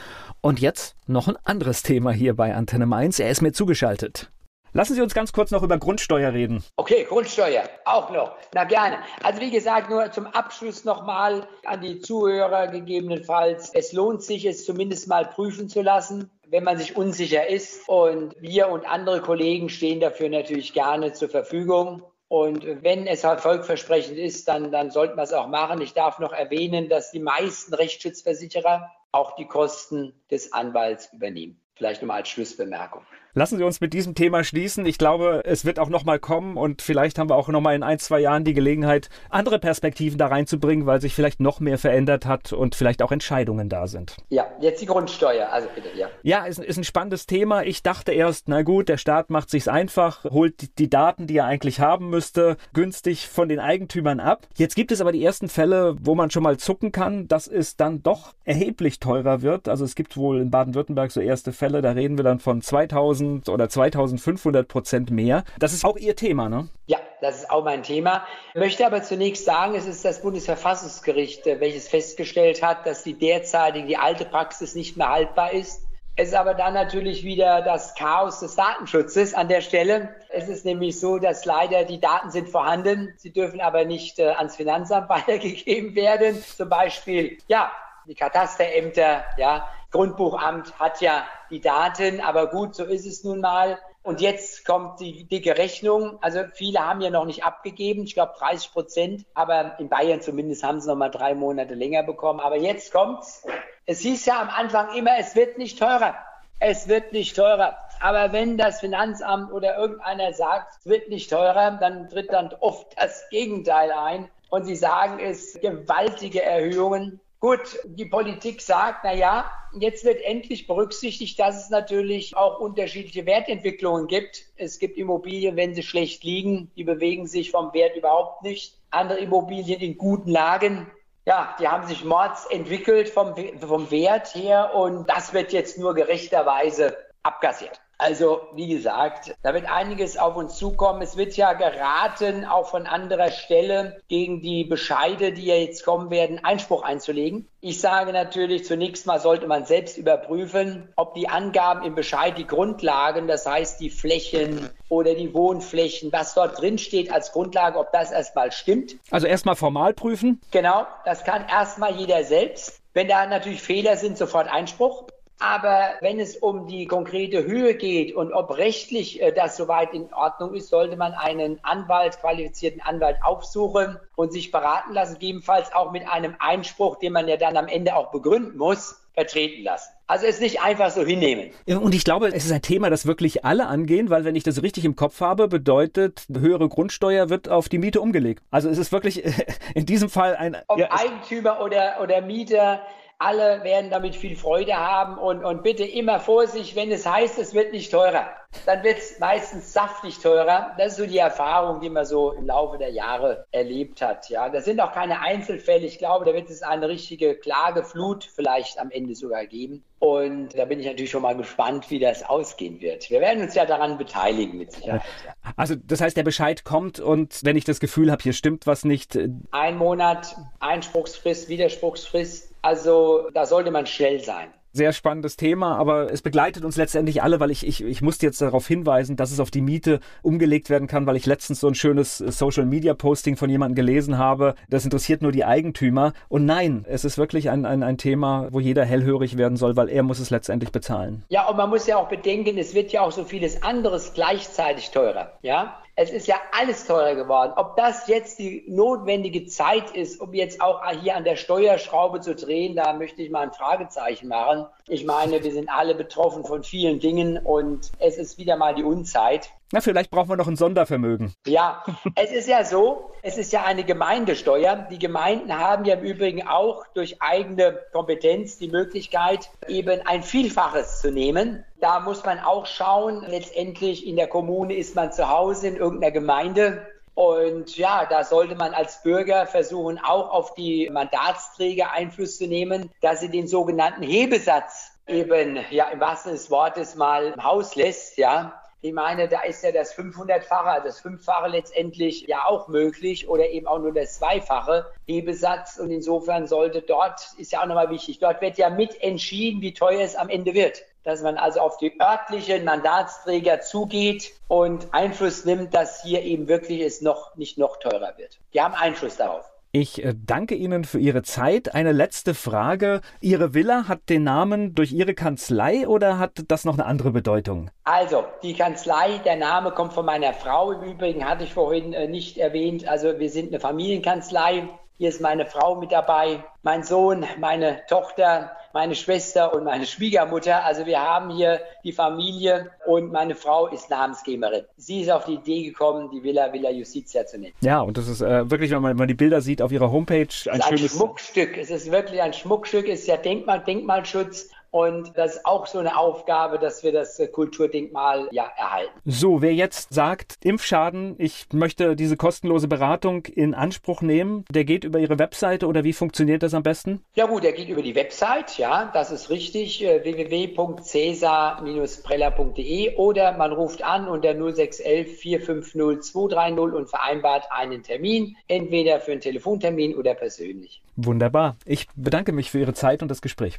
Und 0.41 0.61
jetzt 0.61 0.95
noch 1.09 1.27
ein 1.27 1.37
anderes 1.43 1.83
Thema 1.83 2.13
hier 2.13 2.37
bei 2.37 2.55
Antenne 2.55 2.87
Mainz. 2.87 3.19
Er 3.19 3.29
ist 3.29 3.43
mir 3.43 3.51
zugeschaltet. 3.51 4.31
Lassen 4.73 4.95
Sie 4.95 5.03
uns 5.03 5.15
ganz 5.15 5.33
kurz 5.33 5.51
noch 5.51 5.65
über 5.65 5.79
Grundsteuer 5.79 6.33
reden. 6.33 6.63
Okay, 6.77 7.07
Grundsteuer 7.09 7.65
auch 7.87 8.13
noch. 8.13 8.37
Na 8.55 8.63
gerne. 8.63 8.99
Also 9.25 9.41
wie 9.41 9.51
gesagt, 9.51 9.91
nur 9.91 10.13
zum 10.13 10.29
Abschluss 10.29 10.85
nochmal 10.85 11.49
an 11.65 11.81
die 11.81 11.99
Zuhörer 11.99 12.69
gegebenenfalls. 12.69 13.71
Es 13.75 13.93
lohnt 13.93 14.23
sich, 14.23 14.45
es 14.45 14.65
zumindest 14.65 15.09
mal 15.09 15.25
prüfen 15.25 15.69
zu 15.69 15.83
lassen 15.83 16.31
wenn 16.51 16.65
man 16.65 16.79
sich 16.79 16.97
unsicher 16.97 17.47
ist. 17.47 17.87
Und 17.89 18.35
wir 18.41 18.69
und 18.69 18.89
andere 18.89 19.21
Kollegen 19.21 19.69
stehen 19.69 20.01
dafür 20.01 20.31
natürlich 20.31 20.73
gerne 20.73 21.13
zur 21.13 21.29
Verfügung. 21.29 22.03
Und 22.29 22.83
wenn 22.83 23.07
es 23.07 23.25
erfolgversprechend 23.25 24.19
ist, 24.19 24.49
dann, 24.49 24.71
dann 24.71 24.91
sollten 24.91 25.17
wir 25.17 25.23
es 25.23 25.33
auch 25.33 25.49
machen. 25.49 25.81
Ich 25.81 25.95
darf 25.95 26.19
noch 26.19 26.33
erwähnen, 26.33 26.91
dass 26.91 27.11
die 27.11 27.21
meisten 27.21 27.73
Rechtsschutzversicherer 27.75 28.91
auch 29.13 29.35
die 29.37 29.47
Kosten 29.47 30.13
des 30.31 30.53
Anwalts 30.53 31.11
übernehmen. 31.13 31.59
Vielleicht 31.75 32.03
nochmal 32.03 32.19
als 32.19 32.29
Schlussbemerkung. 32.29 33.03
Lassen 33.35 33.59
Sie 33.59 33.65
uns 33.65 33.83
mit 33.83 33.93
diesem 33.93 34.15
Thema 34.15 34.43
schließen. 34.43 34.87
Ich 34.87 34.97
glaube, 34.97 35.43
es 35.45 35.67
wird 35.67 35.79
auch 35.79 35.91
nochmal 35.91 36.19
kommen 36.19 36.57
und 36.57 36.81
vielleicht 36.81 37.19
haben 37.19 37.29
wir 37.29 37.37
auch 37.37 37.49
nochmal 37.49 37.77
in 37.77 37.83
ein, 37.83 37.99
zwei 37.99 38.21
Jahren 38.21 38.43
die 38.45 38.55
Gelegenheit, 38.55 39.11
andere 39.29 39.59
Perspektiven 39.59 40.17
da 40.17 40.29
reinzubringen, 40.29 40.87
weil 40.87 41.03
sich 41.03 41.15
vielleicht 41.15 41.39
noch 41.39 41.61
mehr 41.61 41.77
verändert 41.77 42.25
hat 42.25 42.55
und 42.55 42.75
vielleicht 42.75 43.03
auch 43.03 43.13
Entscheidungen 43.13 43.69
da 43.69 43.87
sind. 43.87 44.17
Ja, 44.31 44.47
jetzt 44.61 44.81
die 44.81 44.87
Grundsteuer, 44.87 45.51
also 45.53 45.69
bitte, 45.75 45.89
ja. 45.95 46.09
Ja, 46.23 46.47
ist, 46.47 46.59
ist 46.59 46.79
ein 46.79 46.85
spannendes 46.85 47.27
Thema. 47.27 47.65
Ich 47.65 47.83
dachte 47.83 48.13
erst, 48.13 48.49
na 48.49 48.63
gut, 48.63 48.89
der 48.89 48.97
Staat 48.97 49.29
macht 49.29 49.51
sich's 49.51 49.69
einfach, 49.69 50.25
holt 50.25 50.79
die 50.79 50.89
Daten, 50.89 51.27
die 51.27 51.37
er 51.37 51.45
eigentlich 51.45 51.81
haben 51.81 52.09
müsste, 52.09 52.57
günstig 52.73 53.29
von 53.29 53.51
den 53.51 53.61
Eigentümern 53.61 54.21
ab. 54.21 54.47
Jetzt 54.57 54.75
gibt 54.75 54.91
es 54.91 55.03
aber 55.03 55.13
die 55.13 55.23
ersten 55.23 55.51
Fälle, 55.51 55.97
wo 56.01 56.15
man 56.15 56.31
schon 56.31 56.43
mal 56.43 56.57
zucken 56.57 56.93
kann, 56.93 57.29
dass 57.29 57.47
es 57.47 57.77
dann 57.77 58.03
doch 58.03 58.33
erheblich 58.45 59.01
teurer 59.01 59.43
wird. 59.43 59.69
Also 59.69 59.85
es 59.85 59.95
gibt 59.95 60.17
wohl 60.17 60.41
in 60.41 60.51
Baden-Württemberg 60.51 61.13
so 61.13 61.21
erste 61.21 61.53
Fälle, 61.53 61.83
da 61.83 61.91
reden 61.91 62.17
wir 62.17 62.25
dann 62.25 62.41
von 62.41 62.63
2000 62.63 63.18
oder 63.49 63.69
2500 63.69 64.69
Prozent 64.69 65.11
mehr. 65.11 65.45
Das 65.59 65.73
ist 65.73 65.85
auch 65.85 65.97
Ihr 65.97 66.17
Thema, 66.17 66.49
ne? 66.49 66.69
Ja, 66.87 66.99
das 67.21 67.39
ist 67.39 67.51
auch 67.51 67.65
mein 67.65 67.83
Thema. 67.83 68.25
Ich 68.55 68.61
möchte 68.61 68.87
aber 68.87 69.03
zunächst 69.03 69.45
sagen, 69.45 69.75
es 69.75 69.87
ist 69.87 70.05
das 70.05 70.23
Bundesverfassungsgericht, 70.23 71.47
äh, 71.47 71.61
welches 71.61 71.89
festgestellt 71.89 72.63
hat, 72.63 72.87
dass 72.87 73.03
die 73.03 73.15
derzeitige, 73.15 73.87
die 73.87 73.97
alte 73.97 74.25
Praxis 74.25 74.75
nicht 74.75 74.97
mehr 74.97 75.09
haltbar 75.09 75.53
ist. 75.53 75.83
Es 76.21 76.31
ist 76.31 76.35
aber 76.35 76.55
dann 76.55 76.75
natürlich 76.75 77.23
wieder 77.23 77.63
das 77.63 77.95
Chaos 77.95 78.41
des 78.41 78.57
Datenschutzes 78.57 79.35
an 79.35 79.47
der 79.47 79.61
Stelle. 79.61 80.17
Es 80.31 80.49
ist 80.49 80.65
nämlich 80.65 80.99
so, 80.99 81.19
dass 81.19 81.45
leider 81.45 81.85
die 81.85 82.01
Daten 82.01 82.31
sind 82.31 82.49
vorhanden, 82.49 83.15
sie 83.17 83.33
dürfen 83.33 83.61
aber 83.61 83.85
nicht 83.85 84.19
äh, 84.19 84.31
ans 84.31 84.57
Finanzamt 84.57 85.09
weitergegeben 85.09 85.95
werden. 85.95 86.43
Zum 86.43 86.69
Beispiel, 86.69 87.39
ja, 87.47 87.71
die 88.07 88.15
Katasterämter, 88.15 89.23
ja, 89.37 89.69
Grundbuchamt 89.91 90.79
hat 90.79 91.01
ja 91.01 91.25
die 91.51 91.61
Daten, 91.61 92.21
aber 92.21 92.49
gut, 92.49 92.75
so 92.75 92.85
ist 92.85 93.07
es 93.07 93.25
nun 93.25 93.41
mal. 93.41 93.79
Und 94.03 94.21
jetzt 94.21 94.65
kommt 94.65 95.01
die 95.01 95.25
dicke 95.25 95.59
Rechnung. 95.59 96.19
Also 96.23 96.41
viele 96.55 96.81
haben 96.81 97.01
ja 97.01 97.11
noch 97.11 97.27
nicht 97.27 97.45
abgegeben, 97.45 98.05
ich 98.05 98.15
glaube 98.15 98.33
30 98.39 98.73
Prozent, 98.73 99.27
aber 99.35 99.79
in 99.79 99.89
Bayern 99.89 100.23
zumindest 100.23 100.63
haben 100.63 100.81
sie 100.81 100.89
noch 100.89 100.97
mal 100.97 101.11
drei 101.11 101.35
Monate 101.35 101.75
länger 101.75 102.03
bekommen. 102.03 102.41
Aber 102.41 102.57
jetzt 102.57 102.93
kommt's. 102.93 103.45
Es 103.85 104.01
hieß 104.01 104.25
ja 104.27 104.41
am 104.41 104.49
Anfang 104.49 104.95
immer, 104.95 105.19
es 105.19 105.35
wird 105.35 105.59
nicht 105.59 105.79
teurer. 105.79 106.15
Es 106.61 106.89
wird 106.89 107.13
nicht 107.13 107.37
teurer. 107.37 107.77
Aber 108.01 108.33
wenn 108.33 108.57
das 108.57 108.81
Finanzamt 108.81 109.53
oder 109.53 109.77
irgendeiner 109.77 110.33
sagt, 110.33 110.77
es 110.81 110.87
wird 110.87 111.09
nicht 111.09 111.31
teurer, 111.31 111.73
dann 111.73 112.09
tritt 112.09 112.33
dann 112.33 112.55
oft 112.61 112.87
das 112.97 113.29
Gegenteil 113.31 113.93
ein. 113.93 114.29
Und 114.51 114.65
sie 114.65 114.77
sagen 114.77 115.19
es 115.21 115.61
gewaltige 115.61 116.43
Erhöhungen. 116.43 117.21
Gut, 117.41 117.79
die 117.85 118.07
Politik 118.07 118.61
sagt, 118.61 119.05
na 119.05 119.15
ja, 119.15 119.49
jetzt 119.79 120.05
wird 120.05 120.21
endlich 120.23 120.67
berücksichtigt, 120.67 121.39
dass 121.39 121.57
es 121.57 121.71
natürlich 121.71 122.37
auch 122.37 122.59
unterschiedliche 122.59 123.27
Wertentwicklungen 123.27 124.09
gibt. 124.09 124.47
Es 124.57 124.81
gibt 124.81 124.99
Immobilien, 124.99 125.55
wenn 125.55 125.73
sie 125.73 125.85
schlecht 125.85 126.25
liegen, 126.25 126.73
die 126.77 126.83
bewegen 126.83 127.29
sich 127.29 127.53
vom 127.53 127.73
Wert 127.73 127.97
überhaupt 127.97 128.43
nicht. 128.43 128.77
Andere 128.91 129.21
Immobilien 129.21 129.81
in 129.81 129.97
guten 129.97 130.31
Lagen, 130.31 130.91
ja, 131.27 131.55
die 131.61 131.69
haben 131.69 131.87
sich 131.87 132.05
mords 132.05 132.47
entwickelt 132.47 133.09
vom, 133.09 133.35
vom 133.61 133.91
Wert 133.93 134.35
her 134.35 134.75
und 134.75 135.09
das 135.09 135.33
wird 135.33 135.53
jetzt 135.53 135.79
nur 135.79 135.95
gerechterweise 135.95 136.97
abkassiert. 137.23 137.81
Also, 138.01 138.43
wie 138.55 138.69
gesagt, 138.69 139.35
da 139.43 139.55
wird 139.55 139.69
einiges 139.69 140.19
auf 140.19 140.37
uns 140.37 140.57
zukommen. 140.57 141.03
Es 141.03 141.17
wird 141.17 141.37
ja 141.37 141.53
geraten, 141.55 142.45
auch 142.45 142.69
von 142.69 142.87
anderer 142.87 143.33
Stelle 143.33 144.01
gegen 144.07 144.41
die 144.41 144.63
Bescheide, 144.63 145.33
die 145.33 145.47
ja 145.47 145.57
jetzt 145.57 145.85
kommen 145.85 146.09
werden, 146.09 146.39
Einspruch 146.45 146.85
einzulegen. 146.85 147.49
Ich 147.61 147.81
sage 147.81 148.13
natürlich, 148.13 148.65
zunächst 148.65 149.07
mal 149.07 149.19
sollte 149.19 149.49
man 149.49 149.65
selbst 149.65 149.99
überprüfen, 149.99 150.93
ob 150.95 151.15
die 151.15 151.29
Angaben 151.29 151.85
im 151.85 151.97
Bescheid 151.97 152.39
die 152.39 152.47
Grundlagen, 152.47 153.27
das 153.27 153.47
heißt 153.47 153.81
die 153.81 153.91
Flächen 153.91 154.71
oder 154.89 155.17
die 155.17 155.35
Wohnflächen, 155.35 156.13
was 156.13 156.35
dort 156.35 156.61
drin 156.61 156.79
steht 156.79 157.11
als 157.11 157.33
Grundlage, 157.33 157.81
ob 157.81 157.91
das 157.91 158.13
erstmal 158.13 158.53
stimmt. 158.53 158.95
Also 159.11 159.27
erstmal 159.27 159.57
formal 159.57 159.93
prüfen? 159.93 160.41
Genau, 160.53 160.87
das 161.05 161.25
kann 161.25 161.45
erstmal 161.49 161.97
jeder 161.97 162.23
selbst. 162.23 162.81
Wenn 162.95 163.09
da 163.09 163.27
natürlich 163.27 163.61
Fehler 163.61 163.97
sind, 163.97 164.19
sofort 164.19 164.49
Einspruch. 164.49 165.05
Aber 165.41 165.91
wenn 166.01 166.19
es 166.19 166.37
um 166.37 166.67
die 166.67 166.87
konkrete 166.87 167.45
Höhe 167.45 167.75
geht 167.75 168.15
und 168.15 168.33
ob 168.33 168.57
rechtlich 168.57 169.23
äh, 169.23 169.33
das 169.33 169.57
soweit 169.57 169.95
in 169.95 170.13
Ordnung 170.13 170.55
ist, 170.55 170.69
sollte 170.69 170.97
man 170.97 171.13
einen 171.13 171.61
Anwalt, 171.63 172.19
qualifizierten 172.21 172.81
Anwalt 172.81 173.19
aufsuchen 173.23 173.99
und 174.17 174.33
sich 174.33 174.51
beraten 174.51 174.93
lassen, 174.93 175.15
gegebenenfalls 175.15 175.73
auch 175.73 175.93
mit 175.93 176.09
einem 176.09 176.35
Einspruch, 176.41 176.97
den 176.99 177.13
man 177.13 177.29
ja 177.29 177.37
dann 177.37 177.57
am 177.57 177.69
Ende 177.69 177.95
auch 177.95 178.11
begründen 178.11 178.59
muss, 178.59 179.01
vertreten 179.15 179.63
lassen. 179.63 179.91
Also 180.07 180.27
es 180.27 180.41
nicht 180.41 180.63
einfach 180.63 180.91
so 180.91 181.05
hinnehmen. 181.05 181.51
Und 181.67 181.95
ich 181.95 182.03
glaube, 182.03 182.29
es 182.29 182.45
ist 182.45 182.53
ein 182.53 182.63
Thema, 182.63 182.89
das 182.89 183.05
wirklich 183.05 183.45
alle 183.45 183.67
angehen, 183.67 184.11
weil 184.11 184.25
wenn 184.25 184.35
ich 184.35 184.43
das 184.43 184.63
richtig 184.63 184.85
im 184.85 184.97
Kopf 184.97 185.21
habe, 185.21 185.49
bedeutet, 185.49 186.25
höhere 186.33 186.69
Grundsteuer 186.69 187.29
wird 187.29 187.49
auf 187.49 187.69
die 187.69 187.79
Miete 187.79 188.01
umgelegt. 188.01 188.43
Also 188.51 188.71
es 188.71 188.79
ist 188.79 188.91
wirklich 188.91 189.23
in 189.75 189.87
diesem 189.87 190.09
Fall 190.09 190.35
ein... 190.35 190.57
Ob 190.67 190.79
ja, 190.79 190.89
Eigentümer 190.93 191.61
oder, 191.61 191.99
oder 192.01 192.23
Mieter, 192.23 192.81
alle 193.19 193.65
werden 193.65 193.91
damit 193.91 194.15
viel 194.15 194.37
Freude 194.37 194.75
haben 194.75 195.19
und, 195.19 195.45
und 195.45 195.65
bitte 195.65 195.85
immer 195.85 196.21
Vorsicht, 196.21 196.77
wenn 196.77 196.93
es 196.93 197.05
heißt, 197.05 197.39
es 197.39 197.53
wird 197.53 197.73
nicht 197.73 197.91
teurer. 197.91 198.29
Dann 198.65 198.83
wird 198.83 198.99
es 198.99 199.19
meistens 199.19 199.73
saftig 199.73 200.21
teurer. 200.21 200.75
Das 200.79 200.93
ist 200.93 200.97
so 200.99 201.07
die 201.07 201.19
Erfahrung, 201.19 201.81
die 201.81 201.91
man 201.91 202.07
so 202.07 202.33
im 202.33 202.47
Laufe 202.47 202.79
der 202.79 202.91
Jahre 202.91 203.45
erlebt 203.51 204.01
hat. 204.01 204.31
Ja, 204.31 204.49
das 204.49 204.65
sind 204.65 204.81
auch 204.81 204.93
keine 204.93 205.21
Einzelfälle. 205.21 205.85
Ich 205.85 205.99
glaube, 205.99 206.25
da 206.25 206.33
wird 206.33 206.49
es 206.49 206.63
eine 206.63 206.89
richtige 206.89 207.35
Klageflut 207.35 208.25
vielleicht 208.25 208.79
am 208.79 208.91
Ende 208.91 209.15
sogar 209.15 209.45
geben. 209.47 209.85
Und 209.99 210.57
da 210.57 210.65
bin 210.65 210.79
ich 210.79 210.87
natürlich 210.87 211.11
schon 211.11 211.23
mal 211.23 211.37
gespannt, 211.37 211.91
wie 211.91 211.99
das 211.99 212.23
ausgehen 212.23 212.81
wird. 212.81 213.11
Wir 213.11 213.21
werden 213.21 213.43
uns 213.43 213.55
ja 213.55 213.67
daran 213.67 213.99
beteiligen, 213.99 214.57
mit 214.57 214.73
Sicherheit. 214.73 215.03
Ja. 215.27 215.35
Also, 215.57 215.75
das 215.75 216.01
heißt, 216.01 216.17
der 216.17 216.23
Bescheid 216.23 216.65
kommt 216.65 217.01
und 217.01 217.41
wenn 217.45 217.57
ich 217.57 217.65
das 217.65 217.81
Gefühl 217.81 218.13
habe, 218.13 218.23
hier 218.23 218.33
stimmt 218.33 218.67
was 218.67 218.85
nicht. 218.85 219.17
Äh, 219.17 219.29
Ein 219.51 219.77
Monat 219.77 220.37
Einspruchsfrist, 220.61 221.49
Widerspruchsfrist. 221.49 222.55
Also, 222.69 223.31
da 223.33 223.47
sollte 223.47 223.71
man 223.71 223.87
schnell 223.87 224.21
sein 224.21 224.51
sehr 224.73 224.93
spannendes 224.93 225.37
Thema, 225.37 225.77
aber 225.77 226.13
es 226.13 226.23
begleitet 226.23 226.65
uns 226.65 226.77
letztendlich 226.77 227.23
alle, 227.23 227.41
weil 227.41 227.51
ich, 227.51 227.67
ich, 227.67 227.83
ich 227.83 228.03
musste 228.03 228.27
jetzt 228.27 228.41
darauf 228.41 228.67
hinweisen, 228.67 229.17
dass 229.17 229.33
es 229.33 229.41
auf 229.41 229.51
die 229.51 229.63
Miete 229.63 230.01
umgelegt 230.23 230.71
werden 230.71 230.87
kann, 230.87 231.07
weil 231.07 231.17
ich 231.17 231.27
letztens 231.27 231.61
so 231.61 231.69
ein 231.69 231.75
schönes 231.75 232.19
Social 232.19 232.67
Media 232.67 232.95
Posting 232.95 233.37
von 233.37 233.49
jemandem 233.51 233.75
gelesen 233.75 234.19
habe. 234.19 234.55
Das 234.69 234.85
interessiert 234.85 235.23
nur 235.23 235.33
die 235.33 235.45
Eigentümer. 235.45 236.13
Und 236.29 236.45
nein, 236.45 236.85
es 236.87 237.05
ist 237.05 237.19
wirklich 237.19 237.51
ein, 237.51 237.65
ein, 237.65 237.83
ein 237.83 237.99
Thema, 237.99 238.49
wo 238.53 238.61
jeder 238.61 238.85
hellhörig 238.85 239.39
werden 239.39 239.57
soll, 239.57 239.75
weil 239.77 239.89
er 239.89 240.03
muss 240.03 240.21
es 240.21 240.31
letztendlich 240.31 240.71
bezahlen. 240.71 241.25
Ja, 241.29 241.49
und 241.49 241.57
man 241.57 241.71
muss 241.71 241.87
ja 241.87 241.97
auch 241.97 242.09
bedenken, 242.09 242.59
es 242.59 242.75
wird 242.75 242.93
ja 242.93 243.01
auch 243.01 243.13
so 243.13 243.25
vieles 243.25 243.63
anderes 243.63 244.13
gleichzeitig 244.13 244.91
teurer. 244.91 245.33
Ja, 245.43 245.83
es 246.01 246.11
ist 246.11 246.29
ja 246.29 246.37
alles 246.53 246.87
teurer 246.87 247.17
geworden. 247.17 247.55
Ob 247.57 247.75
das 247.75 248.07
jetzt 248.07 248.39
die 248.39 248.63
notwendige 248.69 249.47
Zeit 249.47 249.91
ist, 249.91 250.21
um 250.21 250.33
jetzt 250.33 250.61
auch 250.61 250.81
hier 251.03 251.17
an 251.17 251.25
der 251.25 251.35
Steuerschraube 251.35 252.21
zu 252.21 252.37
drehen, 252.37 252.77
da 252.77 252.93
möchte 252.93 253.21
ich 253.21 253.31
mal 253.31 253.41
ein 253.41 253.53
Fragezeichen 253.53 254.29
machen. 254.29 254.67
Ich 254.87 255.05
meine, 255.05 255.43
wir 255.43 255.53
sind 255.53 255.69
alle 255.69 255.97
betroffen 255.97 256.45
von 256.45 256.63
vielen 256.63 257.01
Dingen 257.01 257.37
und 257.37 257.91
es 257.99 258.17
ist 258.17 258.39
wieder 258.39 258.57
mal 258.57 258.77
die 258.77 258.85
Unzeit. 258.85 259.51
Na, 259.71 259.83
vielleicht 259.83 260.11
brauchen 260.11 260.31
wir 260.31 260.37
noch 260.37 260.49
ein 260.49 260.57
Sondervermögen. 260.57 261.35
Ja, 261.47 261.85
es 262.15 262.31
ist 262.31 262.49
ja 262.49 262.65
so, 262.65 263.11
es 263.23 263.37
ist 263.37 263.53
ja 263.53 263.65
eine 263.65 263.85
Gemeindesteuer. 263.85 264.87
Die 264.91 264.99
Gemeinden 264.99 265.59
haben 265.59 265.85
ja 265.85 265.97
im 265.97 266.05
Übrigen 266.05 266.47
auch 266.47 266.87
durch 266.95 267.21
eigene 267.21 267.79
Kompetenz 267.93 268.57
die 268.57 268.69
Möglichkeit, 268.69 269.51
eben 269.67 270.01
ein 270.07 270.23
Vielfaches 270.23 271.03
zu 271.03 271.11
nehmen. 271.11 271.65
Da 271.81 272.01
muss 272.01 272.25
man 272.25 272.39
auch 272.41 272.65
schauen, 272.65 273.23
letztendlich 273.27 274.07
in 274.07 274.17
der 274.17 274.27
Kommune 274.27 274.75
ist 274.75 274.95
man 274.97 275.13
zu 275.13 275.29
Hause 275.29 275.69
in 275.69 275.77
irgendeiner 275.77 276.13
Gemeinde. 276.13 276.87
Und 277.13 277.77
ja, 277.77 278.07
da 278.09 278.25
sollte 278.25 278.55
man 278.55 278.73
als 278.73 279.03
Bürger 279.03 279.47
versuchen, 279.47 279.99
auch 279.99 280.31
auf 280.31 280.55
die 280.55 280.89
Mandatsträger 280.91 281.93
Einfluss 281.93 282.39
zu 282.39 282.47
nehmen, 282.47 282.91
dass 283.03 283.21
sie 283.21 283.29
den 283.29 283.49
sogenannten 283.49 284.03
Hebesatz 284.03 284.93
eben, 285.07 285.59
ja, 285.71 285.89
im 285.89 286.01
wahrsten 286.01 286.33
des 286.33 286.51
Wortes 286.51 286.95
mal 286.95 287.27
im 287.35 287.45
Haus 287.45 287.75
lässt, 287.75 288.17
ja. 288.17 288.63
Ich 288.81 288.93
meine, 288.93 289.27
da 289.27 289.41
ist 289.41 289.65
ja 289.65 289.73
das 289.73 289.93
500-fache, 289.97 290.67
also 290.67 290.87
das 290.87 291.01
Fünffache 291.01 291.49
letztendlich 291.49 292.29
ja 292.29 292.45
auch 292.45 292.69
möglich 292.69 293.29
oder 293.29 293.49
eben 293.49 293.67
auch 293.67 293.81
nur 293.81 293.93
das 293.93 294.19
Zweifache 294.19 294.87
Hebesatz. 295.05 295.79
Und 295.79 295.91
insofern 295.91 296.47
sollte 296.47 296.83
dort, 296.83 297.21
ist 297.39 297.51
ja 297.51 297.63
auch 297.63 297.67
nochmal 297.67 297.91
wichtig, 297.91 298.21
dort 298.21 298.41
wird 298.41 298.57
ja 298.57 298.71
mit 298.71 299.03
entschieden, 299.03 299.63
wie 299.63 299.75
teuer 299.75 300.03
es 300.03 300.15
am 300.15 300.29
Ende 300.29 300.55
wird. 300.55 300.83
Dass 301.03 301.23
man 301.23 301.39
also 301.39 301.61
auf 301.61 301.79
die 301.79 302.01
örtlichen 302.01 302.65
Mandatsträger 302.65 303.61
zugeht 303.61 304.33
und 304.47 304.87
Einfluss 304.93 305.45
nimmt, 305.45 305.75
dass 305.75 306.03
hier 306.03 306.23
eben 306.23 306.47
wirklich 306.47 306.81
es 306.81 307.01
noch 307.01 307.35
nicht 307.35 307.59
noch 307.59 307.79
teurer 307.79 308.17
wird. 308.17 308.39
Die 308.55 308.61
haben 308.61 308.75
Einfluss 308.75 309.17
darauf. 309.17 309.45
Ich 309.71 310.03
äh, 310.03 310.15
danke 310.17 310.55
Ihnen 310.55 310.85
für 310.85 310.99
Ihre 310.99 311.23
Zeit. 311.23 311.75
Eine 311.75 311.93
letzte 311.93 312.33
Frage. 312.33 313.03
Ihre 313.21 313.53
Villa 313.53 313.87
hat 313.87 314.09
den 314.09 314.25
Namen 314.25 314.75
durch 314.75 314.93
Ihre 314.93 315.13
Kanzlei 315.13 315.87
oder 315.87 316.19
hat 316.19 316.45
das 316.49 316.65
noch 316.65 316.75
eine 316.75 316.87
andere 316.87 317.11
Bedeutung? 317.11 317.71
Also, 317.85 318.25
die 318.43 318.55
Kanzlei, 318.55 319.19
der 319.27 319.37
Name 319.37 319.73
kommt 319.73 319.93
von 319.93 320.07
meiner 320.07 320.33
Frau. 320.33 320.73
Im 320.73 320.93
Übrigen 320.93 321.25
hatte 321.25 321.45
ich 321.45 321.53
vorhin 321.53 321.93
äh, 321.93 322.09
nicht 322.09 322.39
erwähnt. 322.39 322.89
Also, 322.89 323.19
wir 323.19 323.29
sind 323.29 323.49
eine 323.49 323.61
Familienkanzlei. 323.61 324.69
Hier 324.99 325.11
ist 325.11 325.21
meine 325.21 325.47
Frau 325.47 325.77
mit 325.77 325.93
dabei, 325.93 326.43
mein 326.65 326.83
Sohn, 326.83 327.25
meine 327.39 327.87
Tochter, 327.89 328.51
meine 328.73 328.97
Schwester 328.97 329.55
und 329.55 329.63
meine 329.63 329.87
Schwiegermutter. 329.87 330.65
Also 330.65 330.87
wir 330.87 331.01
haben 331.01 331.31
hier 331.31 331.61
die 331.85 331.93
Familie 331.93 332.73
und 332.85 333.13
meine 333.13 333.37
Frau 333.37 333.69
ist 333.69 333.91
Namensgeberin. 333.91 334.65
Sie 334.77 335.03
ist 335.03 335.11
auf 335.11 335.25
die 335.25 335.35
Idee 335.35 335.63
gekommen, 335.63 336.11
die 336.11 336.25
Villa 336.25 336.53
Villa 336.53 336.71
Justitia 336.71 337.25
zu 337.25 337.39
nennen. 337.39 337.55
Ja, 337.61 337.81
und 337.81 337.97
das 337.97 338.09
ist 338.09 338.23
äh, 338.23 338.51
wirklich, 338.51 338.73
wenn 338.73 338.83
man, 338.83 338.91
wenn 338.91 338.97
man 338.97 339.07
die 339.07 339.15
Bilder 339.15 339.41
sieht 339.41 339.63
auf 339.63 339.71
ihrer 339.71 339.93
Homepage, 339.93 340.27
ein, 340.47 340.61
ein 340.61 340.63
schönes 340.63 340.91
Schmuckstück. 340.97 341.57
Es 341.57 341.71
ist 341.71 341.93
wirklich 341.93 342.21
ein 342.21 342.33
Schmuckstück, 342.33 342.89
es 342.89 343.03
ist 343.03 343.07
ja 343.07 343.19
Denkmal, 343.19 343.61
Denkmalschutz 343.61 344.51
und 344.71 345.17
das 345.17 345.37
ist 345.37 345.47
auch 345.47 345.67
so 345.67 345.79
eine 345.79 345.97
Aufgabe, 345.97 346.59
dass 346.59 346.83
wir 346.83 346.93
das 346.93 347.19
äh, 347.19 347.29
Kulturdenkmal 347.29 348.29
ja 348.33 348.51
erhalten. 348.57 348.93
So, 349.05 349.43
wer 349.43 349.55
jetzt 349.55 349.95
sagt, 349.95 350.37
Impfschaden, 350.43 351.15
ich 351.19 351.47
möchte 351.53 351.95
diese 351.97 352.17
kostenlose 352.17 352.69
Beratung 352.69 353.27
in 353.27 353.55
Anspruch 353.55 354.01
nehmen, 354.03 354.45
der 354.51 354.65
geht 354.65 354.85
über 354.85 354.99
Ihre 354.99 355.19
Webseite 355.19 355.67
oder 355.67 355.85
wie 355.85 355.93
funktioniert 355.93 356.43
das 356.43 356.55
am 356.55 356.63
besten? 356.63 357.03
Ja 357.15 357.27
gut, 357.27 357.45
der 357.45 357.53
geht 357.53 357.69
über 357.69 357.83
die 357.83 357.95
Website, 357.95 358.57
ja, 358.59 358.91
das 358.93 359.11
ist 359.11 359.29
richtig, 359.31 359.85
äh, 359.85 360.03
www.cesar-preller.de 360.05 362.97
oder 362.97 363.33
man 363.33 363.53
ruft 363.53 363.83
an 363.83 364.09
unter 364.09 364.35
0611 364.35 365.19
450 365.19 366.03
230 366.03 366.75
und 366.75 366.89
vereinbart 366.89 367.47
einen 367.51 367.83
Termin, 367.83 368.37
entweder 368.49 369.01
für 369.01 369.13
einen 369.13 369.21
Telefontermin 369.21 369.95
oder 369.95 370.15
persönlich. 370.15 370.83
Wunderbar. 370.97 371.57
Ich 371.65 371.87
bedanke 371.95 372.33
mich 372.33 372.51
für 372.51 372.59
Ihre 372.59 372.75
Zeit 372.75 373.03
und 373.03 373.09
das 373.09 373.23
Gespräch. 373.23 373.59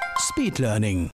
Speed 0.21 0.59
Learning. 0.59 1.09